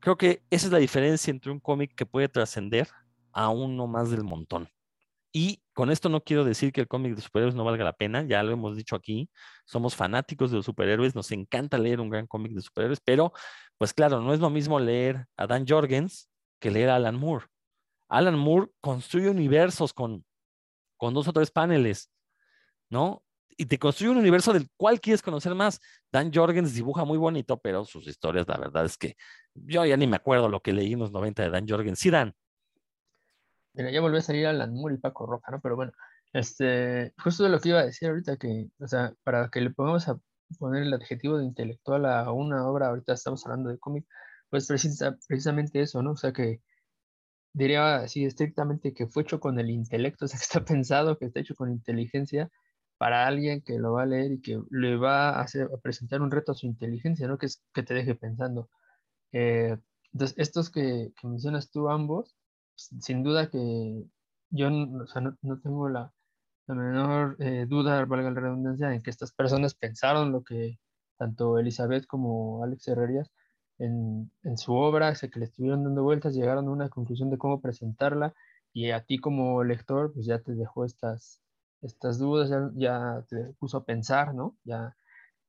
creo 0.00 0.18
que 0.18 0.44
esa 0.50 0.66
es 0.66 0.72
la 0.72 0.76
diferencia 0.76 1.30
entre 1.30 1.50
un 1.50 1.60
cómic 1.60 1.94
que 1.94 2.04
puede 2.04 2.28
trascender 2.28 2.86
a 3.32 3.48
uno 3.48 3.86
más 3.86 4.10
del 4.10 4.22
montón. 4.22 4.68
Y 5.32 5.62
con 5.80 5.90
esto 5.90 6.10
no 6.10 6.20
quiero 6.22 6.44
decir 6.44 6.74
que 6.74 6.82
el 6.82 6.88
cómic 6.88 7.14
de 7.14 7.22
superhéroes 7.22 7.54
no 7.54 7.64
valga 7.64 7.84
la 7.84 7.94
pena, 7.94 8.22
ya 8.22 8.42
lo 8.42 8.52
hemos 8.52 8.76
dicho 8.76 8.94
aquí, 8.94 9.30
somos 9.64 9.96
fanáticos 9.96 10.50
de 10.50 10.58
los 10.58 10.66
superhéroes, 10.66 11.14
nos 11.14 11.32
encanta 11.32 11.78
leer 11.78 12.02
un 12.02 12.10
gran 12.10 12.26
cómic 12.26 12.52
de 12.52 12.60
superhéroes, 12.60 13.00
pero 13.02 13.32
pues 13.78 13.94
claro, 13.94 14.20
no 14.20 14.34
es 14.34 14.40
lo 14.40 14.50
mismo 14.50 14.78
leer 14.78 15.24
a 15.38 15.46
Dan 15.46 15.64
Jorgens 15.66 16.28
que 16.58 16.70
leer 16.70 16.90
a 16.90 16.96
Alan 16.96 17.16
Moore. 17.16 17.46
Alan 18.10 18.38
Moore 18.38 18.66
construye 18.82 19.30
universos 19.30 19.94
con, 19.94 20.22
con 20.98 21.14
dos 21.14 21.26
o 21.28 21.32
tres 21.32 21.50
paneles, 21.50 22.10
¿no? 22.90 23.24
y 23.56 23.64
te 23.64 23.78
construye 23.78 24.10
un 24.10 24.18
universo 24.18 24.52
del 24.52 24.68
cual 24.76 25.00
quieres 25.00 25.22
conocer 25.22 25.54
más. 25.54 25.80
Dan 26.12 26.30
Jorgens 26.30 26.74
dibuja 26.74 27.06
muy 27.06 27.16
bonito, 27.16 27.58
pero 27.58 27.86
sus 27.86 28.06
historias, 28.06 28.46
la 28.46 28.58
verdad 28.58 28.84
es 28.84 28.98
que 28.98 29.16
yo 29.54 29.86
ya 29.86 29.96
ni 29.96 30.06
me 30.06 30.16
acuerdo 30.16 30.50
lo 30.50 30.60
que 30.60 30.74
leí 30.74 30.92
en 30.92 30.98
los 30.98 31.10
90 31.10 31.42
de 31.42 31.48
Dan 31.48 31.66
Jorgens. 31.66 31.98
Sí, 31.98 32.10
Dan. 32.10 32.34
Mira, 33.74 33.90
ya 33.90 34.00
volvió 34.00 34.18
a 34.18 34.22
salir 34.22 34.46
Alan 34.46 34.74
Moore 34.74 34.96
y 34.96 34.98
Paco 34.98 35.26
Roca, 35.26 35.50
¿no? 35.52 35.60
Pero 35.60 35.76
bueno, 35.76 35.92
este, 36.32 37.14
justo 37.22 37.44
de 37.44 37.50
lo 37.50 37.60
que 37.60 37.70
iba 37.70 37.80
a 37.80 37.86
decir 37.86 38.08
ahorita, 38.08 38.36
que, 38.36 38.68
o 38.78 38.86
sea, 38.88 39.14
para 39.24 39.48
que 39.50 39.60
le 39.60 39.70
pongamos 39.70 40.08
a 40.08 40.18
poner 40.58 40.82
el 40.82 40.94
adjetivo 40.94 41.38
de 41.38 41.44
intelectual 41.44 42.06
a 42.06 42.30
una 42.32 42.66
obra, 42.68 42.88
ahorita 42.88 43.14
estamos 43.14 43.44
hablando 43.46 43.70
de 43.70 43.78
cómic, 43.78 44.06
pues 44.50 44.66
precisamente 44.66 45.80
eso, 45.80 46.02
¿no? 46.02 46.12
O 46.12 46.16
sea, 46.16 46.32
que 46.32 46.60
diría 47.52 47.96
así 47.96 48.24
estrictamente 48.24 48.94
que 48.94 49.06
fue 49.06 49.22
hecho 49.24 49.40
con 49.40 49.58
el 49.58 49.70
intelecto, 49.70 50.24
o 50.26 50.28
sea, 50.28 50.38
que 50.38 50.44
está 50.44 50.64
pensado, 50.64 51.18
que 51.18 51.26
está 51.26 51.40
hecho 51.40 51.54
con 51.54 51.70
inteligencia, 51.70 52.50
para 52.98 53.26
alguien 53.26 53.62
que 53.62 53.78
lo 53.78 53.94
va 53.94 54.02
a 54.02 54.06
leer 54.06 54.32
y 54.32 54.42
que 54.42 54.60
le 54.70 54.96
va 54.96 55.40
a, 55.40 55.46
presentar 55.82 56.20
un 56.22 56.30
reto 56.30 56.52
a 56.52 56.54
su 56.54 56.66
inteligencia, 56.66 57.26
¿no? 57.28 57.38
Que 57.38 57.46
es 57.46 57.62
que 57.72 57.82
te 57.82 57.94
deje 57.94 58.14
pensando. 58.14 58.68
Eh, 59.32 59.76
entonces, 60.12 60.36
estos 60.38 60.70
que, 60.70 61.12
mencionas 61.22 61.70
tú 61.70 61.88
ambos, 61.88 62.36
sin 63.00 63.22
duda 63.22 63.50
que 63.50 64.04
yo 64.50 64.70
no, 64.70 65.06
no, 65.42 65.60
tengo 65.60 65.88
la, 65.88 66.12
la 66.66 66.74
menor 66.74 67.36
eh, 67.40 67.66
duda, 67.68 68.04
valga 68.04 68.30
la 68.30 68.40
redundancia, 68.40 68.92
en 68.94 69.02
que 69.02 69.10
estas 69.10 69.32
personas 69.32 69.74
pensaron 69.74 70.32
lo 70.32 70.42
que 70.42 70.78
tanto 71.18 71.58
Elizabeth 71.58 72.06
como 72.06 72.64
Alex 72.64 72.88
Herrerías 72.88 73.30
en, 73.78 74.30
en 74.42 74.58
su 74.58 74.74
obra, 74.74 75.14
sé 75.14 75.30
que 75.30 75.38
le 75.40 75.46
estuvieron 75.46 75.84
dando 75.84 76.02
vueltas, 76.02 76.34
llegaron 76.34 76.68
a 76.68 76.70
una 76.70 76.88
conclusión 76.88 77.30
de 77.30 77.38
cómo 77.38 77.60
presentarla 77.60 78.34
y 78.72 78.90
a 78.90 79.04
ti 79.04 79.18
como 79.18 79.64
lector, 79.64 80.12
pues 80.12 80.26
ya 80.26 80.38
te 80.40 80.54
dejó 80.54 80.84
estas, 80.84 81.42
estas 81.82 82.18
dudas, 82.18 82.50
ya, 82.76 83.24
te 83.28 83.54
puso 83.58 83.78
a 83.78 83.84
pensar, 83.84 84.34
¿no? 84.34 84.56
Ya 84.64 84.96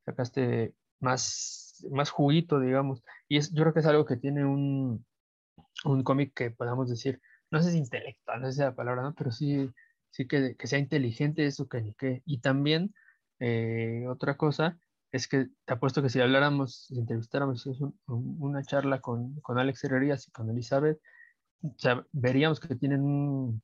sacaste 0.06 0.74
más, 1.00 1.86
más 1.92 2.10
juguito, 2.10 2.60
digamos. 2.60 3.04
Y 3.28 3.38
es, 3.38 3.52
yo 3.54 3.64
creo 3.64 3.74
que 3.74 3.82
es 3.82 3.86
algo 3.86 4.06
que 4.06 4.18
tiene 4.18 4.46
un, 4.46 5.06
un 5.86 6.04
cómic 6.04 6.34
que 6.34 6.52
podamos 6.52 6.90
decir, 6.90 7.22
no 7.52 7.62
sé 7.62 7.72
si 7.72 7.78
intelectual, 7.78 8.42
no 8.42 8.48
sé 8.48 8.54
si 8.54 8.60
la 8.62 8.76
palabra, 8.76 9.04
¿no? 9.04 9.14
Pero 9.16 9.32
sí, 9.32 9.70
sí 10.10 10.28
que, 10.28 10.56
que 10.58 10.68
sea 10.68 10.80
inteligente 10.80 11.46
eso 11.46 11.68
que 11.68 11.82
ni 11.82 11.94
qué. 11.96 12.22
Y 12.26 12.40
también 12.42 12.94
eh, 13.40 14.06
otra 14.08 14.38
cosa 14.38 14.80
es 15.12 15.28
que 15.28 15.48
te 15.66 15.74
apuesto 15.74 16.02
que 16.02 16.10
si 16.10 16.22
habláramos, 16.22 16.86
si 16.88 17.00
entrevistáramos 17.00 17.68
una 18.08 18.64
charla 18.64 19.02
con, 19.02 19.40
con 19.42 19.60
Alex 19.60 19.84
Herrerías 19.84 20.28
y 20.28 20.32
con 20.32 20.50
Elizabeth, 20.50 21.00
o 21.64 21.76
sea, 21.78 22.06
veríamos 22.12 22.60
que 22.60 22.76
tienen 22.76 23.02
un, 23.02 23.64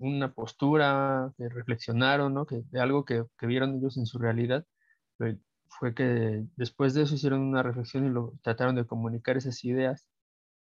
una 0.00 0.32
postura, 0.34 1.32
que 1.36 1.48
reflexionaron, 1.48 2.34
¿no? 2.34 2.46
que, 2.46 2.62
de 2.70 2.80
algo 2.80 3.04
que, 3.04 3.24
que, 3.38 3.46
vieron 3.46 3.76
ellos 3.76 3.96
en 3.98 4.06
su 4.06 4.18
realidad, 4.18 4.66
fue 5.78 5.94
que 5.94 6.44
después 6.56 6.94
de 6.94 7.02
eso 7.02 7.14
hicieron 7.14 7.40
una 7.40 7.62
reflexión 7.62 8.06
y 8.06 8.10
lo 8.10 8.34
trataron 8.42 8.74
de 8.76 8.86
comunicar 8.86 9.36
esas 9.36 9.64
ideas 9.64 10.08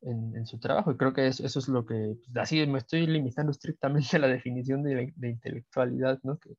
en, 0.05 0.47
su 0.47 0.59
trabajo. 0.59 0.93
Y 0.93 0.97
creo 0.97 1.13
que 1.13 1.27
eso, 1.27 1.45
eso 1.45 1.59
es 1.59 1.69
lo 1.69 1.85
que, 1.87 2.17
pues, 2.25 2.37
así 2.37 2.67
me 2.67 2.79
estoy 2.79 3.07
limitando 3.07 3.51
estrictamente 3.53 4.17
a 4.17 4.21
la 4.21 4.29
definición 4.29 4.83
de, 4.83 5.13
de 5.17 5.29
intelectualidad 5.29 6.21
¿no? 6.23 6.39
que, 6.39 6.57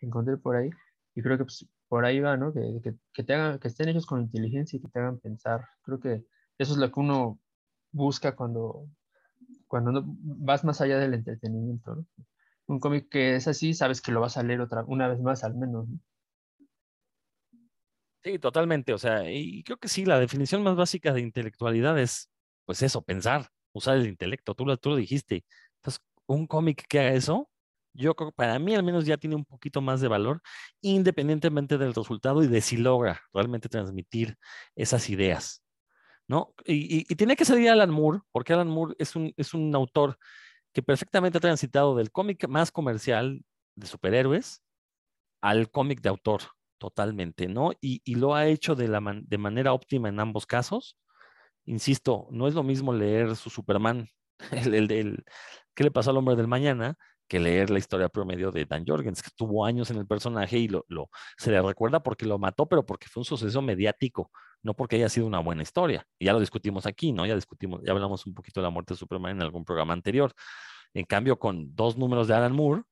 encontré 0.00 0.36
por 0.36 0.56
ahí. 0.56 0.70
Y 1.14 1.22
creo 1.22 1.38
que 1.38 1.44
pues, 1.44 1.66
por 1.88 2.04
ahí 2.04 2.20
va, 2.20 2.36
¿no? 2.36 2.52
Que, 2.52 2.80
que, 2.82 2.94
que, 3.12 3.22
te 3.22 3.34
hagan, 3.34 3.58
que 3.58 3.68
estén 3.68 3.88
ellos 3.88 4.06
con 4.06 4.20
inteligencia 4.20 4.76
y 4.76 4.80
que 4.80 4.88
te 4.88 4.98
hagan 4.98 5.18
pensar. 5.18 5.66
Creo 5.82 6.00
que 6.00 6.24
eso 6.58 6.72
es 6.72 6.78
lo 6.78 6.90
que 6.90 7.00
uno 7.00 7.40
busca 7.92 8.34
cuando 8.36 8.86
cuando 9.66 10.04
vas 10.06 10.64
más 10.64 10.80
allá 10.80 10.98
del 10.98 11.14
entretenimiento. 11.14 12.06
Un 12.66 12.80
cómic 12.80 13.08
que 13.08 13.36
es 13.36 13.48
así, 13.48 13.74
sabes 13.74 14.00
que 14.00 14.12
lo 14.12 14.20
vas 14.20 14.36
a 14.36 14.42
leer 14.42 14.60
otra, 14.60 14.84
una 14.86 15.08
vez 15.08 15.20
más 15.20 15.44
al 15.44 15.54
menos, 15.54 15.88
¿no? 15.88 15.98
Sí, 18.22 18.40
totalmente. 18.40 18.92
O 18.92 18.98
sea, 18.98 19.30
y 19.30 19.62
creo 19.62 19.76
que 19.76 19.86
sí, 19.86 20.04
la 20.04 20.18
definición 20.18 20.62
más 20.64 20.74
básica 20.74 21.12
de 21.12 21.20
intelectualidad 21.20 21.96
es, 21.98 22.28
pues 22.66 22.82
eso, 22.82 23.02
pensar, 23.02 23.48
usar 23.72 23.96
el 23.96 24.06
intelecto. 24.06 24.54
Tú 24.54 24.66
lo, 24.66 24.76
tú 24.76 24.90
lo 24.90 24.96
dijiste. 24.96 25.44
Entonces, 25.76 26.02
un 26.26 26.46
cómic 26.46 26.86
que 26.88 27.00
haga 27.00 27.14
eso, 27.14 27.48
yo 27.94 28.14
creo 28.14 28.30
que 28.30 28.36
para 28.36 28.58
mí 28.58 28.74
al 28.74 28.82
menos 28.82 29.06
ya 29.06 29.16
tiene 29.16 29.36
un 29.36 29.44
poquito 29.44 29.80
más 29.80 30.00
de 30.00 30.08
valor, 30.08 30.42
independientemente 30.82 31.78
del 31.78 31.94
resultado 31.94 32.42
y 32.42 32.48
de 32.48 32.60
si 32.60 32.76
logra 32.76 33.22
realmente 33.32 33.68
transmitir 33.68 34.36
esas 34.74 35.08
ideas. 35.10 35.62
¿No? 36.28 36.54
Y, 36.64 37.04
tiene 37.14 37.36
que 37.36 37.44
salir 37.44 37.70
Alan 37.70 37.90
Moore, 37.90 38.20
porque 38.32 38.52
Alan 38.52 38.68
Moore 38.68 38.96
es 38.98 39.14
un, 39.16 39.32
es 39.36 39.54
un 39.54 39.74
autor 39.74 40.18
que 40.72 40.82
perfectamente 40.82 41.38
ha 41.38 41.40
transitado 41.40 41.96
del 41.96 42.10
cómic 42.10 42.48
más 42.48 42.72
comercial 42.72 43.42
de 43.76 43.86
superhéroes 43.86 44.62
al 45.40 45.70
cómic 45.70 46.00
de 46.00 46.08
autor, 46.08 46.42
totalmente, 46.78 47.48
¿no? 47.48 47.70
Y, 47.80 48.14
lo 48.16 48.34
ha 48.34 48.46
hecho 48.46 48.74
de, 48.74 48.88
la 48.88 49.00
de 49.22 49.38
manera 49.38 49.72
óptima 49.72 50.08
en 50.08 50.20
ambos 50.20 50.46
casos. 50.46 50.98
Insisto, 51.66 52.26
no 52.30 52.48
es 52.48 52.54
lo 52.54 52.62
mismo 52.62 52.92
leer 52.92 53.36
su 53.36 53.50
Superman, 53.50 54.08
el, 54.52 54.74
el, 54.74 54.92
el 54.92 55.24
¿qué 55.74 55.84
le 55.84 55.90
pasó 55.90 56.10
al 56.10 56.16
hombre 56.16 56.36
del 56.36 56.48
mañana? 56.48 56.96
que 57.28 57.40
leer 57.40 57.70
la 57.70 57.78
historia 57.78 58.08
promedio 58.08 58.52
de 58.52 58.64
Dan 58.64 58.84
Jorgens, 58.86 59.22
que 59.22 59.30
tuvo 59.36 59.64
años 59.64 59.90
en 59.90 59.98
el 59.98 60.06
personaje 60.06 60.58
y 60.58 60.68
lo, 60.68 60.84
lo, 60.88 61.10
se 61.36 61.50
le 61.50 61.60
recuerda 61.60 62.02
porque 62.02 62.26
lo 62.26 62.38
mató, 62.38 62.66
pero 62.66 62.86
porque 62.86 63.08
fue 63.08 63.22
un 63.22 63.24
suceso 63.24 63.62
mediático, 63.62 64.30
no 64.62 64.74
porque 64.74 64.96
haya 64.96 65.08
sido 65.08 65.26
una 65.26 65.40
buena 65.40 65.62
historia. 65.62 66.06
Y 66.18 66.26
ya 66.26 66.32
lo 66.32 66.40
discutimos 66.40 66.86
aquí, 66.86 67.12
¿no? 67.12 67.26
Ya 67.26 67.34
discutimos, 67.34 67.80
ya 67.84 67.92
hablamos 67.92 68.26
un 68.26 68.34
poquito 68.34 68.60
de 68.60 68.64
la 68.64 68.70
muerte 68.70 68.94
de 68.94 68.98
Superman 68.98 69.32
en 69.32 69.42
algún 69.42 69.64
programa 69.64 69.92
anterior. 69.92 70.32
En 70.94 71.04
cambio, 71.04 71.38
con 71.38 71.74
dos 71.74 71.96
números 71.96 72.28
de 72.28 72.34
Alan 72.34 72.52
Moore, 72.52 72.82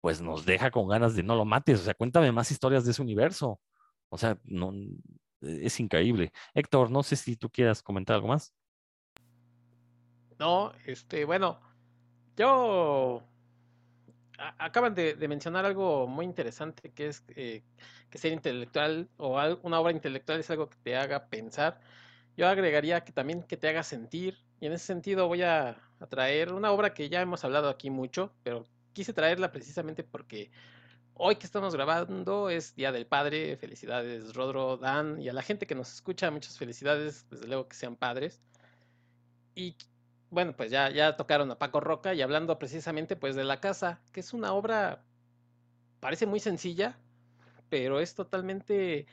pues 0.00 0.20
nos 0.20 0.44
deja 0.44 0.70
con 0.70 0.88
ganas 0.88 1.14
de 1.16 1.22
no 1.22 1.36
lo 1.36 1.44
mates. 1.44 1.80
O 1.80 1.84
sea, 1.84 1.94
cuéntame 1.94 2.32
más 2.32 2.50
historias 2.50 2.84
de 2.84 2.90
ese 2.90 3.02
universo. 3.02 3.60
O 4.10 4.18
sea, 4.18 4.38
no, 4.44 4.72
es 5.44 5.80
increíble. 5.80 6.32
Héctor, 6.54 6.90
no 6.90 7.02
sé 7.02 7.16
si 7.16 7.36
tú 7.36 7.50
quieras 7.50 7.82
comentar 7.82 8.16
algo 8.16 8.28
más. 8.28 8.54
No, 10.38 10.72
este, 10.86 11.24
bueno, 11.24 11.60
yo 12.36 13.22
acaban 14.58 14.94
de, 14.94 15.16
mencionar 15.28 15.64
algo 15.64 16.06
muy 16.06 16.24
interesante 16.24 16.90
que 16.92 17.06
es 17.08 17.24
eh, 17.36 17.62
que 18.10 18.18
ser 18.18 18.32
intelectual 18.32 19.08
o 19.16 19.38
una 19.62 19.80
obra 19.80 19.92
intelectual 19.92 20.40
es 20.40 20.50
algo 20.50 20.68
que 20.68 20.76
te 20.82 20.96
haga 20.96 21.26
pensar. 21.26 21.80
Yo 22.36 22.48
agregaría 22.48 23.04
que 23.04 23.12
también 23.12 23.42
que 23.44 23.56
te 23.56 23.68
haga 23.68 23.82
sentir 23.82 24.38
y 24.60 24.66
en 24.66 24.72
ese 24.72 24.86
sentido 24.86 25.28
voy 25.28 25.42
a 25.42 25.80
traer 26.08 26.52
una 26.52 26.72
obra 26.72 26.94
que 26.94 27.08
ya 27.08 27.20
hemos 27.20 27.44
hablado 27.44 27.68
aquí 27.68 27.90
mucho, 27.90 28.34
pero 28.42 28.64
quise 28.92 29.12
traerla 29.12 29.52
precisamente 29.52 30.02
porque 30.02 30.50
hoy 31.14 31.36
que 31.36 31.46
estamos 31.46 31.74
grabando 31.74 32.50
es 32.50 32.74
Día 32.74 32.92
del 32.92 33.06
Padre. 33.06 33.56
Felicidades 33.56 34.34
Rodro, 34.34 34.76
Dan 34.76 35.20
y 35.20 35.28
a 35.28 35.32
la 35.32 35.42
gente 35.42 35.66
que 35.66 35.74
nos 35.74 35.92
escucha, 35.92 36.30
muchas 36.30 36.58
felicidades, 36.58 37.26
desde 37.30 37.46
luego 37.46 37.68
que 37.68 37.76
sean 37.76 37.96
padres. 37.96 38.40
Y 39.54 39.76
bueno, 40.30 40.54
pues 40.56 40.70
ya, 40.70 40.90
ya 40.90 41.16
tocaron 41.16 41.50
a 41.50 41.58
Paco 41.58 41.80
Roca 41.80 42.14
y 42.14 42.22
hablando 42.22 42.58
precisamente 42.58 43.16
pues 43.16 43.36
de 43.36 43.44
La 43.44 43.60
Casa, 43.60 44.00
que 44.12 44.20
es 44.20 44.32
una 44.32 44.52
obra, 44.52 45.04
parece 46.00 46.26
muy 46.26 46.40
sencilla, 46.40 46.98
pero 47.68 48.00
es 48.00 48.14
totalmente 48.14 49.06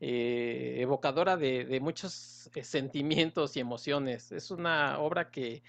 eh, 0.00 0.76
evocadora 0.80 1.36
de, 1.36 1.78
muchos 1.80 2.50
eh, 2.54 2.64
sentimientos 2.64 3.56
y 3.56 3.60
emociones. 3.60 4.32
Es 4.32 4.50
una 4.50 4.98
obra 4.98 5.30
que, 5.30 5.62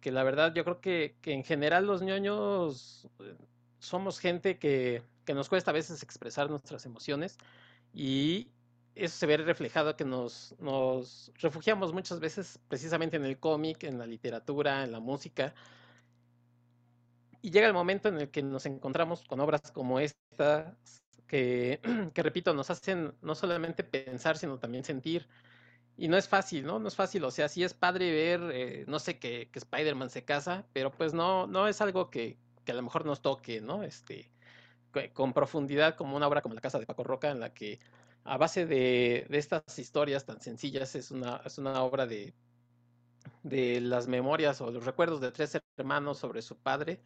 que 0.00 0.12
la 0.12 0.22
verdad 0.22 0.52
yo 0.54 0.64
creo 0.64 0.80
que, 0.80 1.16
que, 1.22 1.32
en 1.32 1.44
general 1.44 1.86
los 1.86 2.02
ñoños 2.02 3.08
eh, 3.20 3.34
somos 3.78 4.18
gente 4.18 4.58
que, 4.58 5.02
que 5.30 5.34
nos 5.34 5.48
cuesta 5.48 5.70
a 5.70 5.74
veces 5.74 6.02
expresar 6.02 6.50
nuestras 6.50 6.86
emociones 6.86 7.38
y 7.94 8.48
eso 8.96 9.16
se 9.16 9.26
ve 9.26 9.36
reflejado 9.36 9.94
que 9.94 10.04
nos, 10.04 10.56
nos 10.58 11.30
refugiamos 11.36 11.92
muchas 11.92 12.18
veces 12.18 12.58
precisamente 12.66 13.16
en 13.16 13.24
el 13.24 13.38
cómic, 13.38 13.84
en 13.84 13.96
la 13.96 14.06
literatura, 14.06 14.82
en 14.82 14.90
la 14.90 14.98
música. 14.98 15.54
Y 17.42 17.52
llega 17.52 17.68
el 17.68 17.74
momento 17.74 18.08
en 18.08 18.16
el 18.18 18.30
que 18.32 18.42
nos 18.42 18.66
encontramos 18.66 19.22
con 19.22 19.38
obras 19.38 19.70
como 19.70 20.00
esta, 20.00 20.76
que, 21.28 21.78
que 22.12 22.22
repito, 22.24 22.52
nos 22.52 22.70
hacen 22.70 23.14
no 23.22 23.36
solamente 23.36 23.84
pensar, 23.84 24.36
sino 24.36 24.58
también 24.58 24.82
sentir. 24.82 25.28
Y 25.96 26.08
no 26.08 26.16
es 26.16 26.26
fácil, 26.26 26.66
¿no? 26.66 26.80
No 26.80 26.88
es 26.88 26.96
fácil. 26.96 27.22
O 27.22 27.30
sea, 27.30 27.48
sí 27.48 27.62
es 27.62 27.72
padre 27.72 28.10
ver, 28.10 28.50
eh, 28.52 28.84
no 28.88 28.98
sé, 28.98 29.20
que, 29.20 29.48
que 29.52 29.60
Spider-Man 29.60 30.10
se 30.10 30.24
casa, 30.24 30.66
pero 30.72 30.90
pues 30.90 31.14
no, 31.14 31.46
no 31.46 31.68
es 31.68 31.80
algo 31.80 32.10
que, 32.10 32.36
que 32.64 32.72
a 32.72 32.74
lo 32.74 32.82
mejor 32.82 33.06
nos 33.06 33.22
toque, 33.22 33.60
¿no? 33.60 33.84
Este, 33.84 34.28
con 35.12 35.32
profundidad 35.32 35.94
como 35.96 36.16
una 36.16 36.26
obra 36.26 36.42
como 36.42 36.54
La 36.54 36.60
Casa 36.60 36.78
de 36.78 36.86
Paco 36.86 37.04
Roca, 37.04 37.30
en 37.30 37.40
la 37.40 37.52
que 37.52 37.78
a 38.24 38.36
base 38.36 38.66
de, 38.66 39.26
estas 39.30 39.78
historias 39.78 40.24
tan 40.24 40.40
sencillas, 40.40 40.94
es 40.94 41.10
una, 41.10 41.40
es 41.44 41.58
una 41.58 41.82
obra 41.82 42.06
de, 42.06 42.34
de 43.42 43.80
las 43.80 44.06
memorias 44.08 44.60
o 44.60 44.70
los 44.70 44.84
recuerdos 44.84 45.20
de 45.20 45.32
tres 45.32 45.58
hermanos 45.76 46.18
sobre 46.18 46.42
su 46.42 46.56
padre. 46.56 47.00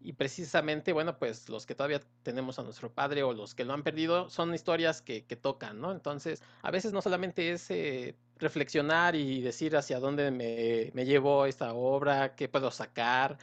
Y 0.00 0.12
precisamente, 0.12 0.92
bueno, 0.92 1.18
pues 1.18 1.48
los 1.48 1.66
que 1.66 1.74
todavía 1.74 2.00
tenemos 2.22 2.58
a 2.58 2.62
nuestro 2.62 2.92
padre 2.92 3.22
o 3.22 3.32
los 3.32 3.54
que 3.54 3.64
lo 3.64 3.72
han 3.72 3.82
perdido 3.82 4.28
son 4.28 4.54
historias 4.54 5.02
que, 5.02 5.24
que 5.24 5.36
tocan, 5.36 5.80
¿no? 5.80 5.90
Entonces, 5.90 6.42
a 6.62 6.70
veces 6.70 6.92
no 6.92 7.02
solamente 7.02 7.50
es 7.50 7.70
eh, 7.70 8.14
reflexionar 8.38 9.16
y 9.16 9.40
decir 9.40 9.76
hacia 9.76 9.98
dónde 9.98 10.30
me, 10.30 10.92
me, 10.94 11.06
llevó 11.06 11.46
esta 11.46 11.72
obra, 11.72 12.36
qué 12.36 12.48
puedo 12.48 12.70
sacar. 12.70 13.38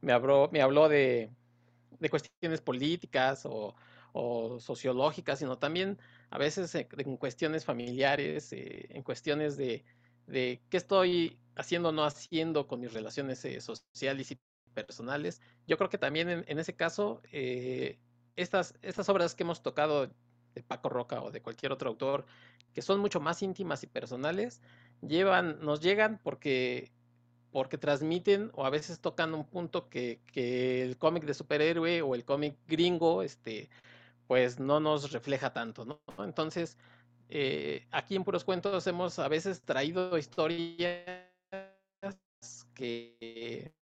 Me 0.00 0.12
habló, 0.12 0.48
me 0.50 0.62
habló 0.62 0.88
de, 0.88 1.30
de 1.98 2.10
cuestiones 2.10 2.60
políticas 2.60 3.44
o, 3.44 3.74
o 4.12 4.58
sociológicas, 4.60 5.38
sino 5.38 5.58
también 5.58 5.98
a 6.30 6.38
veces 6.38 6.74
en 6.74 7.16
cuestiones 7.16 7.64
familiares, 7.64 8.52
eh, 8.52 8.86
en 8.90 9.02
cuestiones 9.02 9.56
de, 9.56 9.84
de, 10.26 10.62
qué 10.70 10.76
estoy 10.76 11.38
haciendo 11.56 11.90
o 11.90 11.92
no 11.92 12.04
haciendo 12.04 12.66
con 12.66 12.80
mis 12.80 12.92
relaciones 12.92 13.44
eh, 13.44 13.60
sociales 13.60 14.30
y 14.30 14.38
personales. 14.74 15.40
Yo 15.66 15.76
creo 15.76 15.90
que 15.90 15.98
también 15.98 16.28
en, 16.28 16.44
en 16.46 16.58
ese 16.58 16.74
caso, 16.74 17.20
eh, 17.32 17.98
estas, 18.36 18.74
estas 18.82 19.08
obras 19.08 19.34
que 19.34 19.42
hemos 19.42 19.62
tocado 19.62 20.06
de 20.54 20.62
Paco 20.62 20.88
Roca 20.88 21.22
o 21.22 21.30
de 21.30 21.42
cualquier 21.42 21.72
otro 21.72 21.90
autor, 21.90 22.26
que 22.72 22.82
son 22.82 23.00
mucho 23.00 23.20
más 23.20 23.42
íntimas 23.42 23.82
y 23.82 23.86
personales, 23.86 24.60
llevan, 25.00 25.58
nos 25.60 25.80
llegan 25.80 26.20
porque 26.22 26.92
porque 27.52 27.78
transmiten 27.78 28.50
o 28.54 28.64
a 28.66 28.70
veces 28.70 29.00
tocan 29.00 29.34
un 29.34 29.44
punto 29.44 29.88
que, 29.88 30.20
que 30.32 30.82
el 30.82 30.98
cómic 30.98 31.24
de 31.24 31.34
superhéroe 31.34 32.02
o 32.02 32.14
el 32.14 32.24
cómic 32.24 32.56
gringo 32.66 33.22
este, 33.22 33.70
pues 34.26 34.60
no 34.60 34.80
nos 34.80 35.12
refleja 35.12 35.52
tanto, 35.52 35.84
¿no? 35.84 36.00
Entonces, 36.18 36.76
eh, 37.30 37.86
aquí 37.90 38.16
en 38.16 38.24
Puros 38.24 38.44
Cuentos 38.44 38.86
hemos 38.86 39.18
a 39.18 39.28
veces 39.28 39.62
traído 39.62 40.16
historias 40.18 41.28
que, 42.74 43.72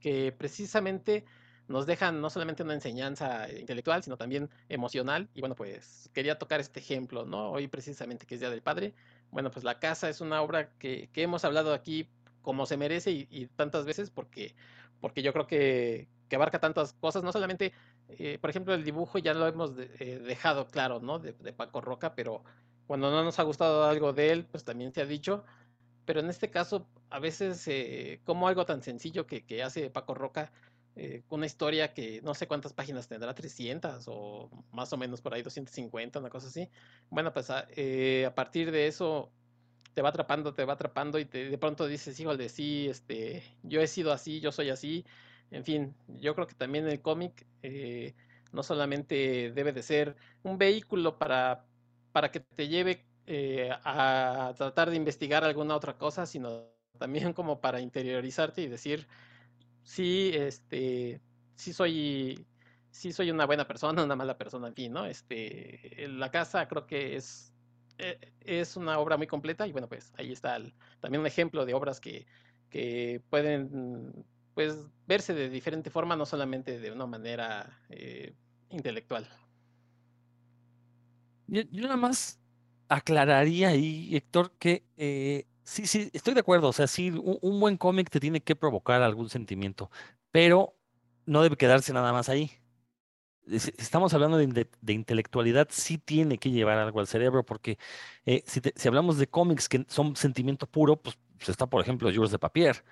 que 0.00 0.32
precisamente 0.32 1.24
nos 1.68 1.86
dejan 1.86 2.20
no 2.20 2.28
solamente 2.28 2.62
una 2.62 2.74
enseñanza 2.74 3.50
intelectual, 3.52 4.02
sino 4.02 4.16
también 4.16 4.50
emocional. 4.68 5.28
Y 5.34 5.40
bueno, 5.40 5.54
pues 5.54 6.10
quería 6.12 6.38
tocar 6.38 6.60
este 6.60 6.80
ejemplo, 6.80 7.24
¿no? 7.24 7.50
Hoy 7.52 7.68
precisamente 7.68 8.26
que 8.26 8.34
es 8.34 8.40
Día 8.40 8.50
del 8.50 8.62
Padre. 8.62 8.94
Bueno, 9.30 9.50
pues 9.50 9.64
La 9.64 9.78
Casa 9.78 10.08
es 10.08 10.20
una 10.20 10.42
obra 10.42 10.70
que, 10.78 11.08
que 11.12 11.22
hemos 11.22 11.44
hablado 11.44 11.72
aquí 11.72 12.08
como 12.42 12.66
se 12.66 12.76
merece 12.76 13.10
y, 13.12 13.28
y, 13.30 13.46
tantas 13.46 13.84
veces 13.84 14.10
porque, 14.10 14.54
porque 15.00 15.22
yo 15.22 15.32
creo 15.32 15.46
que, 15.46 16.08
que 16.28 16.36
abarca 16.36 16.58
tantas 16.58 16.92
cosas, 16.92 17.22
no 17.22 17.32
solamente 17.32 17.72
eh, 18.18 18.38
por 18.40 18.50
ejemplo, 18.50 18.74
el 18.74 18.84
dibujo 18.84 19.18
ya 19.18 19.34
lo 19.34 19.46
hemos 19.46 19.76
de, 19.76 19.90
eh, 19.98 20.18
dejado 20.18 20.66
claro, 20.68 21.00
¿no? 21.00 21.18
De, 21.18 21.32
de, 21.32 21.52
Paco 21.52 21.80
Roca, 21.80 22.14
pero 22.14 22.42
cuando 22.86 23.10
no 23.10 23.24
nos 23.24 23.38
ha 23.38 23.42
gustado 23.42 23.84
algo 23.84 24.12
de 24.12 24.30
él, 24.30 24.44
pues 24.46 24.64
también 24.64 24.92
se 24.92 25.00
ha 25.02 25.06
dicho. 25.06 25.44
Pero 26.04 26.20
en 26.20 26.28
este 26.28 26.50
caso, 26.50 26.86
a 27.10 27.20
veces, 27.20 27.66
eh, 27.68 28.20
como 28.24 28.48
algo 28.48 28.66
tan 28.66 28.82
sencillo 28.82 29.26
que, 29.26 29.44
que 29.44 29.62
hace 29.62 29.88
Paco 29.90 30.14
Roca, 30.14 30.52
eh, 30.96 31.22
una 31.30 31.46
historia 31.46 31.94
que 31.94 32.20
no 32.22 32.34
sé 32.34 32.46
cuántas 32.46 32.72
páginas 32.74 33.08
tendrá, 33.08 33.34
300 33.34 34.04
o 34.08 34.50
más 34.72 34.92
o 34.92 34.96
menos 34.98 35.22
por 35.22 35.32
ahí 35.32 35.42
250, 35.42 36.18
una 36.18 36.28
cosa 36.30 36.48
así. 36.48 36.68
Bueno, 37.08 37.32
pues 37.32 37.50
a, 37.50 37.60
a 38.26 38.34
partir 38.34 38.72
de 38.72 38.88
eso 38.88 39.30
te 39.94 40.02
va 40.02 40.10
atrapando, 40.10 40.54
te 40.54 40.64
va 40.64 40.74
atrapando 40.74 41.18
y 41.18 41.24
te, 41.24 41.50
de 41.50 41.58
pronto 41.58 41.86
dices, 41.86 42.18
híjole, 42.18 42.48
sí, 42.48 42.88
este, 42.88 43.42
yo 43.62 43.80
he 43.80 43.86
sido 43.86 44.12
así, 44.12 44.40
yo 44.40 44.52
soy 44.52 44.70
así 44.70 45.04
en 45.52 45.64
fin, 45.64 45.94
yo 46.08 46.34
creo 46.34 46.46
que 46.46 46.54
también 46.54 46.88
el 46.88 47.00
cómic 47.02 47.46
eh, 47.62 48.14
no 48.52 48.62
solamente 48.62 49.52
debe 49.54 49.72
de 49.72 49.82
ser 49.82 50.16
un 50.42 50.56
vehículo 50.58 51.18
para, 51.18 51.66
para 52.12 52.30
que 52.30 52.40
te 52.40 52.68
lleve 52.68 53.04
eh, 53.26 53.70
a 53.84 54.54
tratar 54.56 54.90
de 54.90 54.96
investigar 54.96 55.44
alguna 55.44 55.76
otra 55.76 55.98
cosa, 55.98 56.24
sino 56.24 56.70
también 56.98 57.34
como 57.34 57.60
para 57.60 57.80
interiorizarte 57.80 58.62
y 58.62 58.68
decir, 58.68 59.06
sí, 59.84 60.32
este, 60.34 61.20
sí 61.54 61.74
soy, 61.74 62.46
sí 62.90 63.12
soy 63.12 63.30
una 63.30 63.44
buena 63.44 63.66
persona, 63.68 64.02
una 64.04 64.16
mala 64.16 64.38
persona, 64.38 64.68
en 64.68 64.74
fin, 64.74 64.92
¿no? 64.92 65.04
Este, 65.04 66.06
la 66.08 66.30
casa 66.30 66.66
creo 66.66 66.86
que 66.86 67.16
es, 67.16 67.51
es 68.40 68.76
una 68.76 68.98
obra 68.98 69.16
muy 69.16 69.26
completa 69.26 69.66
y 69.66 69.72
bueno, 69.72 69.88
pues 69.88 70.12
ahí 70.16 70.32
está 70.32 70.58
también 71.00 71.20
un 71.20 71.26
ejemplo 71.26 71.64
de 71.64 71.74
obras 71.74 72.00
que, 72.00 72.26
que 72.70 73.20
pueden 73.30 74.24
pues 74.54 74.76
verse 75.06 75.34
de 75.34 75.48
diferente 75.48 75.90
forma, 75.90 76.16
no 76.16 76.26
solamente 76.26 76.78
de 76.78 76.90
una 76.90 77.06
manera 77.06 77.80
eh, 77.88 78.34
intelectual. 78.70 79.28
Yo, 81.46 81.62
nada 81.70 81.96
más 81.96 82.40
aclararía 82.88 83.68
ahí, 83.68 84.14
Héctor, 84.14 84.52
que 84.58 84.84
eh, 84.96 85.46
sí, 85.64 85.86
sí, 85.86 86.10
estoy 86.12 86.34
de 86.34 86.40
acuerdo. 86.40 86.68
O 86.68 86.72
sea, 86.72 86.86
sí, 86.86 87.10
un, 87.10 87.60
buen 87.60 87.76
cómic 87.76 88.10
te 88.10 88.20
tiene 88.20 88.40
que 88.40 88.56
provocar 88.56 89.02
algún 89.02 89.28
sentimiento, 89.28 89.90
pero 90.30 90.74
no 91.26 91.42
debe 91.42 91.56
quedarse 91.56 91.92
nada 91.92 92.12
más 92.12 92.28
ahí. 92.28 92.50
Estamos 93.46 94.14
hablando 94.14 94.38
de, 94.38 94.68
intelectualidad, 94.92 95.68
sí 95.70 95.98
tiene 95.98 96.38
que 96.38 96.50
llevar 96.50 96.78
algo 96.78 97.00
al 97.00 97.06
cerebro, 97.06 97.44
porque 97.44 97.78
eh, 98.26 98.42
si, 98.46 98.60
si, 98.74 98.88
hablamos 98.88 99.18
de 99.18 99.28
cómics 99.28 99.68
que 99.68 99.84
son 99.88 100.16
sentimiento 100.16 100.66
puro, 100.66 100.96
pues, 100.96 101.18
pues 101.36 101.48
está, 101.48 101.66
por 101.66 101.82
ejemplo, 101.82 102.10
Jules 102.14 102.30
de 102.30 102.38
Papier, 102.38 102.84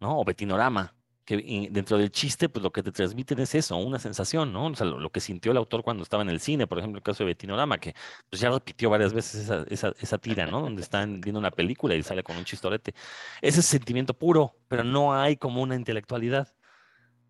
¿no? 0.00 0.18
O 0.18 0.24
Betinorama 0.24 0.94
que 1.24 1.68
dentro 1.70 1.96
del 1.96 2.10
chiste, 2.10 2.48
pues 2.48 2.62
lo 2.62 2.70
que 2.72 2.82
te 2.82 2.92
transmiten 2.92 3.38
es 3.40 3.54
eso, 3.54 3.76
una 3.76 3.98
sensación, 3.98 4.52
¿no? 4.52 4.66
O 4.66 4.74
sea, 4.74 4.86
lo, 4.86 5.10
que 5.10 5.20
sintió 5.20 5.52
el 5.52 5.58
autor 5.58 5.82
cuando 5.82 6.02
estaba 6.02 6.22
en 6.22 6.28
el 6.28 6.40
cine, 6.40 6.66
por 6.66 6.78
ejemplo, 6.78 6.98
el 6.98 7.02
caso 7.02 7.24
de 7.24 7.28
Betinorama, 7.28 7.78
que 7.78 7.94
pues 8.28 8.40
ya 8.40 8.50
repitió 8.50 8.90
varias 8.90 9.12
veces 9.14 9.44
esa, 9.44 9.64
esa, 9.68 9.92
esa 10.00 10.18
tira, 10.18 10.46
¿no? 10.46 10.60
Donde 10.60 10.82
están 10.82 11.20
viendo 11.20 11.38
una 11.38 11.50
película 11.50 11.94
y 11.94 12.02
sale 12.02 12.22
con 12.22 12.36
un 12.36 12.44
chistorete. 12.44 12.94
Ese 13.40 13.60
es 13.60 13.66
sentimiento 13.66 14.14
puro, 14.14 14.56
pero 14.68 14.84
no 14.84 15.14
hay 15.14 15.36
como 15.36 15.62
una 15.62 15.76
intelectualidad. 15.76 16.54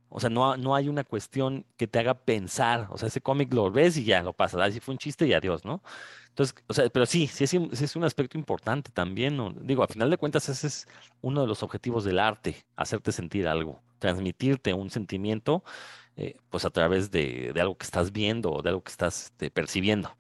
O 0.09 0.21
sea, 0.21 0.31
no, 0.31 0.57
no 0.57 0.75
hay 0.75 0.89
una 0.89 1.05
cuestión 1.05 1.67
que 1.77 1.87
te 1.87 1.99
haga 1.99 2.15
pensar. 2.15 2.87
O 2.91 2.99
sea, 2.99 3.09
ese 3.09 3.21
cómic 3.21 3.53
lo 3.53 3.71
ves 3.71 3.97
y 3.97 4.05
ya 4.05 4.23
lo 4.23 4.33
pasas. 4.33 4.73
Si 4.73 4.81
fue 4.81 4.93
un 4.93 4.99
chiste 4.99 5.27
y 5.27 5.33
adiós, 5.33 5.65
¿no? 5.65 5.83
Entonces, 6.29 6.57
o 6.67 6.75
sea, 6.75 6.89
pero 6.91 7.07
sí, 7.07 7.29
sí 7.29 7.45
es, 7.45 7.55
es 7.55 7.97
un 7.97 8.05
aspecto 8.05 8.37
importante 8.37 8.91
también. 8.91 9.39
Digo, 9.63 9.85
a 9.85 9.89
final 9.89 10.11
de 10.11 10.19
cuentas, 10.19 10.49
ese 10.49 10.67
es 10.67 10.89
uno 11.23 11.43
de 11.43 11.47
los 11.47 11.63
objetivos 11.63 12.05
del 12.05 12.19
arte, 12.19 12.65
hacerte 12.75 13.13
sentir 13.13 13.47
algo, 13.47 13.81
transmitirte 14.01 14.73
un 14.75 14.91
sentimiento, 14.91 15.63
eh, 16.17 16.37
pues 16.51 16.65
a 16.65 16.71
través 16.71 17.11
de, 17.11 17.53
de, 17.55 17.61
algo 17.61 17.77
que 17.79 17.85
estás 17.85 18.13
viendo 18.13 18.53
o 18.53 18.63
de 18.63 18.71
algo 18.71 18.83
que 18.83 18.91
estás 18.91 19.27
este, 19.27 19.51
percibiendo, 19.51 20.17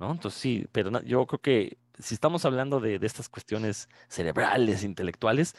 ¿no? 0.00 0.12
Entonces, 0.12 0.40
sí, 0.40 0.66
pero 0.72 1.00
yo 1.02 1.26
creo 1.26 1.40
que 1.40 1.78
si 1.98 2.14
estamos 2.14 2.44
hablando 2.44 2.80
de, 2.80 2.98
de 2.98 3.06
estas 3.06 3.28
cuestiones 3.28 3.88
cerebrales, 4.08 4.82
intelectuales, 4.84 5.54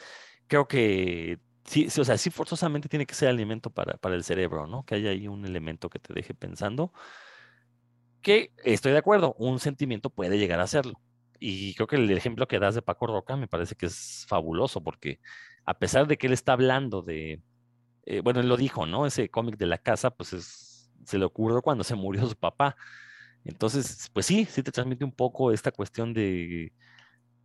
creo 0.48 0.68
que 0.68 1.38
sí, 1.64 1.86
o 1.86 2.04
sea, 2.04 2.18
sí 2.18 2.30
forzosamente 2.30 2.88
tiene 2.88 3.06
que 3.06 3.14
ser 3.14 3.28
alimento 3.28 3.70
para, 3.70 3.96
para 3.98 4.14
el 4.14 4.24
cerebro, 4.24 4.66
¿no? 4.66 4.84
Que 4.84 4.96
haya 4.96 5.10
ahí 5.10 5.28
un 5.28 5.44
elemento 5.44 5.88
que 5.90 5.98
te 5.98 6.14
deje 6.14 6.34
pensando. 6.34 6.92
Que 8.22 8.52
estoy 8.64 8.92
de 8.92 8.98
acuerdo, 8.98 9.34
un 9.38 9.58
sentimiento 9.60 10.10
puede 10.10 10.38
llegar 10.38 10.60
a 10.60 10.66
serlo. 10.66 11.00
Y 11.40 11.74
creo 11.74 11.86
que 11.86 11.96
el 11.96 12.10
ejemplo 12.10 12.48
que 12.48 12.58
das 12.58 12.74
de 12.74 12.82
Paco 12.82 13.06
Roca 13.06 13.36
me 13.36 13.48
parece 13.48 13.74
que 13.74 13.86
es 13.86 14.24
fabuloso, 14.28 14.82
porque 14.82 15.20
a 15.66 15.74
pesar 15.78 16.06
de 16.06 16.16
que 16.16 16.26
él 16.26 16.32
está 16.32 16.52
hablando 16.52 17.02
de, 17.02 17.42
eh, 18.06 18.20
bueno, 18.20 18.40
él 18.40 18.48
lo 18.48 18.56
dijo, 18.56 18.86
¿no? 18.86 19.06
Ese 19.06 19.28
cómic 19.30 19.56
de 19.58 19.66
la 19.66 19.78
casa, 19.78 20.10
pues 20.10 20.32
es, 20.32 20.90
se 21.04 21.18
le 21.18 21.24
ocurrió 21.24 21.62
cuando 21.62 21.84
se 21.84 21.94
murió 21.94 22.26
su 22.26 22.36
papá. 22.36 22.76
Entonces, 23.44 24.10
pues 24.12 24.26
sí, 24.26 24.46
sí 24.46 24.62
te 24.62 24.72
transmite 24.72 25.04
un 25.04 25.12
poco 25.12 25.52
esta 25.52 25.70
cuestión 25.70 26.14
de 26.14 26.72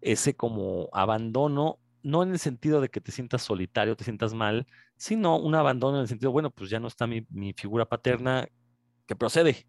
ese 0.02 0.36
como 0.36 0.90
abandono 0.94 1.80
no 2.04 2.24
en 2.24 2.32
el 2.32 2.40
sentido 2.40 2.82
de 2.82 2.90
que 2.90 3.02
te 3.02 3.12
sientas 3.12 3.42
solitario, 3.42 3.96
te 3.96 4.04
sientas 4.04 4.34
mal, 4.34 4.68
sino 4.98 5.38
un 5.38 5.56
abandono 5.56 5.98
en 5.98 6.02
el 6.04 6.08
sentido, 6.08 6.32
bueno, 6.32 6.52
pues 6.52 6.70
ya 6.70 6.80
no 6.80 6.88
está 6.88 7.08
mi, 7.08 7.26
figura 7.54 7.86
paterna 7.86 8.48
que 9.06 9.16
procede, 9.16 9.68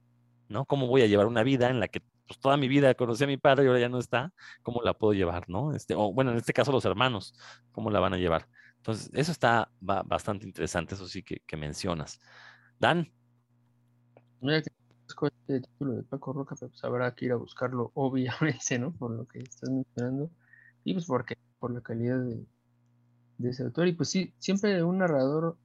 ¿no? 0.49 0.65
¿Cómo 0.65 0.87
voy 0.87 1.03
a 1.03 1.07
llevar 1.07 1.27
una 1.27 1.43
vida 1.43 1.71
en 1.71 1.81
la 1.81 1.89
que 1.89 2.01
pues, 2.27 2.39
toda 2.39 2.57
mi 2.57 2.69
vida 2.69 2.95
conocí 2.95 3.25
a 3.25 3.27
mi 3.27 3.37
padre 3.37 3.65
y 3.65 3.67
ahora 3.69 3.81
ya 3.81 3.89
no 3.89 3.99
está? 3.99 4.33
¿Cómo 4.63 4.83
la 4.83 4.95
puedo 4.95 5.15
llevar, 5.15 5.49
no? 5.49 5.75
Este, 5.75 5.95
o 5.95 6.13
bueno, 6.13 6.31
en 6.31 6.37
este 6.37 6.53
caso 6.53 6.73
los 6.73 6.85
hermanos, 6.85 7.35
¿cómo 7.73 7.91
la 7.91 8.01
van 8.01 8.15
a 8.15 8.19
llevar? 8.19 8.49
Entonces, 8.77 9.11
eso 9.13 9.33
está 9.33 9.71
bastante 9.81 10.47
interesante, 10.47 10.95
eso 10.95 11.07
sí 11.07 11.23
que, 11.23 11.57
mencionas. 11.57 12.19
Dan. 12.79 13.13
Mira 14.41 14.63
que 14.63 14.71
este 15.27 15.61
título 15.61 15.97
de 15.97 16.03
Paco 16.05 16.33
Roca, 16.33 16.55
pues 16.57 16.83
habrá 16.85 17.15
que 17.15 17.27
ir 17.27 17.33
a 17.33 17.37
buscarlo, 17.37 17.91
obviamente, 17.95 18.79
¿no? 18.79 18.93
Por 18.93 19.11
lo 19.11 19.27
que 19.27 19.41
estás 19.41 19.69
mencionando. 19.69 20.31
Y 20.85 20.95
pues 20.95 21.05
porque 21.05 21.37
por 21.61 21.73
la 21.73 21.81
calidad 21.83 22.19
de, 22.19 22.45
ese 23.49 23.63
autor. 23.63 23.87
Y 23.87 23.93
pues 23.93 24.09
sí, 24.09 24.35
siempre 24.39 24.83
un 24.83 24.99
narrador 24.99 25.57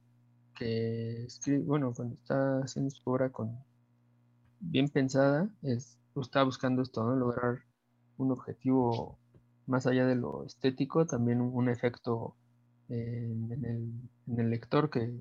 que 0.54 1.24
escribe, 1.24 1.64
bueno, 1.64 1.92
cuando 1.94 2.14
está 2.14 2.60
haciendo 2.60 2.90
su 2.90 3.02
obra 3.04 3.30
con 3.30 3.58
bien 4.60 4.88
pensada, 4.88 5.50
es, 5.62 5.98
está 6.20 6.42
buscando 6.44 6.82
esto, 6.82 7.04
¿no? 7.04 7.16
Lograr 7.16 7.62
un 8.16 8.30
objetivo 8.30 9.18
más 9.66 9.86
allá 9.86 10.06
de 10.06 10.14
lo 10.14 10.44
estético, 10.44 11.06
también 11.06 11.40
un, 11.40 11.68
efecto 11.68 12.36
en, 12.88 14.08
el, 14.26 14.50
lector 14.50 14.90
que, 14.90 15.12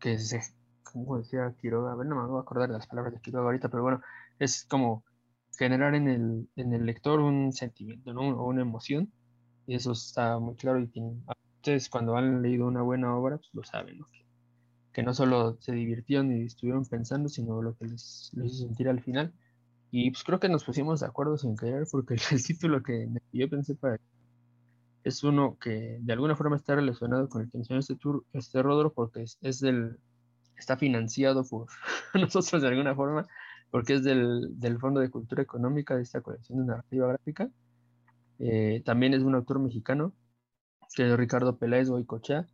que 0.00 0.18
se, 0.18 0.40
como 0.82 1.18
decía 1.18 1.54
Quiroga, 1.60 1.92
a 1.92 1.94
ver, 1.94 2.06
no 2.06 2.16
me 2.16 2.26
voy 2.26 2.38
a 2.38 2.42
acordar 2.42 2.68
de 2.68 2.74
las 2.74 2.86
palabras 2.86 3.14
de 3.14 3.20
Quiroga 3.20 3.46
ahorita, 3.46 3.68
pero 3.68 3.82
bueno, 3.82 4.02
es 4.38 4.64
como 4.64 5.04
generar 5.56 5.94
en 5.94 6.08
el, 6.08 6.48
en 6.56 6.72
el 6.74 6.84
lector 6.84 7.20
un 7.20 7.52
sentimiento, 7.52 8.12
¿no? 8.12 8.22
O 8.22 8.48
una 8.48 8.62
emoción 8.62 9.12
y 9.66 9.74
eso 9.74 9.92
está 9.92 10.38
muy 10.38 10.54
claro 10.56 10.80
y 10.80 10.90
ustedes 11.56 11.88
cuando 11.88 12.16
han 12.16 12.42
leído 12.42 12.66
una 12.66 12.82
buena 12.82 13.16
obra, 13.16 13.38
pues 13.38 13.50
lo 13.54 13.64
saben, 13.64 13.98
¿no? 13.98 14.06
Que, 14.92 15.02
no 15.02 15.14
solo 15.14 15.56
se 15.60 15.72
divirtieron 15.72 16.30
y 16.30 16.42
estuvieron 16.42 16.84
pensando, 16.84 17.28
sino 17.28 17.62
lo 17.62 17.74
que 17.76 17.86
les, 17.86 18.30
hizo 18.34 18.66
sentir 18.66 18.88
al 18.88 19.02
final. 19.02 19.32
Y 19.90 20.10
pues 20.10 20.22
creo 20.24 20.38
que 20.38 20.48
nos 20.48 20.64
pusimos 20.64 21.00
de 21.00 21.06
acuerdo 21.06 21.36
sin 21.38 21.56
querer, 21.56 21.86
porque 21.90 22.14
el, 22.30 22.44
título 22.44 22.82
que 22.82 23.08
yo 23.32 23.48
pensé 23.48 23.74
para 23.74 23.98
es 25.04 25.22
uno 25.22 25.58
que 25.58 25.98
de 26.00 26.12
alguna 26.12 26.36
forma 26.36 26.56
está 26.56 26.74
relacionado 26.74 27.28
con 27.28 27.42
el 27.42 27.50
que 27.50 27.58
mencionó 27.58 27.80
este, 27.80 27.96
tour, 27.96 28.24
este 28.32 28.62
Rodro, 28.62 28.92
porque 28.92 29.22
es, 29.22 29.38
es, 29.42 29.60
del, 29.60 29.98
está 30.56 30.76
financiado 30.76 31.44
por 31.44 31.68
nosotros 32.14 32.62
de 32.62 32.68
alguna 32.68 32.94
forma, 32.94 33.26
porque 33.70 33.94
es 33.94 34.04
del, 34.04 34.58
del 34.60 34.78
Fondo 34.78 35.00
de 35.00 35.10
Cultura 35.10 35.42
Económica 35.42 35.96
de 35.96 36.02
esta 36.02 36.20
colección 36.20 36.60
de 36.60 36.66
narrativa 36.66 37.08
gráfica. 37.08 37.50
Eh, 38.38 38.82
también 38.84 39.14
es 39.14 39.22
un 39.22 39.34
autor 39.34 39.60
mexicano, 39.60 40.14
que 40.94 41.06
es 41.08 41.16
Ricardo 41.16 41.58
Peláez 41.58 41.88
Boicochea, 41.88 42.46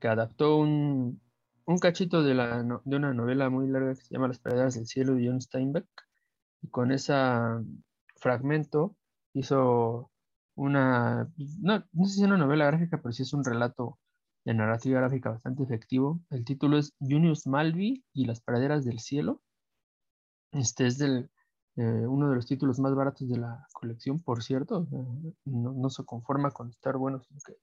que 0.00 0.08
adaptó 0.08 0.56
un, 0.58 1.20
un 1.66 1.78
cachito 1.78 2.22
de, 2.22 2.34
la, 2.34 2.62
de 2.84 2.96
una 2.96 3.14
novela 3.14 3.50
muy 3.50 3.68
larga 3.68 3.94
que 3.94 4.02
se 4.02 4.14
llama 4.14 4.28
Las 4.28 4.38
Praderas 4.38 4.74
del 4.74 4.86
Cielo 4.86 5.14
de 5.14 5.26
John 5.28 5.40
Steinbeck. 5.40 5.86
Y 6.62 6.68
con 6.68 6.92
ese 6.92 7.14
fragmento 8.16 8.96
hizo 9.32 10.10
una, 10.54 11.30
no, 11.60 11.84
no 11.92 12.04
sé 12.04 12.14
si 12.14 12.20
es 12.20 12.26
una 12.26 12.36
novela 12.36 12.66
gráfica, 12.66 13.00
pero 13.00 13.12
sí 13.12 13.22
es 13.22 13.32
un 13.32 13.44
relato 13.44 13.98
de 14.44 14.54
narrativa 14.54 15.00
gráfica 15.00 15.30
bastante 15.30 15.62
efectivo. 15.62 16.20
El 16.30 16.44
título 16.44 16.78
es 16.78 16.94
Junius 16.98 17.46
Malvi 17.46 18.04
y 18.12 18.26
las 18.26 18.40
praderas 18.40 18.84
del 18.84 18.98
cielo. 18.98 19.42
Este 20.52 20.86
es 20.86 20.98
del 20.98 21.30
eh, 21.78 22.06
uno 22.08 22.28
de 22.28 22.34
los 22.34 22.46
títulos 22.46 22.80
más 22.80 22.92
baratos 22.92 23.28
de 23.28 23.38
la 23.38 23.64
colección, 23.72 24.20
por 24.20 24.42
cierto. 24.42 24.88
no, 25.44 25.90
se 25.90 26.04
conforma 26.04 26.50
con 26.50 26.70
estar 26.70 26.96
bueno, 26.96 27.20
sino 27.20 27.38
que 27.46 27.54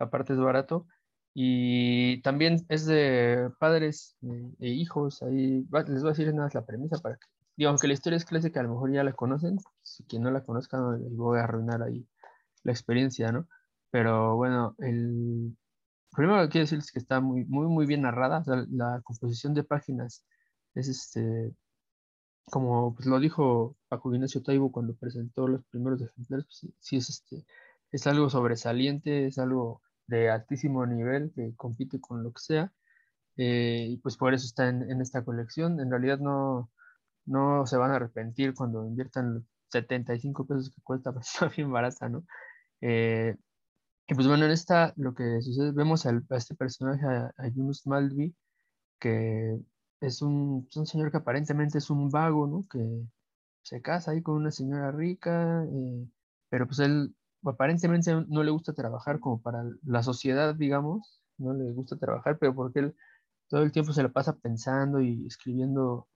aparte 0.00 0.32
es 0.32 0.40
barato. 0.40 0.88
Y 1.32 2.20
también 2.22 2.66
es 2.68 2.86
de 2.86 3.50
padres 3.60 4.16
e 4.60 4.68
hijos. 4.68 5.22
Ahí 5.22 5.64
les 5.86 6.02
voy 6.02 6.08
a 6.08 6.12
decir 6.12 6.26
nada 6.34 6.46
más 6.46 6.54
la 6.54 6.66
premisa 6.66 6.98
para 6.98 7.14
que, 7.16 7.26
digo, 7.56 7.70
aunque 7.70 7.86
la 7.86 7.94
historia 7.94 8.16
es 8.16 8.24
clásica, 8.24 8.58
a 8.58 8.64
lo 8.64 8.70
mejor 8.70 8.92
ya 8.92 9.04
la 9.04 9.12
conocen. 9.12 9.58
Si 9.82 10.02
quien 10.04 10.22
no 10.22 10.32
la 10.32 10.42
conozca, 10.44 10.78
no 10.78 10.96
les 10.96 11.14
voy 11.14 11.38
a 11.38 11.44
arruinar 11.44 11.82
ahí 11.84 12.04
la 12.64 12.72
experiencia, 12.72 13.30
¿no? 13.30 13.46
Pero 13.90 14.34
bueno, 14.36 14.74
el 14.78 15.56
primero 16.16 16.42
que 16.42 16.48
quiero 16.48 16.64
decir 16.64 16.78
es 16.80 16.90
que 16.90 16.98
está 16.98 17.20
muy, 17.20 17.44
muy, 17.44 17.68
muy 17.68 17.86
bien 17.86 18.02
narrada. 18.02 18.42
la 18.70 19.00
composición 19.04 19.54
de 19.54 19.62
páginas 19.62 20.24
es 20.74 20.88
este 20.88 21.54
como 22.50 22.94
pues, 22.94 23.06
lo 23.06 23.20
dijo 23.20 23.76
Paco 23.88 24.14
Ignacio 24.14 24.42
Taibo 24.42 24.72
cuando 24.72 24.94
presentó 24.94 25.48
los 25.48 25.64
primeros 25.64 26.00
ejemplares, 26.02 26.46
pues, 26.46 26.74
sí, 26.80 26.96
es, 26.96 27.08
este, 27.10 27.46
es 27.92 28.06
algo 28.06 28.30
sobresaliente, 28.30 29.26
es 29.26 29.38
algo 29.38 29.82
de 30.06 30.30
altísimo 30.30 30.86
nivel 30.86 31.32
que 31.34 31.54
compite 31.56 32.00
con 32.00 32.22
lo 32.22 32.32
que 32.32 32.40
sea. 32.40 32.72
Eh, 33.36 33.86
y 33.90 33.96
pues 33.98 34.16
por 34.16 34.34
eso 34.34 34.46
está 34.46 34.68
en, 34.68 35.00
esta 35.00 35.24
colección. 35.24 35.80
En 35.80 35.90
realidad 35.90 36.18
no, 36.18 36.70
no 37.26 37.66
se 37.66 37.76
van 37.76 37.92
a 37.92 37.96
arrepentir 37.96 38.54
cuando 38.54 38.86
inviertan 38.86 39.46
75 39.70 40.46
pesos 40.46 40.70
que 40.70 40.82
cuesta, 40.82 41.12
pues 41.14 41.28
está 41.28 41.48
bien 41.48 41.72
barata, 41.72 42.08
¿no? 42.08 42.24
Eh, 42.80 43.36
y 44.08 44.14
pues 44.14 44.26
bueno, 44.26 44.44
en 44.44 44.50
esta 44.52 44.92
lo 44.96 45.14
que 45.14 45.40
sucede, 45.42 45.72
vemos 45.72 46.06
a 46.06 46.12
este 46.30 46.54
personaje, 46.54 47.06
a, 47.06 47.32
a 47.36 47.48
Yunus 47.48 47.86
Malvi, 47.86 48.34
que 49.00 49.58
es 50.02 50.22
un, 50.22 50.68
señor 50.84 51.10
que 51.10 51.18
aparentemente 51.18 51.78
es 51.78 51.90
un 51.90 52.10
vago, 52.10 52.46
¿no? 52.46 52.64
Que 52.68 53.06
se 53.62 53.82
casa 53.82 54.12
ahí 54.12 54.22
con 54.22 54.36
una 54.36 54.50
señora 54.50 54.90
rica, 54.92 55.64
eh, 55.64 56.08
pero 56.48 56.66
pues 56.66 56.80
él 56.80 57.14
aparentemente 57.44 58.14
no 58.28 58.42
le 58.42 58.50
gusta 58.50 58.72
trabajar 58.72 59.20
como 59.20 59.40
para 59.40 59.64
la 59.84 60.02
sociedad, 60.02 60.54
digamos, 60.54 61.20
no 61.38 61.54
le 61.54 61.72
gusta 61.72 61.96
trabajar, 61.96 62.38
pero 62.38 62.54
porque 62.54 62.80
él 62.80 62.96
todo 63.48 63.62
el 63.62 63.72
tiempo 63.72 63.92
se 63.92 64.02
la 64.02 64.08
pasa 64.10 64.36
pensando 64.36 65.00
y 65.00 65.26
escribiendo 65.26 66.08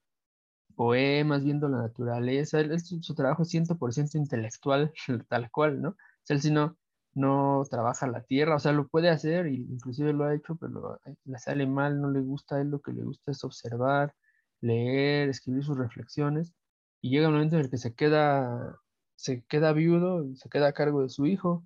poemas, 0.76 1.44
viendo 1.44 1.68
la 1.68 1.78
naturaleza, 1.78 2.60
él, 2.60 2.80
su, 2.80 3.14
trabajo 3.14 3.42
es 3.42 3.50
100% 3.50 4.16
intelectual, 4.16 4.92
tal 5.28 5.50
cual, 5.50 5.82
¿no? 5.82 5.90
O 5.90 5.96
sea, 6.24 6.36
él 6.36 6.42
si 6.42 6.50
no, 6.50 6.76
no 7.16 7.64
trabaja 7.70 8.06
la 8.06 8.22
tierra, 8.22 8.56
o 8.56 8.58
sea, 8.58 8.72
lo 8.72 8.88
puede 8.88 9.10
hacer, 9.10 9.46
inclusive 9.48 10.12
lo 10.12 10.24
ha 10.24 10.34
hecho, 10.34 10.56
pero 10.56 11.00
le 11.24 11.38
sale 11.38 11.66
mal, 11.66 12.00
no 12.00 12.10
le 12.10 12.20
gusta 12.20 12.56
a 12.56 12.60
él, 12.60 12.68
lo 12.68 12.80
que 12.80 12.92
le 12.92 13.04
gusta 13.04 13.32
es 13.32 13.42
observar, 13.44 14.14
leer, 14.60 15.28
escribir 15.30 15.64
sus 15.64 15.78
reflexiones, 15.78 16.52
y 17.00 17.10
llega 17.10 17.28
un 17.28 17.34
momento 17.34 17.56
en 17.56 17.62
el 17.62 17.70
que 17.70 17.78
se 17.78 17.94
queda, 17.94 18.76
se 19.16 19.44
queda 19.44 19.72
viudo 19.72 20.26
se 20.36 20.48
queda 20.50 20.68
a 20.68 20.72
cargo 20.72 21.02
de 21.02 21.08
su 21.08 21.26
hijo, 21.26 21.64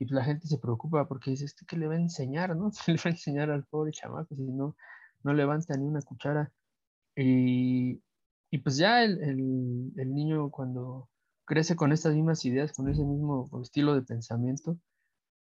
y 0.00 0.06
la 0.12 0.24
gente 0.24 0.46
se 0.48 0.58
preocupa 0.58 1.06
porque 1.08 1.30
dice, 1.30 1.44
¿este 1.44 1.66
qué 1.66 1.76
le 1.76 1.88
va 1.88 1.94
a 1.94 1.98
enseñar, 1.98 2.56
no? 2.56 2.70
¿Qué 2.86 2.92
le 2.92 2.98
va 2.98 3.04
a 3.06 3.10
enseñar 3.10 3.50
al 3.50 3.64
pobre 3.66 3.92
chamaco 3.92 4.34
si 4.34 4.42
no, 4.42 4.76
no 5.22 5.32
levanta 5.32 5.76
ni 5.76 5.86
una 5.86 6.02
cuchara? 6.02 6.52
Y, 7.16 8.02
y 8.50 8.58
pues 8.58 8.76
ya 8.76 9.04
el, 9.04 9.22
el, 9.96 10.14
niño 10.14 10.50
cuando 10.50 11.08
crece 11.48 11.76
con 11.76 11.92
estas 11.92 12.14
mismas 12.14 12.44
ideas, 12.44 12.72
con 12.72 12.88
ese 12.88 13.02
mismo 13.04 13.50
estilo 13.62 13.94
de 13.94 14.02
pensamiento, 14.02 14.78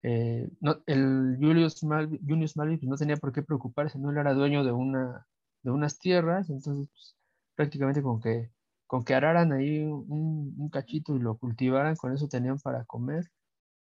eh, 0.02 0.48
el 0.86 1.36
Julius 1.40 1.82
Malvi, 1.82 2.20
Julius 2.26 2.54
pues 2.54 2.82
no 2.82 2.96
tenía 2.96 3.16
por 3.16 3.32
qué 3.32 3.42
preocuparse, 3.42 3.98
no 3.98 4.10
era 4.12 4.32
dueño 4.32 4.64
de, 4.64 4.72
una, 4.72 5.26
de 5.62 5.70
unas 5.72 5.98
tierras, 5.98 6.48
entonces 6.50 6.88
pues, 6.92 7.16
prácticamente 7.56 8.02
con 8.02 8.20
que, 8.20 8.50
con 8.86 9.04
que 9.04 9.14
araran 9.14 9.52
ahí 9.52 9.80
un, 9.80 10.54
un, 10.56 10.70
cachito 10.70 11.16
y 11.16 11.20
lo 11.20 11.36
cultivaran, 11.36 11.96
con 11.96 12.12
eso 12.14 12.28
tenían 12.28 12.58
para 12.60 12.84
comer. 12.84 13.24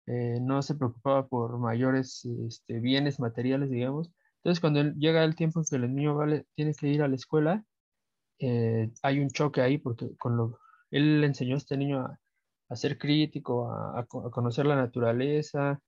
Eh, 0.06 0.38
no 0.40 0.62
se 0.62 0.76
preocupaba 0.76 1.28
por 1.28 1.58
mayores 1.58 2.24
este, 2.24 2.80
bienes 2.80 3.20
materiales, 3.20 3.70
digamos. 3.70 4.10
Entonces, 4.38 4.60
cuando 4.60 4.82
llega 4.94 5.24
el 5.24 5.36
tiempo 5.36 5.60
en 5.60 5.66
que 5.68 5.76
el 5.76 5.94
niño 5.94 6.14
vale, 6.16 6.46
tiene 6.54 6.74
que 6.74 6.88
ir 6.88 7.02
a 7.02 7.08
la 7.08 7.16
escuela, 7.16 7.64
eh, 8.38 8.90
hay 9.02 9.20
un 9.20 9.30
choque 9.30 9.60
ahí 9.62 9.78
porque 9.78 10.16
con 10.18 10.36
lo, 10.36 10.58
él 10.91 11.20
le 11.20 11.26
enseñó 11.26 11.55
a 11.55 11.59
este 11.59 11.76
niño 11.76 12.01
a, 12.01 12.18
a 12.68 12.76
ser 12.76 12.99
crítico, 12.99 13.70
a, 13.70 14.05
conocer 14.07 14.66
la 14.66 14.76
naturaleza, 14.76 15.80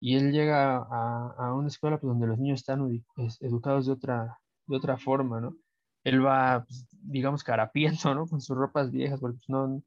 y 0.00 0.16
él 0.16 0.32
llega 0.32 0.76
a, 0.76 1.34
a 1.38 1.54
una 1.54 1.68
escuela 1.68 1.98
pues, 1.98 2.08
donde 2.08 2.26
los 2.26 2.38
niños 2.38 2.60
están 2.60 2.80
educados 3.40 3.86
de 3.86 3.92
otra, 3.92 4.38
de 4.66 4.76
otra 4.76 4.96
forma, 4.98 5.40
¿no? 5.40 5.56
Él 6.04 6.24
va, 6.24 6.64
pues, 6.64 6.86
digamos, 6.92 7.42
carapiento, 7.44 8.14
¿no? 8.14 8.26
Con 8.26 8.40
sus 8.40 8.56
ropas 8.56 8.90
viejas, 8.90 9.20
porque 9.20 9.38
pues, 9.38 9.48
no, 9.48 9.82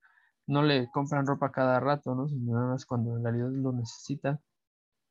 no 0.47 0.64
le 0.64 0.89
compran 0.91 1.26
ropa 1.26 1.51
cada 1.51 1.80
rato, 1.80 2.16
¿no? 2.16 2.28
Sino 2.28 2.53
nada 2.53 2.68
más 2.68 2.86
cuando 2.86 3.16
en 3.16 3.24
realidad 3.24 3.49
lo 3.51 3.72
necesita. 3.72 4.39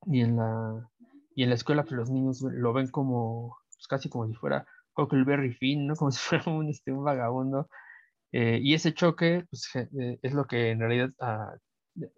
Y 0.07 0.21
en 0.23 0.37
la, 0.37 0.89
y 1.35 1.43
en 1.45 1.51
la 1.51 1.55
escuela, 1.55 1.83
pues 1.83 1.93
los 1.93 2.11
niños 2.11 2.43
lo 2.43 2.73
ven 2.73 2.89
como, 2.89 3.57
pues, 3.75 3.87
casi 3.89 4.09
como 4.09 4.27
si 4.27 4.35
fuera 4.35 4.67
Huckleberry 4.97 5.55
Finn, 5.55 5.87
¿no? 5.87 5.97
Como 5.97 6.11
si 6.11 6.19
fuera 6.21 6.45
un, 6.51 6.69
este, 6.69 6.93
un 6.93 7.05
vagabundo. 7.05 7.69
Eh, 8.33 8.61
y 8.63 8.75
ese 8.75 8.95
choque, 8.95 9.45
pues 9.51 9.69
eh, 9.75 10.19
es 10.23 10.33
lo 10.35 10.47
que 10.47 10.71
en 10.71 10.81
realidad 10.81 11.11
ah, 11.21 11.57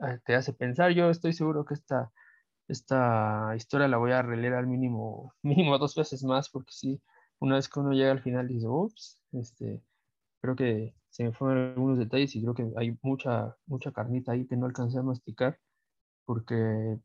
ah, 0.01 0.19
te 0.25 0.35
hace 0.35 0.53
pensar. 0.53 0.93
Yo 0.93 1.11
estoy 1.11 1.33
seguro 1.33 1.65
que 1.65 1.75
esta, 1.75 2.13
esta 2.69 3.55
historia 3.57 3.89
la 3.89 3.99
voy 3.99 4.13
a 4.13 4.23
releer 4.23 4.55
al 4.55 4.67
mínimo, 4.67 5.35
mínimo 5.43 5.79
dos 5.79 5.95
veces 5.97 6.25
más, 6.25 6.51
porque 6.51 6.73
sí, 6.73 7.03
una 7.41 7.57
vez 7.57 7.69
que 7.69 7.81
uno 7.81 7.93
llega 7.93 8.13
al 8.13 8.23
final 8.23 8.49
dice, 8.49 8.69
ups, 8.69 9.21
este, 9.33 9.83
creo 10.41 10.57
que 10.57 10.95
se 11.11 11.25
me 11.25 11.33
fueron 11.33 11.73
algunos 11.73 11.99
detalles 11.99 12.35
y 12.37 12.43
creo 12.43 12.55
que 12.55 12.71
hay 12.77 12.99
mucha, 13.03 13.57
mucha 13.67 13.93
carnita 13.93 14.33
ahí 14.33 14.47
que 14.47 14.57
no 14.57 14.67
alcancé 14.67 14.99
a 14.99 15.03
masticar, 15.03 15.59
porque 16.27 16.99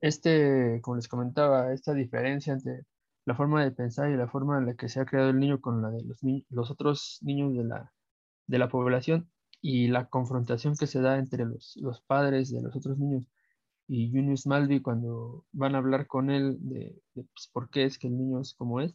este, 0.00 0.80
como 0.82 0.96
les 0.96 1.08
comentaba, 1.08 1.72
esta 1.72 1.92
diferencia 1.94 2.52
entre 2.52 2.84
la 3.26 3.34
forma 3.34 3.62
de 3.62 3.72
pensar 3.72 4.10
y 4.10 4.16
la 4.16 4.28
forma 4.28 4.58
en 4.58 4.66
la 4.66 4.74
que 4.74 4.88
se 4.88 5.00
ha 5.00 5.06
creado 5.06 5.30
el 5.30 5.38
niño 5.38 5.60
con 5.60 5.82
la 5.82 5.90
de 5.90 6.02
los, 6.50 6.70
otros 6.70 7.18
niños 7.22 7.54
de 7.56 7.64
la, 7.64 7.92
de 8.46 8.58
la 8.58 8.68
población 8.68 9.30
y 9.60 9.88
la 9.88 10.08
confrontación 10.08 10.76
que 10.76 10.86
se 10.86 11.00
da 11.02 11.18
entre 11.18 11.44
los, 11.44 11.76
los 11.76 12.00
padres 12.02 12.50
de 12.52 12.62
los 12.62 12.74
otros 12.76 12.98
niños 12.98 13.26
y 13.88 14.10
Junius 14.10 14.46
Malvi 14.46 14.80
cuando 14.80 15.44
van 15.52 15.74
a 15.74 15.78
hablar 15.78 16.06
con 16.06 16.30
él 16.30 16.56
de, 16.60 16.96
pues, 17.14 17.50
por 17.52 17.70
qué 17.70 17.84
es 17.84 17.98
que 17.98 18.08
el 18.08 18.16
niño 18.16 18.40
es 18.40 18.54
como 18.54 18.80
es, 18.80 18.94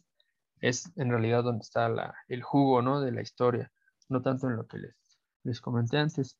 es 0.60 0.90
en 0.96 1.10
realidad 1.10 1.44
donde 1.44 1.62
está 1.62 1.88
el 2.28 2.42
jugo 2.42 2.82
¿no? 2.82 3.00
de 3.00 3.12
la 3.12 3.22
historia 3.22 3.72
no 4.12 4.22
tanto 4.22 4.48
en 4.48 4.56
lo 4.56 4.66
que 4.66 4.78
les, 4.78 4.94
les 5.42 5.60
comenté 5.60 5.98
antes. 5.98 6.38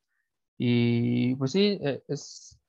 Y 0.58 1.34
pues 1.36 1.52
sí, 1.52 1.78
eh, 1.82 2.02
es, 2.06 2.60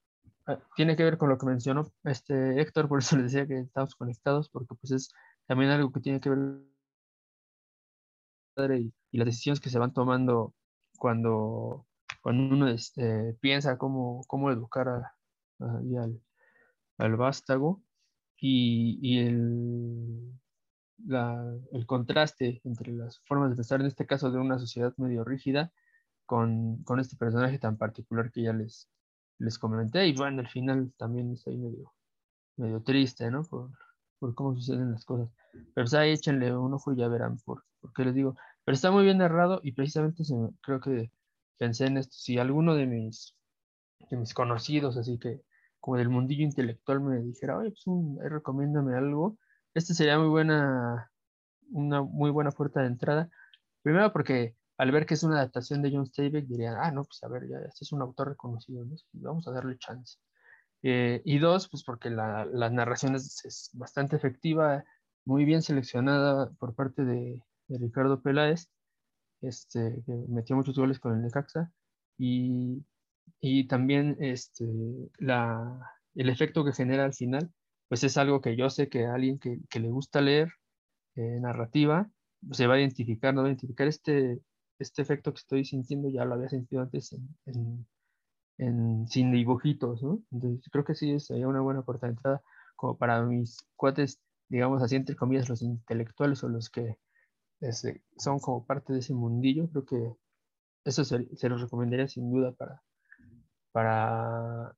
tiene 0.75 0.95
que 0.95 1.03
ver 1.03 1.17
con 1.17 1.29
lo 1.29 1.37
que 1.37 1.45
mencionó 1.45 1.91
este 2.03 2.59
Héctor, 2.61 2.87
por 2.87 2.99
eso 2.99 3.15
les 3.17 3.31
decía 3.31 3.47
que 3.47 3.59
estamos 3.59 3.95
conectados, 3.95 4.49
porque 4.49 4.75
pues 4.75 4.91
es 4.91 5.13
también 5.47 5.71
algo 5.71 5.91
que 5.91 5.99
tiene 5.99 6.19
que 6.19 6.29
ver 6.29 6.59
y, 8.79 8.93
y 9.11 9.17
las 9.17 9.25
decisiones 9.25 9.59
que 9.59 9.69
se 9.69 9.79
van 9.79 9.93
tomando 9.93 10.53
cuando, 10.97 11.87
cuando 12.21 12.55
uno 12.55 12.67
este, 12.67 13.33
piensa 13.41 13.77
cómo, 13.77 14.21
cómo 14.27 14.51
educar 14.51 14.87
al, 15.59 16.21
al 16.97 17.15
vástago. 17.15 17.81
Y, 18.37 18.99
y 19.01 19.19
el, 19.19 20.33
el 21.71 21.85
contraste 21.85 22.61
entre 22.65 22.91
las 22.91 23.19
formas 23.21 23.49
de 23.49 23.55
pensar, 23.55 23.79
en 23.79 23.87
este 23.87 24.05
caso 24.05 24.31
de 24.31 24.39
una 24.39 24.59
sociedad 24.59 24.93
medio 24.97 25.23
rígida, 25.23 25.71
con, 26.25 26.83
con, 26.83 26.99
este 26.99 27.15
personaje 27.15 27.59
tan 27.59 27.77
particular 27.77 28.31
que 28.31 28.43
ya 28.43 28.53
les, 28.53 28.89
les 29.39 29.57
comenté. 29.57 30.07
Y 30.07 30.13
bueno, 30.13 30.41
al 30.41 30.49
final 30.49 30.93
también 30.97 31.31
estoy 31.31 31.57
medio, 31.57 31.93
medio 32.57 32.81
triste, 32.81 33.29
¿no? 33.31 33.43
Por, 33.43 33.71
por 34.19 34.35
cómo 34.35 34.55
suceden 34.55 34.91
las 34.91 35.05
cosas. 35.05 35.29
Pero 35.51 35.69
pues 35.75 35.93
ahí 35.93 36.11
échenle 36.11 36.55
un 36.55 36.73
ojo 36.73 36.93
y 36.93 36.97
ya 36.97 37.07
verán 37.07 37.37
por, 37.45 37.63
por 37.81 37.93
qué 37.93 38.05
les 38.05 38.15
digo. 38.15 38.35
Pero 38.63 38.75
está 38.75 38.91
muy 38.91 39.03
bien 39.03 39.17
narrado 39.17 39.59
y 39.63 39.73
precisamente 39.73 40.23
se 40.23 40.35
creo 40.61 40.79
que 40.79 41.11
pensé 41.57 41.85
en 41.85 41.97
esto. 41.97 42.13
Si 42.15 42.37
alguno 42.37 42.75
de 42.75 42.85
mis, 42.85 43.35
de 44.09 44.17
mis 44.17 44.33
conocidos, 44.33 44.97
así 44.97 45.19
que 45.19 45.41
como 45.79 45.97
del 45.97 46.09
mundillo 46.09 46.43
intelectual, 46.43 47.01
me 47.01 47.21
dijera, 47.21 47.57
oye, 47.57 47.71
pues 47.71 47.85
un, 47.87 48.17
recomiéndame 48.21 48.95
algo, 48.95 49.37
este 49.73 49.93
sería 49.93 50.17
muy 50.17 50.29
buena, 50.29 51.11
una 51.71 52.01
muy 52.01 52.31
buena 52.31 52.51
puerta 52.51 52.79
de 52.81 52.87
entrada. 52.87 53.29
Primero 53.81 54.13
porque 54.13 54.55
al 54.77 54.91
ver 54.91 55.05
que 55.05 55.13
es 55.13 55.23
una 55.23 55.37
adaptación 55.37 55.81
de 55.81 55.91
John 55.91 56.05
Steinbeck 56.07 56.45
dirían, 56.47 56.75
ah, 56.79 56.91
no, 56.91 57.03
pues 57.03 57.21
a 57.23 57.27
ver, 57.27 57.47
ya 57.47 57.57
este 57.59 57.83
es 57.85 57.91
un 57.91 58.01
autor 58.01 58.29
reconocido, 58.29 58.85
¿no? 58.85 58.95
vamos 59.13 59.47
a 59.47 59.51
darle 59.51 59.77
chance. 59.77 60.17
Eh, 60.83 61.21
y 61.25 61.39
dos, 61.39 61.69
pues 61.69 61.83
porque 61.83 62.09
la, 62.09 62.45
la 62.45 62.69
narración 62.69 63.15
es, 63.15 63.45
es, 63.45 63.69
bastante 63.73 64.15
efectiva, 64.15 64.83
muy 65.25 65.45
bien 65.45 65.61
seleccionada 65.61 66.51
por 66.59 66.75
parte 66.75 67.05
de, 67.05 67.41
de, 67.67 67.77
Ricardo 67.77 68.21
Peláez, 68.21 68.69
este, 69.41 70.03
que 70.05 70.13
metió 70.29 70.55
muchos 70.55 70.75
goles 70.75 70.99
con 70.99 71.13
el 71.13 71.21
Necaxa, 71.21 71.71
y, 72.17 72.83
y 73.39 73.67
también 73.67 74.17
este, 74.19 74.65
la, 75.19 75.79
el 76.15 76.29
efecto 76.29 76.65
que 76.65 76.73
genera 76.73 77.05
al 77.05 77.13
final, 77.13 77.51
pues 77.87 78.03
es 78.03 78.17
algo 78.17 78.41
que 78.41 78.55
yo 78.57 78.69
sé 78.69 78.89
que 78.89 79.05
alguien 79.05 79.39
que, 79.39 79.59
que 79.69 79.79
le 79.79 79.89
gusta 79.89 80.21
leer 80.21 80.49
eh, 81.15 81.39
narrativa 81.39 82.09
se 82.51 82.67
va 82.67 82.75
a 82.75 82.79
identificar, 82.79 83.33
no 83.33 83.41
va 83.41 83.47
a 83.47 83.51
identificar 83.51 83.87
este, 83.87 84.41
este 84.83 85.01
efecto 85.01 85.33
que 85.33 85.39
estoy 85.39 85.65
sintiendo, 85.65 86.09
ya 86.09 86.25
lo 86.25 86.35
había 86.35 86.49
sentido 86.49 86.81
antes 86.83 87.13
en, 87.45 87.87
en, 88.57 89.07
sin 89.07 89.31
dibujitos, 89.31 90.03
¿no? 90.03 90.21
Entonces 90.31 90.69
creo 90.71 90.83
que 90.85 90.95
sí 90.95 91.19
sería 91.19 91.47
una 91.47 91.61
buena 91.61 91.83
puerta 91.83 92.07
de 92.07 92.13
entrada 92.13 92.41
como 92.75 92.97
para 92.97 93.21
mis 93.23 93.65
cuates, 93.75 94.21
digamos 94.49 94.81
así, 94.83 94.95
entre 94.95 95.15
comillas, 95.15 95.49
los 95.49 95.61
intelectuales 95.61 96.43
o 96.43 96.49
los 96.49 96.69
que 96.69 96.97
este, 97.61 98.03
son 98.17 98.39
como 98.39 98.65
parte 98.65 98.93
de 98.93 98.99
ese 98.99 99.13
mundillo, 99.13 99.69
creo 99.69 99.85
que 99.85 100.15
eso 100.85 101.03
se, 101.05 101.35
se 101.35 101.49
los 101.49 101.61
recomendaría 101.61 102.07
sin 102.07 102.31
duda 102.31 102.51
para, 102.51 102.83
para 103.71 104.75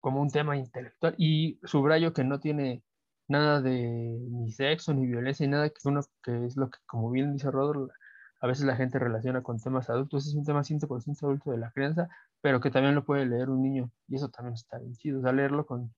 como 0.00 0.22
un 0.22 0.30
tema 0.30 0.56
intelectual 0.56 1.14
y 1.18 1.58
subrayo 1.64 2.12
que 2.12 2.24
no 2.24 2.40
tiene 2.40 2.82
nada 3.28 3.60
de 3.60 3.76
ni 4.30 4.50
sexo 4.52 4.94
ni 4.94 5.06
violencia 5.06 5.46
ni 5.46 5.52
nada 5.52 5.68
que 5.68 5.76
uno 5.84 6.00
que 6.22 6.46
es 6.46 6.56
lo 6.56 6.70
que 6.70 6.78
como 6.86 7.10
bien 7.10 7.32
dice 7.34 7.50
Rodro 7.50 7.90
a 8.40 8.46
veces 8.46 8.64
la 8.64 8.76
gente 8.76 8.98
relaciona 8.98 9.42
con 9.42 9.58
temas 9.58 9.90
adultos 9.90 10.26
es 10.26 10.34
un 10.34 10.44
tema 10.44 10.62
100% 10.62 11.22
adulto 11.22 11.50
de 11.50 11.58
la 11.58 11.70
crianza 11.70 12.08
pero 12.40 12.60
que 12.60 12.70
también 12.70 12.94
lo 12.94 13.04
puede 13.04 13.26
leer 13.26 13.50
un 13.50 13.62
niño 13.62 13.90
y 14.08 14.16
eso 14.16 14.28
también 14.28 14.54
está 14.54 14.78
bien 14.78 14.94
chido 14.94 15.20
o 15.20 15.22
sea 15.22 15.32
leerlo 15.32 15.66
con, 15.66 15.94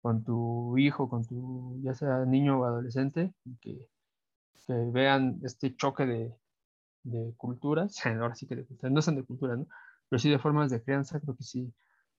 con 0.00 0.24
tu 0.24 0.76
hijo 0.78 1.08
con 1.08 1.24
tu 1.26 1.80
ya 1.82 1.94
sea 1.94 2.24
niño 2.24 2.60
o 2.60 2.64
adolescente 2.64 3.34
que, 3.60 3.88
que 4.66 4.72
vean 4.92 5.40
este 5.42 5.74
choque 5.76 6.06
de, 6.06 6.34
de 7.04 7.34
culturas 7.36 7.94
ahora 8.06 8.34
sí 8.34 8.46
que 8.46 8.56
de, 8.56 8.66
no 8.90 9.02
son 9.02 9.16
de 9.16 9.24
cultura 9.24 9.56
no 9.56 9.66
pero 10.08 10.20
sí 10.20 10.30
de 10.30 10.38
formas 10.38 10.70
de 10.70 10.82
crianza 10.82 11.20
creo 11.20 11.36
que 11.36 11.44
sí 11.44 11.74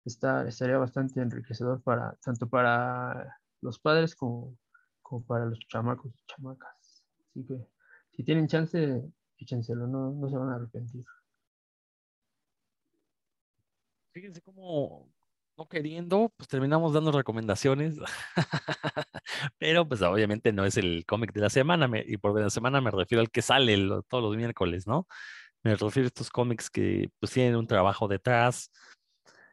está, 0.05 0.47
estaría 0.47 0.79
bastante 0.79 1.21
enriquecedor 1.21 1.83
para, 1.83 2.17
tanto 2.23 2.49
para 2.49 3.39
los 3.61 3.79
padres 3.79 4.15
como, 4.15 4.57
como 5.03 5.25
para 5.25 5.47
los 5.47 5.59
chamacos 5.69 6.12
y 6.15 6.25
chamacas. 6.27 7.05
Así 7.31 7.45
que 7.47 7.67
si 8.12 8.25
tienen 8.25 8.47
chance, 8.47 9.03
échenselo, 9.39 9.87
no, 9.87 10.12
no 10.12 10.28
se 10.28 10.37
van 10.37 10.51
a 10.51 10.57
arrepentir. 10.57 11.05
Fíjense 14.12 14.41
cómo, 14.43 15.11
no 15.57 15.68
queriendo, 15.68 16.32
pues 16.37 16.49
terminamos 16.49 16.93
dando 16.93 17.11
recomendaciones, 17.12 17.97
pero 19.59 19.89
pues 19.89 20.03
obviamente 20.03 20.53
no 20.53 20.64
es 20.64 20.76
el 20.76 21.05
cómic 21.07 21.32
de 21.32 21.41
la 21.41 21.51
semana, 21.51 21.89
y 22.07 22.16
por 22.18 22.39
la 22.41 22.51
semana 22.51 22.80
me 22.80 22.91
refiero 22.93 23.20
al 23.22 23.30
que 23.30 23.43
sale 23.43 23.76
todos 24.09 24.22
los 24.22 24.37
miércoles, 24.37 24.87
¿no? 24.87 25.07
Me 25.64 25.76
refiero 25.76 26.07
a 26.07 26.09
estos 26.09 26.30
cómics 26.30 26.70
que 26.70 27.11
pues 27.20 27.32
tienen 27.32 27.57
un 27.57 27.66
trabajo 27.66 28.09
detrás, 28.09 28.70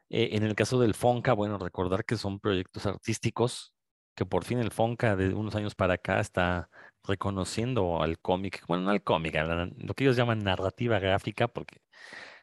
Eh, 0.09 0.35
en 0.35 0.43
el 0.43 0.55
caso 0.55 0.79
del 0.79 0.93
Fonca, 0.93 1.33
bueno, 1.33 1.57
recordar 1.57 2.03
que 2.05 2.17
son 2.17 2.39
proyectos 2.39 2.85
artísticos, 2.85 3.73
que 4.15 4.25
por 4.25 4.43
fin 4.43 4.59
el 4.59 4.71
Fonca 4.71 5.15
de 5.15 5.33
unos 5.33 5.55
años 5.55 5.73
para 5.75 5.93
acá 5.95 6.19
está 6.19 6.69
reconociendo 7.03 8.01
al 8.01 8.19
cómic, 8.19 8.63
bueno, 8.67 8.83
no 8.85 8.91
al 8.91 9.03
cómic, 9.03 9.35
lo 9.77 9.93
que 9.93 10.03
ellos 10.03 10.15
llaman 10.17 10.39
narrativa 10.39 10.99
gráfica, 10.99 11.47
porque 11.47 11.81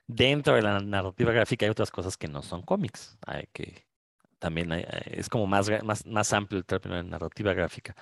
dentro 0.07 0.55
de 0.55 0.63
la 0.63 0.81
narrativa 0.81 1.33
gráfica 1.33 1.67
hay 1.67 1.71
otras 1.71 1.91
cosas 1.91 2.17
que 2.17 2.29
no 2.29 2.43
son 2.43 2.63
cómics, 2.63 3.19
hay 3.27 3.49
que 3.53 3.89
también 4.39 4.73
es 4.73 5.29
como 5.29 5.47
más, 5.47 5.71
más, 5.83 6.07
más 6.07 6.33
amplio 6.33 6.59
el 6.59 6.65
término 6.65 6.97
de 6.97 7.05
narrativa 7.05 7.53
gráfica. 7.55 7.95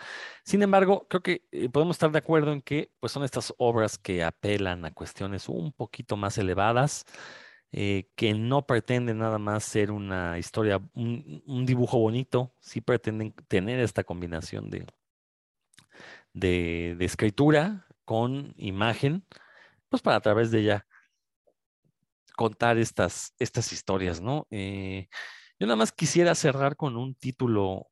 Sin 0.44 0.62
embargo, 0.62 1.06
creo 1.08 1.22
que 1.22 1.46
eh, 1.50 1.68
podemos 1.68 1.96
estar 1.96 2.10
de 2.12 2.18
acuerdo 2.18 2.52
en 2.52 2.62
que 2.62 2.92
pues, 3.00 3.12
son 3.12 3.24
estas 3.24 3.54
obras 3.58 3.98
que 3.98 4.22
apelan 4.22 4.84
a 4.84 4.92
cuestiones 4.92 5.48
un 5.48 5.72
poquito 5.72 6.16
más 6.16 6.38
elevadas, 6.38 7.04
eh, 7.72 8.10
que 8.16 8.34
no 8.34 8.66
pretenden 8.66 9.18
nada 9.18 9.38
más 9.38 9.64
ser 9.64 9.90
una 9.90 10.38
historia, 10.38 10.80
un, 10.94 11.64
dibujo 11.66 11.98
bonito, 11.98 12.54
sí 12.60 12.80
pretenden 12.80 13.32
tener 13.48 13.80
esta 13.80 14.04
combinación 14.04 14.70
de, 14.70 14.86
de, 16.36 16.96
escritura 17.00 17.86
con 18.04 18.54
imagen, 18.56 19.26
pues 19.88 20.02
para 20.02 20.16
a 20.16 20.20
través 20.20 20.50
de 20.50 20.60
ella 20.60 20.86
contar 22.36 22.78
estas, 22.78 23.34
estas 23.38 23.72
historias, 23.72 24.20
¿no? 24.20 24.46
Eh, 24.50 25.08
yo 25.58 25.66
nada 25.66 25.76
más 25.76 25.92
quisiera 25.92 26.34
cerrar 26.34 26.76
con 26.76 26.96
un 26.96 27.14
título 27.14 27.88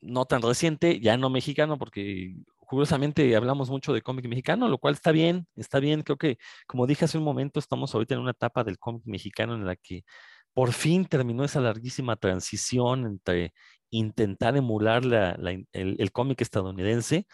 no 0.00 0.26
tan 0.26 0.42
reciente, 0.42 1.00
ya 1.00 1.16
no 1.16 1.30
mexicano, 1.30 1.78
porque 1.78 2.36
curiosamente 2.58 3.34
hablamos 3.34 3.70
mucho 3.70 3.94
de 3.94 4.02
cómic 4.02 4.28
mexicano, 4.28 4.68
lo 4.68 4.78
cual 4.78 4.94
está 4.94 5.10
bien, 5.10 5.48
está 5.56 5.80
bien. 5.80 6.02
Creo 6.02 6.18
que, 6.18 6.36
como 6.66 6.86
dije 6.86 7.06
hace 7.06 7.16
un 7.18 7.24
momento, 7.24 7.58
estamos 7.58 7.94
ahorita 7.94 8.14
en 8.14 8.20
una 8.20 8.32
etapa 8.32 8.62
del 8.64 8.78
cómic 8.78 9.02
mexicano 9.06 9.54
en 9.54 9.64
la 9.64 9.76
que 9.76 10.04
por 10.52 10.72
fin 10.72 11.06
terminó 11.06 11.44
esa 11.44 11.60
larguísima 11.60 12.16
transición 12.16 13.06
entre 13.06 13.54
intentar 13.90 14.56
emular 14.56 15.02
el, 15.04 15.66
el 15.72 16.12
cómic 16.12 16.42
estadounidense 16.42 17.26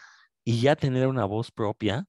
y 0.44 0.60
ya 0.60 0.76
tener 0.76 1.06
una 1.08 1.24
voz 1.24 1.50
propia 1.50 2.06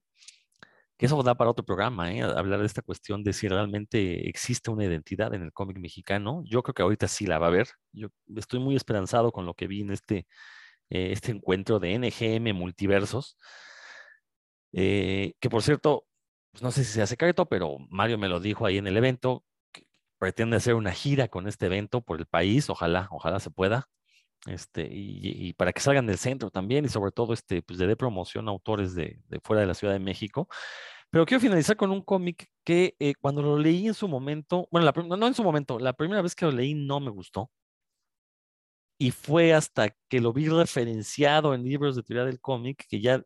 que 0.96 1.06
eso 1.06 1.22
da 1.22 1.34
para 1.34 1.50
otro 1.50 1.64
programa, 1.64 2.12
¿eh? 2.12 2.22
hablar 2.22 2.60
de 2.60 2.66
esta 2.66 2.82
cuestión 2.82 3.22
de 3.22 3.32
si 3.32 3.48
realmente 3.48 4.28
existe 4.28 4.70
una 4.70 4.84
identidad 4.84 5.34
en 5.34 5.42
el 5.42 5.52
cómic 5.52 5.78
mexicano. 5.78 6.42
Yo 6.46 6.62
creo 6.62 6.74
que 6.74 6.82
ahorita 6.82 7.06
sí 7.08 7.26
la 7.26 7.38
va 7.38 7.46
a 7.46 7.48
haber. 7.50 7.68
Yo 7.92 8.08
estoy 8.36 8.60
muy 8.60 8.76
esperanzado 8.76 9.30
con 9.32 9.44
lo 9.46 9.54
que 9.54 9.66
vi 9.66 9.82
en 9.82 9.90
este, 9.90 10.26
eh, 10.90 11.12
este 11.12 11.32
encuentro 11.32 11.80
de 11.80 11.94
NGM 11.98 12.54
Multiversos, 12.54 13.36
eh, 14.72 15.34
que 15.40 15.50
por 15.50 15.62
cierto, 15.62 16.06
pues 16.52 16.62
no 16.62 16.70
sé 16.70 16.84
si 16.84 16.92
sea 16.92 17.06
secreto, 17.06 17.46
pero 17.46 17.78
Mario 17.90 18.18
me 18.18 18.28
lo 18.28 18.40
dijo 18.40 18.66
ahí 18.66 18.78
en 18.78 18.86
el 18.86 18.96
evento, 18.96 19.44
pretende 20.18 20.56
hacer 20.56 20.74
una 20.74 20.92
gira 20.92 21.28
con 21.28 21.48
este 21.48 21.66
evento 21.66 22.02
por 22.02 22.18
el 22.20 22.26
país, 22.26 22.70
ojalá, 22.70 23.08
ojalá 23.10 23.40
se 23.40 23.50
pueda. 23.50 23.88
Este, 24.46 24.88
y, 24.90 25.52
para 25.54 25.72
que 25.72 25.80
salgan 25.80 26.06
del 26.06 26.18
centro 26.18 26.50
también 26.50 26.84
y 26.84 26.88
sobre 26.88 27.10
todo 27.12 27.32
este, 27.32 27.62
pues 27.62 27.78
de, 27.78 27.96
promoción 27.96 28.48
a 28.48 28.52
autores 28.52 28.94
de, 28.94 29.20
fuera 29.42 29.60
de 29.62 29.66
la 29.66 29.74
Ciudad 29.74 29.92
de 29.92 29.98
México. 30.00 30.48
Pero 31.10 31.26
quiero 31.26 31.40
finalizar 31.40 31.76
con 31.76 31.90
un 31.90 32.02
cómic 32.02 32.48
que 32.64 32.96
eh, 32.98 33.14
cuando 33.20 33.42
lo 33.42 33.58
leí 33.58 33.86
en 33.88 33.94
su 33.94 34.08
momento, 34.08 34.68
bueno, 34.70 34.90
no 35.16 35.26
en 35.26 35.34
su 35.34 35.44
momento, 35.44 35.78
la 35.78 35.94
primera 35.94 36.22
vez 36.22 36.34
que 36.34 36.46
lo 36.46 36.52
leí 36.52 36.74
no 36.74 37.00
me 37.00 37.10
gustó. 37.10 37.50
Y 38.98 39.10
fue 39.10 39.52
hasta 39.52 39.90
que 40.08 40.20
lo 40.20 40.32
vi 40.32 40.48
referenciado 40.48 41.54
en 41.54 41.64
libros 41.64 41.96
de 41.96 42.02
teoría 42.02 42.24
del 42.24 42.40
cómic 42.40 42.86
que 42.88 43.00
ya 43.00 43.22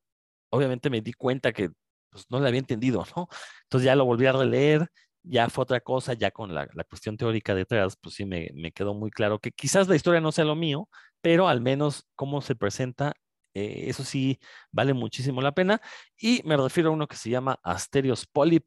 obviamente 0.50 0.90
me 0.90 1.00
di 1.00 1.12
cuenta 1.12 1.52
que 1.52 1.70
pues, 2.10 2.26
no 2.28 2.40
le 2.40 2.48
había 2.48 2.60
entendido, 2.60 3.04
¿no? 3.16 3.28
Entonces 3.64 3.84
ya 3.86 3.94
lo 3.96 4.04
volví 4.04 4.26
a 4.26 4.32
releer 4.32 4.90
ya 5.22 5.48
fue 5.48 5.62
otra 5.62 5.80
cosa, 5.80 6.14
ya 6.14 6.30
con 6.30 6.54
la, 6.54 6.66
cuestión 6.88 7.16
teórica 7.16 7.54
detrás, 7.54 7.96
pues 8.00 8.14
sí 8.14 8.24
me, 8.24 8.50
quedó 8.72 8.94
muy 8.94 9.10
claro 9.10 9.38
que 9.38 9.52
quizás 9.52 9.88
la 9.88 9.96
historia 9.96 10.20
no 10.20 10.32
sea 10.32 10.44
lo 10.44 10.56
mío, 10.56 10.88
pero 11.20 11.48
al 11.48 11.60
menos 11.60 12.08
cómo 12.14 12.40
se 12.40 12.54
presenta, 12.54 13.14
eh, 13.54 13.84
eso 13.88 14.04
sí 14.04 14.38
vale 14.70 14.94
muchísimo 14.94 15.40
la 15.40 15.52
pena. 15.52 15.80
Y 16.16 16.42
me 16.44 16.56
refiero 16.56 16.90
a 16.90 16.92
uno 16.92 17.06
que 17.08 17.16
se 17.16 17.30
llama 17.30 17.58
Asterios 17.62 18.26
Polyp 18.26 18.66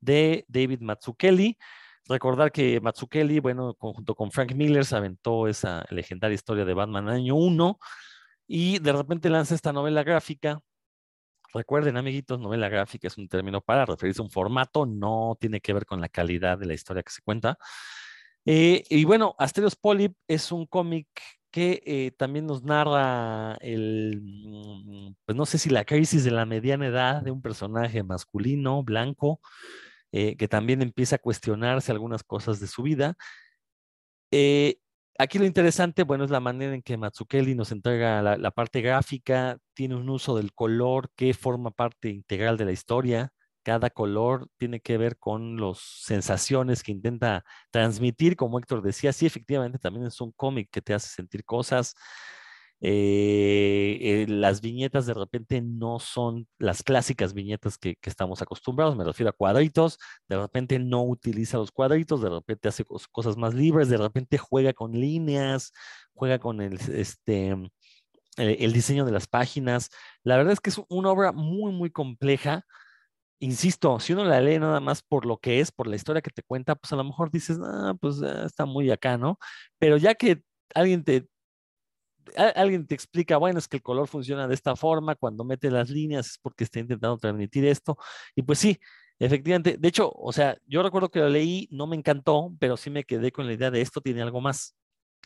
de 0.00 0.44
David 0.48 0.80
Mazzucchelli. 0.80 1.58
Recordar 2.06 2.52
que 2.52 2.80
Mazzucchelli, 2.80 3.40
bueno, 3.40 3.76
junto 3.78 4.14
con 4.14 4.30
Frank 4.30 4.52
Miller 4.54 4.84
se 4.84 4.96
aventó 4.96 5.48
esa 5.48 5.84
legendaria 5.90 6.34
historia 6.34 6.64
de 6.64 6.74
Batman 6.74 7.08
año 7.08 7.34
1 7.34 7.78
y 8.46 8.78
de 8.78 8.92
repente 8.92 9.30
lanza 9.30 9.54
esta 9.54 9.72
novela 9.72 10.02
gráfica 10.02 10.60
Recuerden, 11.54 11.96
amiguitos, 11.96 12.40
novela 12.40 12.68
gráfica 12.68 13.06
es 13.06 13.16
un 13.16 13.28
término 13.28 13.60
para 13.60 13.86
referirse 13.86 14.20
a 14.20 14.24
un 14.24 14.30
formato, 14.30 14.86
no 14.86 15.36
tiene 15.40 15.60
que 15.60 15.72
ver 15.72 15.86
con 15.86 16.00
la 16.00 16.08
calidad 16.08 16.58
de 16.58 16.66
la 16.66 16.74
historia 16.74 17.04
que 17.04 17.12
se 17.12 17.22
cuenta. 17.22 17.56
Eh, 18.44 18.82
y 18.90 19.04
bueno, 19.04 19.36
Asterios 19.38 19.76
Polyp 19.76 20.16
es 20.26 20.50
un 20.50 20.66
cómic 20.66 21.06
que 21.54 21.84
eh, 21.86 22.10
también 22.18 22.46
nos 22.46 22.64
narra 22.64 23.54
el, 23.60 24.20
mm, 24.20 25.14
pues 25.24 25.36
no 25.36 25.46
sé 25.46 25.58
si 25.58 25.70
la 25.70 25.84
crisis 25.84 26.24
de 26.24 26.32
la 26.32 26.46
mediana 26.46 26.88
edad 26.88 27.22
de 27.22 27.30
un 27.30 27.40
personaje 27.42 28.02
masculino, 28.02 28.82
blanco, 28.82 29.40
eh, 30.12 30.36
que 30.36 30.48
también 30.48 30.82
empieza 30.82 31.16
a 31.16 31.20
cuestionarse 31.20 31.92
algunas 31.92 32.24
cosas 32.24 32.58
de 32.58 32.66
su 32.66 32.82
vida. 32.82 33.16
Aquí 35.16 35.38
lo 35.38 35.44
interesante, 35.44 36.02
bueno, 36.02 36.24
es 36.24 36.30
la 36.30 36.40
manera 36.40 36.74
en 36.74 36.82
que 36.82 36.96
Matsukeli 36.96 37.54
nos 37.54 37.70
entrega 37.70 38.20
la, 38.20 38.50
parte 38.50 38.80
gráfica, 38.80 39.58
tiene 39.72 39.94
un 39.94 40.08
uso 40.10 40.36
del 40.36 40.52
color 40.52 41.08
que 41.14 41.34
forma 41.34 41.70
parte 41.70 42.08
integral 42.08 42.56
de 42.56 42.64
la 42.64 42.72
historia. 42.72 43.32
Cada 43.64 43.90
color 43.90 44.48
tiene 44.58 44.80
que 44.80 44.98
ver 44.98 45.18
con 45.18 45.60
las 45.60 45.78
sensaciones 45.80 46.82
que 46.82 46.92
intenta 46.92 47.44
transmitir, 47.70 48.36
como 48.36 48.58
Héctor 48.58 48.82
decía, 48.82 49.12
sí, 49.12 49.26
efectivamente 49.26 49.78
también 49.78 50.06
es 50.06 50.20
un 50.20 50.32
cómic 50.32 50.68
que 50.70 50.82
te 50.82 50.94
hace 50.94 51.08
sentir 51.08 51.44
cosas, 51.44 51.94
eh, 52.86 53.98
eh, 54.02 54.26
las 54.28 54.60
viñetas 54.60 55.06
de 55.06 55.14
repente 55.14 55.62
no 55.62 55.98
son 55.98 56.46
las 56.58 56.82
clásicas 56.82 57.32
viñetas 57.32 57.78
que, 57.78 57.96
estamos 58.02 58.42
acostumbrados, 58.42 58.94
me 58.94 59.04
refiero 59.04 59.30
a 59.30 59.32
cuadritos, 59.32 59.98
de 60.28 60.36
repente 60.36 60.78
no 60.78 61.02
utiliza 61.02 61.56
los 61.56 61.72
cuadritos, 61.72 62.20
de 62.20 62.28
repente 62.28 62.68
hace 62.68 62.84
cosas 63.10 63.38
más 63.38 63.54
libres, 63.54 63.88
de 63.88 63.96
repente 63.96 64.36
juega 64.36 64.74
con 64.74 64.92
líneas, 64.92 65.72
juega 66.12 66.38
con 66.38 66.60
el, 66.60 66.74
este, 66.74 67.52
eh, 68.36 68.56
el 68.60 68.72
diseño 68.74 69.06
de 69.06 69.12
las 69.12 69.28
páginas. 69.28 69.88
La 70.22 70.36
verdad 70.36 70.52
es 70.52 70.60
que 70.60 70.68
es 70.70 70.80
una 70.90 71.10
obra 71.10 71.32
muy, 71.32 71.72
muy 71.72 71.90
compleja. 71.90 72.66
Insisto, 73.40 74.00
si 74.00 74.12
uno 74.12 74.24
la 74.24 74.40
lee 74.40 74.58
nada 74.58 74.80
más 74.80 75.02
por 75.02 75.26
lo 75.26 75.38
que 75.38 75.60
es, 75.60 75.70
por 75.72 75.86
la 75.86 75.96
historia 75.96 76.22
que 76.22 76.30
te 76.30 76.42
cuenta, 76.42 76.74
pues 76.76 76.92
a 76.92 76.96
lo 76.96 77.04
mejor 77.04 77.30
dices, 77.30 77.58
ah, 77.62 77.94
pues 78.00 78.22
ah, 78.22 78.44
está 78.46 78.64
muy 78.64 78.90
acá, 78.90 79.18
¿no? 79.18 79.38
Pero 79.78 79.96
ya 79.98 80.14
que 80.14 80.42
alguien 80.74 81.04
te, 81.04 81.26
alguien 82.56 82.86
te 82.86 82.94
explica, 82.94 83.36
bueno, 83.36 83.58
es 83.58 83.68
que 83.68 83.76
el 83.76 83.82
color 83.82 84.08
funciona 84.08 84.48
de 84.48 84.54
esta 84.54 84.76
forma, 84.76 85.14
cuando 85.14 85.44
mete 85.44 85.70
las 85.70 85.90
líneas 85.90 86.26
es 86.30 86.38
porque 86.38 86.64
está 86.64 86.80
intentando 86.80 87.18
transmitir 87.18 87.64
esto. 87.66 87.96
Y 88.34 88.42
pues 88.42 88.58
sí, 88.58 88.78
efectivamente, 89.18 89.76
de 89.78 89.88
hecho, 89.88 90.10
o 90.14 90.32
sea, 90.32 90.56
yo 90.66 90.82
recuerdo 90.82 91.10
que 91.10 91.20
lo 91.20 91.28
leí, 91.28 91.68
no 91.70 91.86
me 91.86 91.96
encantó, 91.96 92.54
pero 92.58 92.76
sí 92.76 92.90
me 92.90 93.04
quedé 93.04 93.30
con 93.32 93.46
la 93.46 93.52
idea 93.54 93.70
de 93.70 93.80
esto 93.80 94.00
tiene 94.00 94.22
algo 94.22 94.40
más. 94.40 94.74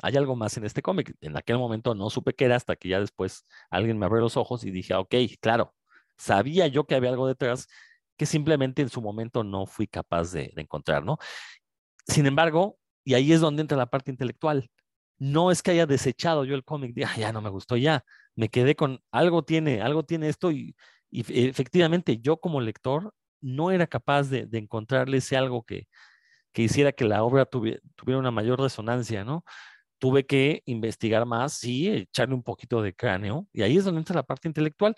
Hay 0.03 0.17
algo 0.17 0.37
más 0.37 0.57
en 0.57 0.65
este 0.65 0.83
cómic. 0.83 1.15
En 1.21 1.37
aquel 1.37 1.59
momento 1.59 1.95
no 1.95 2.09
supe 2.11 2.35
qué 2.35 2.45
era 2.47 2.57
hasta 2.57 2.77
que 2.77 2.89
ya 2.89 3.01
después 3.01 3.45
alguien 3.71 3.99
me 3.99 4.07
abrió 4.07 4.21
los 4.23 4.37
ojos 4.37 4.65
y 4.65 4.71
dije, 4.71 4.95
ok, 4.95 5.15
claro, 5.41 5.75
sabía 6.17 6.67
yo 6.69 6.87
que 6.87 6.95
había 6.95 7.11
algo 7.11 7.27
detrás 7.27 7.69
que 8.19 8.27
simplemente 8.27 8.83
en 8.83 8.91
su 8.91 9.01
momento 9.01 9.45
no 9.45 9.65
fui 9.67 9.87
capaz 9.87 10.33
de, 10.33 10.53
de 10.55 10.63
encontrar, 10.63 11.05
¿no? 11.05 11.17
Sin 12.07 12.27
embargo, 12.27 12.79
y 13.05 13.15
ahí 13.15 13.33
es 13.33 13.41
donde 13.41 13.63
entra 13.63 13.79
la 13.79 13.87
parte 13.87 14.11
intelectual 14.11 14.71
no 15.19 15.51
es 15.51 15.63
que 15.63 15.73
haya 15.73 15.87
desechado 15.87 16.45
yo 16.45 16.55
el 16.55 16.65
cómic, 16.65 16.95
de, 16.95 17.07
ya 17.19 17.33
no 17.33 17.41
me 17.41 17.51
gustó, 17.51 17.77
ya, 17.77 18.05
me 18.37 18.49
quedé 18.49 18.77
con 18.77 19.01
algo 19.11 19.43
tiene, 19.45 19.83
algo 19.83 20.05
tiene 20.05 20.29
esto 20.29 20.51
y, 20.53 20.75
efectivamente 21.11 22.19
yo 22.19 22.37
como 22.37 22.61
lector 22.61 23.15
no 23.41 23.71
era 23.71 23.87
capaz 23.87 24.25
de, 24.25 24.47
encontrarle 24.53 25.19
ese 25.19 25.37
algo 25.37 25.63
que, 25.65 25.89
que, 26.53 26.63
hiciera 26.63 26.93
que 26.93 27.05
la 27.05 27.25
obra 27.25 27.47
tuviera, 27.47 27.81
una 28.07 28.31
mayor 28.31 28.61
resonancia, 28.61 29.25
¿no? 29.25 29.45
Tuve 29.99 30.27
que 30.27 30.63
investigar 30.67 31.27
más, 31.27 31.55
sí, 31.55 31.89
echarle 31.89 32.35
un 32.35 32.43
poquito 32.43 32.83
de 32.83 32.95
cráneo 32.95 33.49
y 33.53 33.63
ahí 33.63 33.79
es 33.79 33.85
donde 33.85 34.01
entra 34.01 34.17
la 34.17 34.23
parte 34.25 34.49
intelectual. 34.49 34.95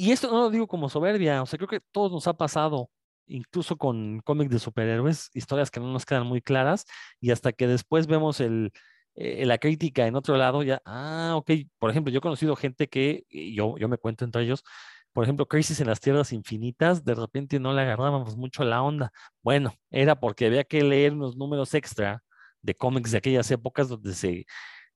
Y 0.00 0.12
esto 0.12 0.30
no 0.30 0.40
lo 0.40 0.50
digo 0.50 0.66
como 0.66 0.88
soberbia, 0.88 1.42
o 1.42 1.46
sea, 1.46 1.58
creo 1.58 1.68
que 1.68 1.80
todos 1.92 2.10
nos 2.10 2.26
ha 2.26 2.32
pasado, 2.32 2.90
incluso 3.26 3.76
con 3.76 4.20
cómics 4.20 4.50
de 4.50 4.58
superhéroes, 4.58 5.28
historias 5.34 5.70
que 5.70 5.78
no 5.78 5.92
nos 5.92 6.06
quedan 6.06 6.26
muy 6.26 6.40
claras 6.40 6.86
y 7.20 7.32
hasta 7.32 7.52
que 7.52 7.66
después 7.66 8.06
vemos 8.06 8.40
el, 8.40 8.72
eh, 9.14 9.44
la 9.44 9.58
crítica 9.58 10.06
en 10.06 10.16
otro 10.16 10.38
lado 10.38 10.62
ya, 10.62 10.80
ah, 10.86 11.34
ok, 11.36 11.50
por 11.78 11.90
ejemplo, 11.90 12.10
yo 12.10 12.18
he 12.18 12.22
conocido 12.22 12.56
gente 12.56 12.88
que, 12.88 13.26
yo, 13.28 13.76
yo 13.76 13.88
me 13.90 13.98
cuento 13.98 14.24
entre 14.24 14.44
ellos, 14.44 14.64
por 15.12 15.24
ejemplo, 15.24 15.46
Crisis 15.46 15.80
en 15.80 15.88
las 15.88 16.00
Tierras 16.00 16.32
Infinitas, 16.32 17.04
de 17.04 17.14
repente 17.14 17.60
no 17.60 17.74
le 17.74 17.82
agarrábamos 17.82 18.38
mucho 18.38 18.64
la 18.64 18.82
onda. 18.82 19.12
Bueno, 19.42 19.74
era 19.90 20.18
porque 20.18 20.46
había 20.46 20.64
que 20.64 20.82
leer 20.82 21.12
unos 21.12 21.36
números 21.36 21.74
extra 21.74 22.22
de 22.62 22.74
cómics 22.74 23.10
de 23.10 23.18
aquellas 23.18 23.50
épocas 23.50 23.90
donde 23.90 24.14
se, 24.14 24.46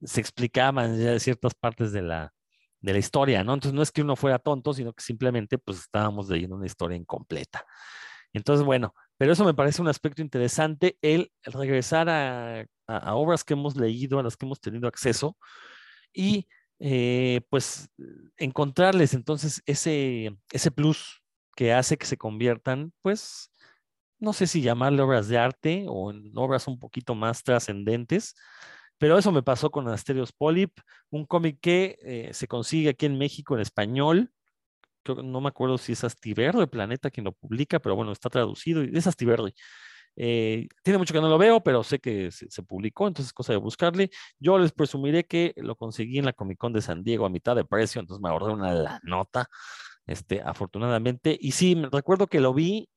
se 0.02 0.20
explicaban 0.22 0.98
ya 0.98 1.18
ciertas 1.18 1.54
partes 1.54 1.92
de 1.92 2.02
la, 2.02 2.33
de 2.84 2.92
la 2.92 2.98
historia, 2.98 3.44
¿no? 3.44 3.54
Entonces 3.54 3.74
no 3.74 3.82
es 3.82 3.90
que 3.90 4.02
uno 4.02 4.16
fuera 4.16 4.38
tonto, 4.38 4.74
sino 4.74 4.92
que 4.92 5.02
simplemente 5.02 5.58
pues 5.58 5.78
estábamos 5.78 6.28
leyendo 6.28 6.56
una 6.56 6.66
historia 6.66 6.96
incompleta. 6.96 7.64
Entonces, 8.32 8.64
bueno, 8.64 8.94
pero 9.16 9.32
eso 9.32 9.44
me 9.44 9.54
parece 9.54 9.80
un 9.80 9.88
aspecto 9.88 10.22
interesante, 10.22 10.98
el 11.00 11.30
regresar 11.44 12.08
a 12.08 12.66
a, 12.86 13.14
obras 13.14 13.44
que 13.44 13.54
hemos 13.54 13.76
leído, 13.76 14.18
a 14.18 14.22
las 14.22 14.36
que 14.36 14.46
hemos 14.46 14.60
tenido 14.60 14.88
acceso, 14.88 15.36
y 16.12 16.48
eh, 16.78 17.40
pues 17.50 17.88
encontrarles 18.36 19.14
entonces 19.14 19.62
ese, 19.66 20.36
ese 20.52 20.70
plus 20.70 21.22
que 21.56 21.72
hace 21.72 21.96
que 21.96 22.06
se 22.06 22.16
conviertan, 22.18 22.92
pues, 23.02 23.50
no 24.18 24.32
sé 24.32 24.46
si 24.46 24.62
llamarle 24.62 25.02
obras 25.02 25.28
de 25.28 25.38
arte 25.38 25.86
o 25.88 26.10
en 26.10 26.32
obras 26.36 26.66
un 26.68 26.78
poquito 26.78 27.14
más 27.14 27.42
trascendentes, 27.42 28.34
pero 28.98 29.18
eso 29.18 29.32
me 29.32 29.42
pasó 29.42 29.70
con 29.70 29.88
Asterios 29.88 30.32
Polyp, 30.32 30.72
un 31.10 31.26
cómic 31.26 31.58
que 31.60 31.98
eh, 32.02 32.30
se 32.32 32.48
consigue 32.48 32.90
aquí 32.90 33.06
en 33.06 33.18
México 33.18 33.54
en 33.54 33.60
español. 33.60 34.30
no 35.06 35.40
me 35.40 35.48
acuerdo 35.48 35.78
si 35.78 35.92
es 35.92 36.04
Astiberri, 36.04 36.66
planeta 36.66 37.10
quien 37.10 37.24
lo 37.24 37.32
publica, 37.32 37.78
pero 37.80 37.96
bueno, 37.96 38.12
está 38.12 38.30
traducido 38.30 38.84
y 38.84 38.90
es 38.96 39.06
Astiberri. 39.06 39.54
Eh, 40.16 40.68
tiene 40.82 40.98
mucho 40.98 41.12
que 41.12 41.20
no 41.20 41.28
lo 41.28 41.38
veo, 41.38 41.62
pero 41.62 41.82
sé 41.82 41.98
que 41.98 42.30
se, 42.30 42.62
publicó, 42.62 43.08
entonces 43.08 43.28
es 43.28 43.32
cosa 43.32 43.52
de 43.52 43.58
buscarle. 43.58 44.10
Yo 44.38 44.58
les 44.58 44.72
presumiré 44.72 45.24
que 45.24 45.52
lo 45.56 45.76
conseguí 45.76 46.18
en 46.18 46.26
la 46.26 46.32
Comic 46.32 46.58
Con 46.58 46.72
de 46.72 46.82
San 46.82 47.02
Diego 47.02 47.26
a 47.26 47.30
mitad 47.30 47.56
de 47.56 47.64
precio, 47.64 48.00
entonces 48.00 48.22
me 48.22 48.28
ahorré 48.30 48.52
una 48.52 48.72
la 48.74 49.00
nota, 49.02 49.48
este, 50.06 50.40
afortunadamente. 50.42 51.36
Y 51.40 51.52
sí, 51.52 51.74
recuerdo 51.92 52.26
que 52.28 52.40
lo 52.40 52.54
vi, 52.54 52.88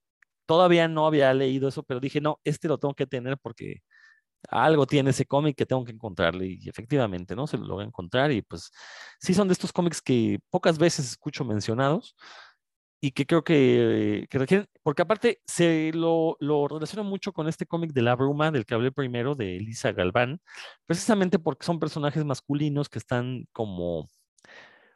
todavía 0.46 0.88
no 0.88 1.06
había 1.06 1.34
leído 1.34 1.68
eso, 1.68 1.82
pero 1.82 2.00
dije, 2.00 2.20
no, 2.20 2.40
este 2.44 2.68
lo 2.68 2.78
tengo 2.78 2.94
que 2.94 3.06
tener 3.06 3.38
porque 3.38 3.82
algo 4.48 4.86
tiene 4.86 5.10
ese 5.10 5.26
cómic 5.26 5.56
que 5.56 5.66
tengo 5.66 5.84
que 5.84 5.92
encontrarle 5.92 6.46
y 6.46 6.68
efectivamente, 6.68 7.34
¿no? 7.36 7.46
Se 7.46 7.58
lo 7.58 7.74
voy 7.74 7.84
encontrar 7.84 8.32
y 8.32 8.42
pues 8.42 8.70
sí 9.20 9.34
son 9.34 9.48
de 9.48 9.52
estos 9.52 9.72
cómics 9.72 10.00
que 10.00 10.40
pocas 10.50 10.78
veces 10.78 11.10
escucho 11.10 11.44
mencionados 11.44 12.14
y 13.00 13.12
que 13.12 13.26
creo 13.26 13.44
que, 13.44 14.26
que 14.28 14.38
requieren, 14.38 14.66
porque 14.82 15.02
aparte 15.02 15.40
se 15.46 15.92
lo, 15.94 16.36
lo 16.40 16.68
mucho 17.04 17.32
con 17.32 17.48
este 17.48 17.66
cómic 17.66 17.92
de 17.92 18.02
La 18.02 18.16
Bruma 18.16 18.50
del 18.50 18.66
que 18.66 18.74
hablé 18.74 18.90
primero, 18.92 19.34
de 19.34 19.56
Elisa 19.56 19.92
Galván, 19.92 20.40
precisamente 20.86 21.38
porque 21.38 21.64
son 21.64 21.78
personajes 21.78 22.24
masculinos 22.24 22.88
que 22.88 22.98
están 22.98 23.46
como 23.52 24.08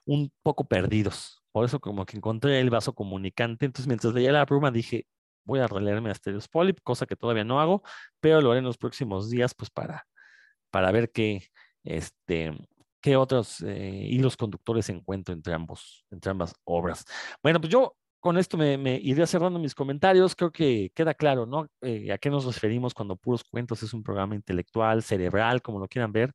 un 0.04 0.32
poco 0.42 0.64
perdidos. 0.64 1.42
Por 1.52 1.64
eso 1.64 1.80
como 1.80 2.06
que 2.06 2.16
encontré 2.16 2.60
el 2.60 2.70
vaso 2.70 2.94
comunicante. 2.94 3.66
Entonces 3.66 3.86
mientras 3.86 4.14
leía 4.14 4.32
La 4.32 4.44
Bruma 4.44 4.70
dije, 4.70 5.06
voy 5.44 5.60
a 5.60 5.66
releerme 5.66 6.08
a 6.08 6.12
Asterios 6.12 6.48
Polyp, 6.48 6.78
cosa 6.82 7.06
que 7.06 7.16
todavía 7.16 7.44
no 7.44 7.60
hago, 7.60 7.82
pero 8.20 8.40
lo 8.40 8.50
haré 8.50 8.58
en 8.60 8.64
los 8.64 8.78
próximos 8.78 9.30
días, 9.30 9.54
pues 9.54 9.70
para, 9.70 10.06
para 10.70 10.92
ver 10.92 11.10
qué, 11.12 11.48
este, 11.84 12.52
qué 13.00 13.16
otros 13.16 13.60
eh, 13.62 14.06
hilos 14.08 14.36
conductores 14.36 14.88
encuentro 14.88 15.34
entre, 15.34 15.52
ambos, 15.52 16.06
entre 16.10 16.30
ambas 16.30 16.54
obras. 16.64 17.04
Bueno, 17.42 17.60
pues 17.60 17.72
yo 17.72 17.96
con 18.20 18.38
esto 18.38 18.56
me, 18.56 18.78
me 18.78 18.94
iré 19.02 19.26
cerrando 19.26 19.58
mis 19.58 19.74
comentarios. 19.74 20.36
Creo 20.36 20.52
que 20.52 20.92
queda 20.94 21.12
claro, 21.12 21.44
¿no? 21.44 21.66
Eh, 21.80 22.12
¿A 22.12 22.18
qué 22.18 22.30
nos 22.30 22.46
referimos 22.46 22.94
cuando 22.94 23.16
Puros 23.16 23.42
Cuentos 23.44 23.82
es 23.82 23.92
un 23.92 24.04
programa 24.04 24.36
intelectual, 24.36 25.02
cerebral, 25.02 25.60
como 25.60 25.80
lo 25.80 25.88
quieran 25.88 26.12
ver? 26.12 26.32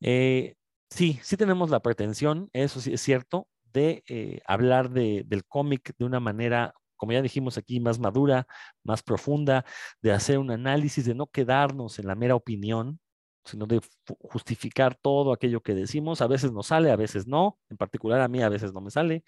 Eh, 0.00 0.54
sí, 0.88 1.20
sí 1.22 1.36
tenemos 1.36 1.68
la 1.68 1.80
pretensión, 1.80 2.48
eso 2.54 2.80
sí 2.80 2.94
es 2.94 3.02
cierto, 3.02 3.46
de 3.72 4.42
hablar 4.46 4.90
de, 4.90 5.24
del 5.26 5.44
cómic 5.44 5.94
de 5.98 6.04
una 6.04 6.20
manera 6.20 6.74
como 7.02 7.14
ya 7.14 7.20
dijimos 7.20 7.58
aquí, 7.58 7.80
más 7.80 7.98
madura, 7.98 8.46
más 8.84 9.02
profunda, 9.02 9.64
de 10.02 10.12
hacer 10.12 10.38
un 10.38 10.52
análisis, 10.52 11.04
de 11.04 11.16
no 11.16 11.26
quedarnos 11.26 11.98
en 11.98 12.06
la 12.06 12.14
mera 12.14 12.36
opinión, 12.36 13.00
sino 13.44 13.66
de 13.66 13.80
justificar 14.06 14.94
todo 14.94 15.32
aquello 15.32 15.62
que 15.62 15.74
decimos. 15.74 16.20
A 16.22 16.28
veces 16.28 16.52
nos 16.52 16.68
sale, 16.68 16.92
a 16.92 16.96
veces 16.96 17.26
no. 17.26 17.58
En 17.70 17.76
particular 17.76 18.20
a 18.20 18.28
mí 18.28 18.40
a 18.40 18.48
veces 18.48 18.72
no 18.72 18.80
me 18.80 18.92
sale. 18.92 19.24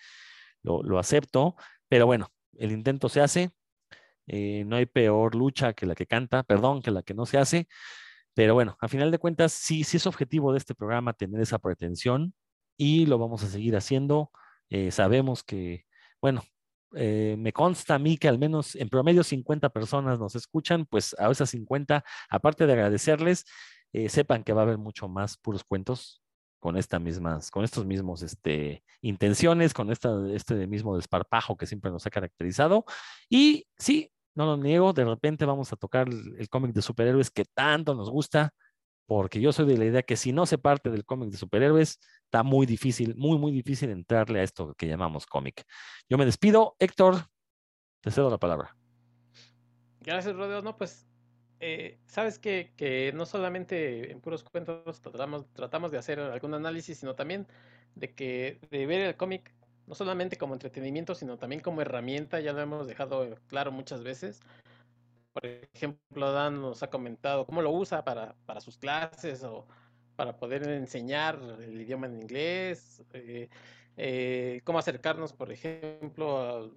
Lo, 0.63 1.01
acepto. 1.01 1.57
Pero 1.89 2.07
bueno, 2.07 2.29
el 2.59 2.71
intento 2.71 3.09
se 3.09 3.21
hace. 3.21 3.51
Eh, 4.29 4.63
no 4.67 4.77
hay 4.77 4.87
peor 4.87 5.35
lucha 5.35 5.73
que 5.73 5.85
la 5.87 5.97
que 5.97 6.07
canta, 6.07 6.45
perdón, 6.45 6.81
que 6.81 6.93
la 6.93 7.03
que 7.03 7.15
no 7.15 7.27
se 7.27 7.39
hace. 7.39 7.67
Pero 8.35 8.55
bueno, 8.55 8.77
a 8.81 8.87
final 8.87 9.11
de 9.11 9.19
cuentas, 9.19 9.53
sí, 9.53 9.83
sí 9.83 9.97
es 9.97 10.07
objetivo 10.07 10.53
de 10.53 10.59
este 10.59 10.77
programa 10.77 11.13
tener 11.15 11.41
esa 11.41 11.59
pretensión 11.59 12.35
y 12.77 13.07
lo 13.07 13.19
vamos 13.19 13.43
a 13.43 13.49
seguir 13.49 13.75
haciendo. 13.75 14.31
Eh, 14.71 14.93
sabemos 14.93 15.43
que, 15.43 15.87
bueno, 16.21 16.45
eh, 16.97 17.37
me 17.39 17.53
consta 17.53 17.95
a 17.97 17.99
mí 17.99 18.17
que 18.17 18.29
al 18.29 18.39
menos 18.39 18.75
en 18.77 18.89
promedio 18.89 19.23
50 19.23 19.71
personas 19.71 20.19
nos 20.19 20.35
escuchan, 20.35 20.87
pues 20.87 21.15
a 21.19 21.31
esas 21.31 21.51
50, 21.51 22.05
aparte 22.29 22.67
de 22.67 22.73
agradecerles, 22.73 23.45
eh, 23.93 24.09
sepan 24.09 24.45
que 24.45 24.53
va 24.53 24.63
a 24.63 24.65
haber 24.65 24.79
mucho 24.79 25.09
más 25.09 25.37
puros 25.37 25.65
cuentos 25.65 26.23
con 26.61 26.77
estas 26.77 27.01
mismas, 27.01 27.51
con 27.51 27.63
estos 27.63 27.85
mismos 27.85 28.23
este, 28.23 28.83
intenciones, 29.03 29.75
con 29.75 29.91
esta, 29.93 30.11
este 30.33 30.67
mismo 30.67 30.97
desparpajo 30.97 31.57
que 31.57 31.67
siempre 31.67 31.91
nos 31.91 32.07
ha 32.07 32.11
caracterizado. 32.11 32.85
Y 33.29 33.67
sí, 33.77 34.11
no 34.35 34.47
lo 34.47 34.57
niego, 34.57 34.93
de 34.93 35.05
repente 35.05 35.45
vamos 35.45 35.73
a 35.73 35.77
tocar 35.77 36.09
el 36.09 36.49
cómic 36.49 36.73
de 36.73 36.83
superhéroes 36.83 37.31
que 37.31 37.45
tanto 37.45 37.95
nos 37.95 38.11
gusta, 38.11 38.55
porque 39.07 39.41
yo 39.41 39.53
soy 39.53 39.67
de 39.67 39.77
la 39.77 39.85
idea 39.85 40.03
que 40.03 40.17
si 40.17 40.33
no 40.33 40.47
se 40.47 40.59
parte 40.59 40.91
del 40.91 41.05
cómic 41.05 41.31
de 41.31 41.37
superhéroes, 41.37 42.01
está 42.25 42.43
muy 42.43 42.67
difícil, 42.67 43.15
muy, 43.17 43.39
muy 43.39 43.53
difícil 43.53 43.91
entrarle 43.91 44.41
a 44.41 44.43
esto 44.43 44.75
que 44.75 44.87
llamamos 44.87 45.27
cómic. 45.27 45.65
Yo 46.09 46.19
me 46.19 46.25
despido. 46.25 46.77
Héctor, 46.79 47.27
te 48.01 48.11
cedo 48.11 48.31
la 48.31 48.39
palabra. 48.39 48.77
Gracias, 50.01 50.35
Rodeo. 50.35 50.63
No, 50.63 50.77
pues, 50.77 51.07
eh, 51.61 51.99
sabes 52.07 52.39
que, 52.39 52.73
que, 52.77 53.13
no 53.15 53.27
solamente 53.27 54.11
en 54.11 54.21
puros 54.21 54.43
cuentos 54.45 55.01
tratamos, 55.01 55.47
tratamos 55.53 55.91
de 55.91 55.99
hacer 55.99 56.21
algún 56.21 56.55
análisis, 56.55 56.99
sino 56.99 57.15
también 57.15 57.47
de 57.95 58.13
que 58.15 58.61
de 58.71 58.87
ver 58.87 59.01
el 59.01 59.17
cómic 59.17 59.55
no 59.87 59.95
solamente 59.95 60.37
como 60.37 60.55
entretenimiento, 60.55 61.15
sino 61.15 61.37
también 61.37 61.61
como 61.61 61.83
herramienta, 61.83 62.41
ya 62.41 62.53
lo 62.53 62.61
hemos 62.61 62.87
dejado 62.87 63.37
claro 63.49 63.71
muchas 63.71 64.03
veces, 64.03 64.41
por 65.35 65.45
ejemplo, 65.47 66.33
Dan 66.33 66.63
nos 66.63 66.83
ha 66.85 66.91
comentado 66.91 67.45
cómo 67.45 67.61
lo 67.61 67.73
usa 67.73 68.05
para, 68.05 68.37
para 68.47 68.61
sus 68.61 68.79
clases 68.79 69.43
o 69.43 69.67
para 70.15 70.37
poder 70.37 70.63
enseñar 70.69 71.41
el 71.61 71.81
idioma 71.81 72.07
en 72.07 72.23
inglés, 72.23 73.03
eh, 73.13 73.49
eh, 73.97 74.61
cómo 74.63 74.79
acercarnos, 74.79 75.33
por 75.33 75.51
ejemplo, 75.51 76.39
a 76.39 76.71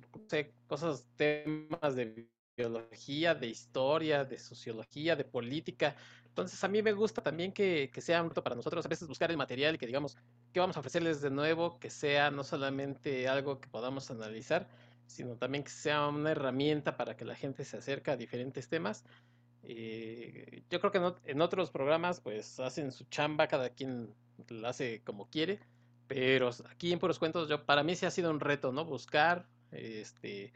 cosas, 0.65 1.07
temas 1.15 1.95
de 1.95 2.27
biología, 2.57 3.35
de 3.35 3.47
historia, 3.47 4.25
de 4.25 4.39
sociología, 4.39 5.15
de 5.15 5.23
política. 5.23 5.95
Entonces, 6.25 6.63
a 6.63 6.67
mí 6.67 6.81
me 6.81 6.93
gusta 6.93 7.21
también 7.21 7.53
que, 7.53 7.91
que 7.93 8.01
sea 8.01 8.23
un 8.23 8.31
para 8.31 8.55
nosotros 8.55 8.83
a 8.83 8.89
veces 8.89 9.07
buscar 9.07 9.29
el 9.29 9.37
material 9.37 9.75
y 9.75 9.77
que 9.77 9.85
digamos, 9.85 10.17
¿qué 10.51 10.59
vamos 10.59 10.77
a 10.77 10.79
ofrecerles 10.79 11.21
de 11.21 11.29
nuevo? 11.29 11.79
Que 11.79 11.91
sea 11.91 12.31
no 12.31 12.43
solamente 12.43 13.27
algo 13.27 13.59
que 13.59 13.69
podamos 13.69 14.09
analizar, 14.09 14.67
sino 15.07 15.35
también 15.35 15.63
que 15.63 15.69
sea 15.69 16.07
una 16.07 16.31
herramienta 16.31 16.97
para 16.97 17.15
que 17.17 17.25
la 17.25 17.35
gente 17.35 17.65
se 17.65 17.77
acerque 17.77 18.11
a 18.11 18.17
diferentes 18.17 18.69
temas. 18.69 19.03
Eh, 19.63 20.63
yo 20.69 20.79
creo 20.79 20.91
que 20.91 21.29
en, 21.31 21.41
otros 21.41 21.71
programas 21.71 22.21
pues 22.21 22.59
hacen 22.59 22.91
su 22.91 23.05
chamba, 23.05 23.47
cada 23.47 23.69
quien 23.69 24.13
la 24.49 24.69
hace 24.69 25.01
como 25.03 25.29
quiere, 25.29 25.59
pero 26.07 26.51
aquí 26.69 26.93
en 26.93 26.99
Puros 26.99 27.19
Cuentos 27.19 27.49
yo, 27.49 27.65
para 27.65 27.83
mí 27.83 27.95
sí 27.95 28.05
ha 28.05 28.11
sido 28.11 28.29
un 28.29 28.39
reto, 28.39 28.71
¿no? 28.71 28.85
Buscar 28.85 29.45
este, 29.71 30.53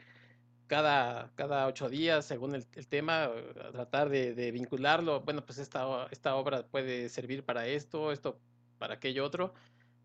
cada, 0.68 1.32
cada 1.36 1.68
ocho 1.68 1.90
días, 1.90 2.26
según 2.26 2.56
el, 2.56 2.66
tema, 2.88 3.30
tratar 3.74 4.10
de, 4.10 4.52
vincularlo. 4.52 5.22
Bueno, 5.22 5.46
pues 5.46 5.58
esta, 5.58 6.08
esta 6.12 6.36
obra 6.36 6.64
puede 6.66 7.10
servir 7.10 7.44
para 7.44 7.68
esto, 7.68 8.12
esto 8.12 8.40
para 8.78 8.94
aquello 8.94 9.26
otro. 9.26 9.54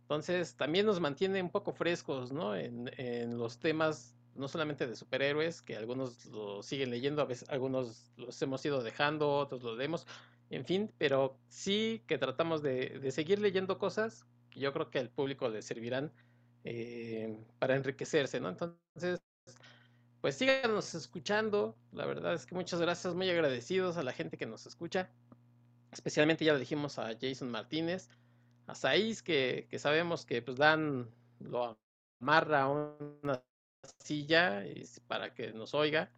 Entonces 0.02 0.56
también 0.56 0.86
nos 0.86 1.00
mantiene 1.00 1.40
un 1.42 1.50
poco 1.50 1.72
frescos, 1.72 2.32
¿no? 2.32 2.56
En, 2.56 2.90
en 2.96 3.38
los 3.38 3.58
temas 3.60 4.15
no 4.36 4.48
solamente 4.48 4.86
de 4.86 4.96
superhéroes, 4.96 5.62
que 5.62 5.76
algunos 5.76 6.26
lo 6.26 6.62
siguen 6.62 6.90
leyendo, 6.90 7.22
a 7.22 7.26
veces 7.26 7.48
algunos 7.48 8.12
los 8.16 8.40
hemos 8.42 8.64
ido 8.64 8.82
dejando, 8.82 9.30
otros 9.36 9.62
lo 9.62 9.76
leemos, 9.76 10.06
en 10.50 10.64
fin, 10.64 10.92
pero 10.98 11.38
sí 11.48 12.02
que 12.06 12.18
tratamos 12.18 12.62
de, 12.62 13.10
seguir 13.10 13.40
leyendo 13.40 13.78
cosas 13.78 14.24
que 14.50 14.60
yo 14.60 14.72
creo 14.72 14.90
que 14.90 14.98
al 14.98 15.10
público 15.10 15.48
le 15.48 15.62
servirán 15.62 16.12
eh, 16.64 17.36
para 17.58 17.76
enriquecerse, 17.76 18.40
¿no? 18.40 18.48
Entonces, 18.48 19.20
pues 20.20 20.36
síganos 20.36 20.94
escuchando, 20.94 21.76
la 21.92 22.06
verdad 22.06 22.34
es 22.34 22.46
que 22.46 22.54
muchas 22.54 22.80
gracias, 22.80 23.14
muy 23.14 23.28
agradecidos 23.30 23.96
a 23.96 24.02
la 24.02 24.12
gente 24.12 24.36
que 24.36 24.46
nos 24.46 24.66
escucha, 24.66 25.10
especialmente 25.92 26.44
ya 26.44 26.52
le 26.52 26.60
dijimos 26.60 26.98
a 26.98 27.16
Jason 27.20 27.50
Martínez, 27.50 28.08
a 28.66 28.74
Saiz, 28.74 29.22
que, 29.22 29.66
que 29.70 29.78
sabemos 29.78 30.26
que 30.26 30.42
pues 30.42 30.56
dan, 30.56 31.08
lo 31.38 31.78
amarra 32.20 32.68
una 32.68 33.42
silla 33.86 34.64
para 35.06 35.34
que 35.34 35.52
nos 35.52 35.74
oiga. 35.74 36.10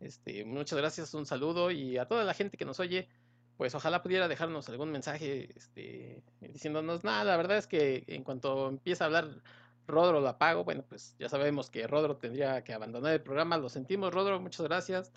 Este, 0.00 0.44
muchas 0.44 0.78
gracias, 0.78 1.14
un 1.14 1.26
saludo 1.26 1.70
y 1.70 1.98
a 1.98 2.06
toda 2.06 2.24
la 2.24 2.34
gente 2.34 2.56
que 2.56 2.64
nos 2.64 2.78
oye, 2.80 3.08
pues 3.56 3.74
ojalá 3.74 4.02
pudiera 4.02 4.28
dejarnos 4.28 4.68
algún 4.68 4.92
mensaje 4.92 5.50
este, 5.56 6.22
diciéndonos, 6.40 7.02
nada, 7.02 7.24
la 7.24 7.36
verdad 7.36 7.58
es 7.58 7.66
que 7.66 8.04
en 8.06 8.22
cuanto 8.22 8.68
empieza 8.68 9.04
a 9.04 9.06
hablar 9.06 9.42
Rodro 9.88 10.20
lo 10.20 10.28
apago, 10.28 10.64
bueno, 10.64 10.84
pues 10.88 11.16
ya 11.18 11.28
sabemos 11.28 11.70
que 11.70 11.86
Rodro 11.86 12.16
tendría 12.16 12.62
que 12.62 12.74
abandonar 12.74 13.14
el 13.14 13.22
programa, 13.22 13.56
lo 13.56 13.68
sentimos 13.68 14.12
Rodro, 14.12 14.38
muchas 14.40 14.66
gracias. 14.66 15.12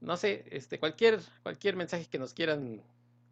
No 0.00 0.16
sé, 0.16 0.44
este, 0.50 0.78
cualquier, 0.80 1.20
cualquier 1.42 1.76
mensaje 1.76 2.06
que 2.06 2.18
nos 2.18 2.34
quieran 2.34 2.82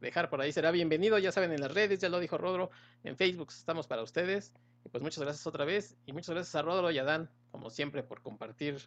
dejar 0.01 0.31
por 0.31 0.41
ahí 0.41 0.53
será 0.53 0.71
bienvenido, 0.71 1.19
ya 1.19 1.33
saben, 1.33 1.53
en 1.53 1.61
las 1.61 1.75
redes, 1.75 1.99
ya 2.01 2.09
lo 2.09 2.21
dijo 2.21 2.39
Rodro, 2.39 2.71
en 3.05 3.17
Facebook 3.17 3.49
estamos 3.51 3.87
para 3.87 4.03
ustedes. 4.03 4.53
Y 4.85 4.89
pues 4.89 5.03
muchas 5.03 5.23
gracias 5.23 5.47
otra 5.47 5.65
vez 5.65 5.97
y 6.07 6.13
muchas 6.13 6.35
gracias 6.35 6.55
a 6.55 6.63
Rodro 6.63 6.91
y 6.91 6.99
a 6.99 7.05
Dan, 7.05 7.31
como 7.51 7.71
siempre, 7.71 8.03
por 8.03 8.23
compartir 8.23 8.79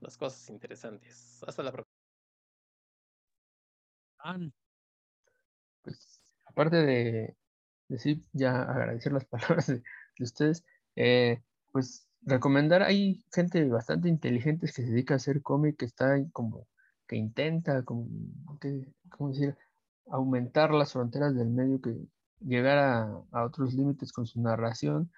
las 0.00 0.16
cosas 0.16 0.48
interesantes. 0.50 1.42
Hasta 1.46 1.62
la 1.62 1.72
próxima. 1.72 1.96
pues, 5.82 6.20
aparte 6.46 6.76
de 6.76 7.36
decir, 7.88 8.24
ya 8.32 8.62
agradecer 8.62 9.12
las 9.12 9.24
palabras 9.26 9.66
de, 9.66 9.82
ustedes, 10.18 10.64
eh, 10.96 11.42
pues 11.72 12.08
recomendar, 12.22 12.82
hay 12.82 13.24
gente 13.32 13.68
bastante 13.68 14.08
inteligente 14.08 14.66
que 14.66 14.72
se 14.72 14.82
dedica 14.82 15.14
a 15.14 15.16
hacer 15.16 15.42
cómic, 15.42 15.76
que 15.76 15.84
está 15.84 16.16
como, 16.32 16.66
que 17.06 17.16
intenta, 17.16 17.84
como, 17.84 18.08
que, 18.60 18.92
¿cómo 19.10 19.30
decir? 19.30 19.56
aumentar 20.08 20.72
las 20.72 20.92
fronteras 20.92 21.34
del 21.34 21.48
medio, 21.48 21.80
que 21.80 21.96
llegar 22.40 22.78
a, 22.78 23.44
otros 23.44 23.74
límites 23.74 24.12
con 24.12 24.26
su 24.26 24.40
narración. 24.40 25.10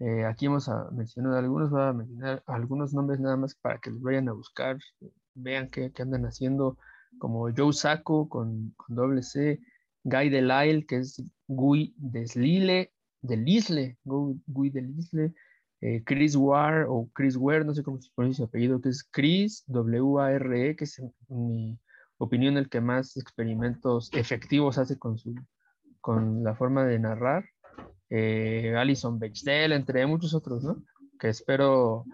Eh, 0.00 0.24
aquí 0.24 0.46
hemos 0.46 0.68
mencionado 0.92 1.36
algunos, 1.38 1.70
voy 1.70 1.82
a 1.82 1.92
mencionar 1.92 2.42
algunos 2.46 2.92
nombres 2.92 3.20
nada 3.20 3.36
más 3.36 3.54
para 3.54 3.78
que 3.78 3.90
los 3.90 4.02
vayan 4.02 4.28
a 4.28 4.32
buscar, 4.32 4.78
vean 5.34 5.68
qué, 5.70 5.92
andan 5.98 6.26
haciendo, 6.26 6.78
como 7.18 7.48
Joe 7.56 7.72
Sacco 7.72 8.28
con, 8.28 8.74
doble 8.88 9.22
C, 9.22 9.60
Guy 10.02 10.28
Delisle, 10.30 10.86
que 10.86 10.96
es 10.96 11.22
Guy 11.46 11.94
Deslile, 11.96 12.92
Delisle, 13.22 13.98
Guy 14.04 14.70
Delisle, 14.70 15.32
eh, 15.80 16.02
Chris 16.04 16.34
Ware 16.34 16.86
o 16.88 17.08
Chris 17.12 17.36
Ware, 17.36 17.64
no 17.64 17.74
sé 17.74 17.82
cómo 17.82 18.00
se 18.00 18.10
pronuncia 18.14 18.44
su 18.44 18.48
apellido, 18.48 18.80
que 18.80 18.88
es 18.88 19.04
Chris 19.04 19.64
W-A-R-E, 19.66 20.76
que 20.76 20.84
es 20.84 21.02
mi 21.28 21.78
opinión 22.18 22.56
el 22.56 22.68
que 22.68 22.80
más 22.80 23.16
experimentos 23.16 24.10
efectivos 24.12 24.78
hace 24.78 24.98
con, 24.98 25.18
su, 25.18 25.34
con 26.00 26.42
la 26.42 26.54
forma 26.54 26.84
de 26.84 26.98
narrar. 26.98 27.44
Eh, 28.16 28.72
Alison 28.76 29.18
Bechdel, 29.18 29.72
entre 29.72 30.06
muchos 30.06 30.34
otros, 30.34 30.62
¿no? 30.62 30.84
Que 31.18 31.30
espero 31.30 32.04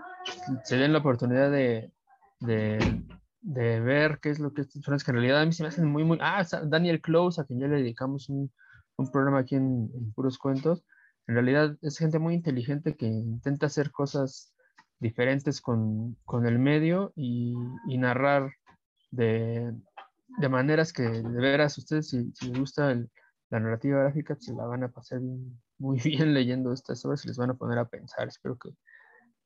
se 0.65 0.79
den 0.79 0.95
la 0.95 1.01
oportunidad 1.01 1.51
de, 1.51 1.93
de, 2.41 3.03
de 3.43 3.81
ver 3.81 4.19
qué 4.23 4.31
es 4.31 4.39
lo 4.39 4.55
que 4.55 4.63
estas 4.63 5.07
en 5.09 5.15
realidad 5.15 5.43
a 5.43 5.45
mí 5.45 5.53
se 5.53 5.63
me 5.63 5.69
hacen 5.69 5.85
muy, 5.85 6.05
muy... 6.05 6.17
Ah, 6.23 6.43
Daniel 6.65 7.03
Close, 7.03 7.39
a 7.39 7.45
quien 7.45 7.61
ya 7.61 7.67
le 7.67 7.77
dedicamos 7.77 8.31
un, 8.31 8.51
un 8.97 9.11
programa 9.11 9.41
aquí 9.41 9.57
en, 9.57 9.91
Puros 10.15 10.39
Cuentos. 10.39 10.83
En 11.27 11.35
realidad 11.35 11.77
es 11.83 11.99
gente 11.99 12.19
muy 12.19 12.33
inteligente 12.33 12.97
que 12.97 13.07
intenta 13.07 13.67
hacer 13.67 13.91
cosas 13.91 14.55
diferentes 15.01 15.61
con, 15.61 16.17
con 16.25 16.47
el 16.47 16.59
medio 16.59 17.13
y, 17.15 17.55
narrar 17.99 18.55
de, 19.11 19.75
de 20.39 20.49
maneras 20.49 20.95
que 20.95 21.03
de 21.03 21.23
veras 21.23 21.77
ustedes 21.77 22.09
si, 22.09 22.33
les 22.41 22.59
gusta 22.59 22.95
la 23.51 23.61
narrativa 23.61 24.01
gráfica 24.01 24.35
se 24.39 24.55
la 24.55 24.65
van 24.65 24.85
a 24.85 24.89
pasar 24.89 25.21
muy 25.81 25.99
bien 26.05 26.33
leyendo 26.35 26.73
estas 26.73 27.05
obras 27.05 27.25
y 27.25 27.29
les 27.29 27.39
van 27.39 27.51
a 27.51 27.55
poner 27.55 27.79
a 27.79 27.89
pensar. 27.89 28.29
Espero 28.29 28.57
que, 28.57 28.71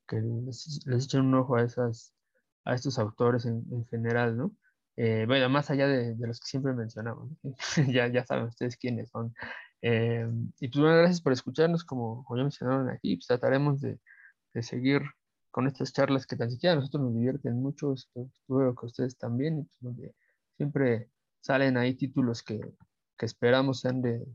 que 0.07 0.21
les, 0.21 0.85
echen 0.87 1.21
un 1.21 1.35
ojo 1.35 1.55
a, 1.55 1.63
esas, 1.63 2.13
a 2.65 2.75
estos 2.75 2.99
autores 2.99 3.45
en, 3.45 3.63
en 3.71 3.85
general, 3.87 4.37
¿no? 4.37 4.51
Eh, 4.97 5.25
bueno, 5.27 5.49
más 5.49 5.69
allá 5.71 5.87
de, 5.87 6.15
de, 6.15 6.27
los 6.27 6.39
que 6.39 6.47
siempre 6.47 6.73
mencionamos, 6.73 7.29
ya, 7.89 8.07
ya 8.07 8.25
saben 8.25 8.45
ustedes 8.45 8.77
quiénes 8.77 9.09
son. 9.09 9.33
Eh, 9.81 10.25
y 10.59 10.69
pues 10.69 10.81
bueno, 10.81 10.97
gracias 10.97 11.21
por 11.21 11.33
escucharnos, 11.33 11.83
como, 11.83 12.23
como 12.23 12.37
ya 12.37 12.43
mencionaron 12.43 12.89
aquí, 12.89 13.17
pues 13.17 13.27
trataremos 13.27 13.81
de, 13.81 13.99
de 14.53 14.63
seguir 14.63 15.01
con 15.51 15.67
estas 15.67 15.93
charlas 15.93 16.25
que 16.25 16.35
tan 16.37 16.49
siquiera 16.49 16.73
a 16.73 16.75
nosotros 16.77 17.03
nos 17.03 17.13
divierten 17.15 17.61
mucho, 17.61 17.93
espero 17.93 18.75
que 18.75 18.85
ustedes 18.85 19.17
también, 19.17 19.59
y 19.59 19.63
pues 19.81 20.11
siempre 20.57 21.09
salen 21.41 21.77
ahí 21.77 21.93
títulos 21.95 22.41
que, 22.43 22.59
que 23.17 23.25
esperamos 23.25 23.81
sean 23.81 24.01
de 24.01 24.25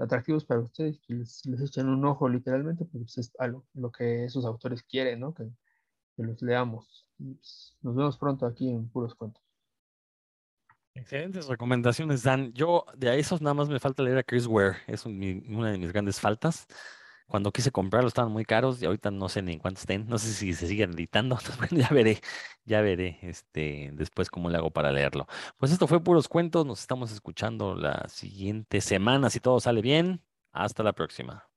atractivos 0.00 0.44
para 0.44 0.60
ustedes, 0.60 0.98
que 1.00 1.14
les, 1.14 1.44
les 1.46 1.60
echen 1.60 1.88
un 1.88 2.04
ojo 2.04 2.28
literalmente, 2.28 2.84
porque 2.84 3.04
pues, 3.04 3.18
es 3.18 3.32
algo, 3.38 3.66
lo 3.74 3.92
que 3.92 4.24
esos 4.24 4.44
autores 4.44 4.82
quieren, 4.82 5.20
¿no? 5.20 5.34
Que, 5.34 5.48
los 6.16 6.42
leamos. 6.42 7.06
Pues, 7.16 7.78
nos 7.80 7.96
vemos 7.96 8.18
pronto 8.18 8.44
aquí 8.44 8.68
en 8.68 8.88
Puros 8.90 9.14
Cuentos. 9.14 9.42
Excelentes 10.94 11.46
recomendaciones, 11.46 12.22
Dan. 12.22 12.52
Yo 12.52 12.84
de 12.94 13.18
esos 13.18 13.40
nada 13.40 13.54
más 13.54 13.70
me 13.70 13.80
falta 13.80 14.02
leer 14.02 14.18
a 14.18 14.22
Chris 14.22 14.46
Ware, 14.46 14.76
es 14.86 15.06
una 15.06 15.70
de 15.70 15.78
mis 15.78 15.92
grandes 15.92 16.20
faltas. 16.20 16.66
Cuando 17.30 17.52
quise 17.52 17.70
comprarlo 17.70 18.08
estaban 18.08 18.32
muy 18.32 18.44
caros 18.44 18.82
y 18.82 18.86
ahorita 18.86 19.10
no 19.12 19.28
sé 19.28 19.40
ni 19.42 19.52
en 19.52 19.60
cuánto 19.60 19.80
estén. 19.80 20.06
No 20.08 20.18
sé 20.18 20.32
si 20.32 20.52
se 20.52 20.66
siguen 20.66 20.92
editando. 20.94 21.38
bueno, 21.58 21.78
ya 21.78 21.88
veré, 21.94 22.20
ya 22.64 22.80
veré 22.80 23.18
este, 23.22 23.90
después 23.94 24.30
cómo 24.30 24.50
le 24.50 24.58
hago 24.58 24.72
para 24.72 24.90
leerlo. 24.92 25.26
Pues 25.56 25.72
esto 25.72 25.86
fue 25.86 26.02
puros 26.02 26.28
cuentos. 26.28 26.66
Nos 26.66 26.80
estamos 26.80 27.12
escuchando 27.12 27.76
la 27.76 28.08
siguiente 28.08 28.80
semana. 28.80 29.30
Si 29.30 29.40
todo 29.40 29.60
sale 29.60 29.80
bien, 29.82 30.22
hasta 30.52 30.82
la 30.82 30.92
próxima. 30.92 31.49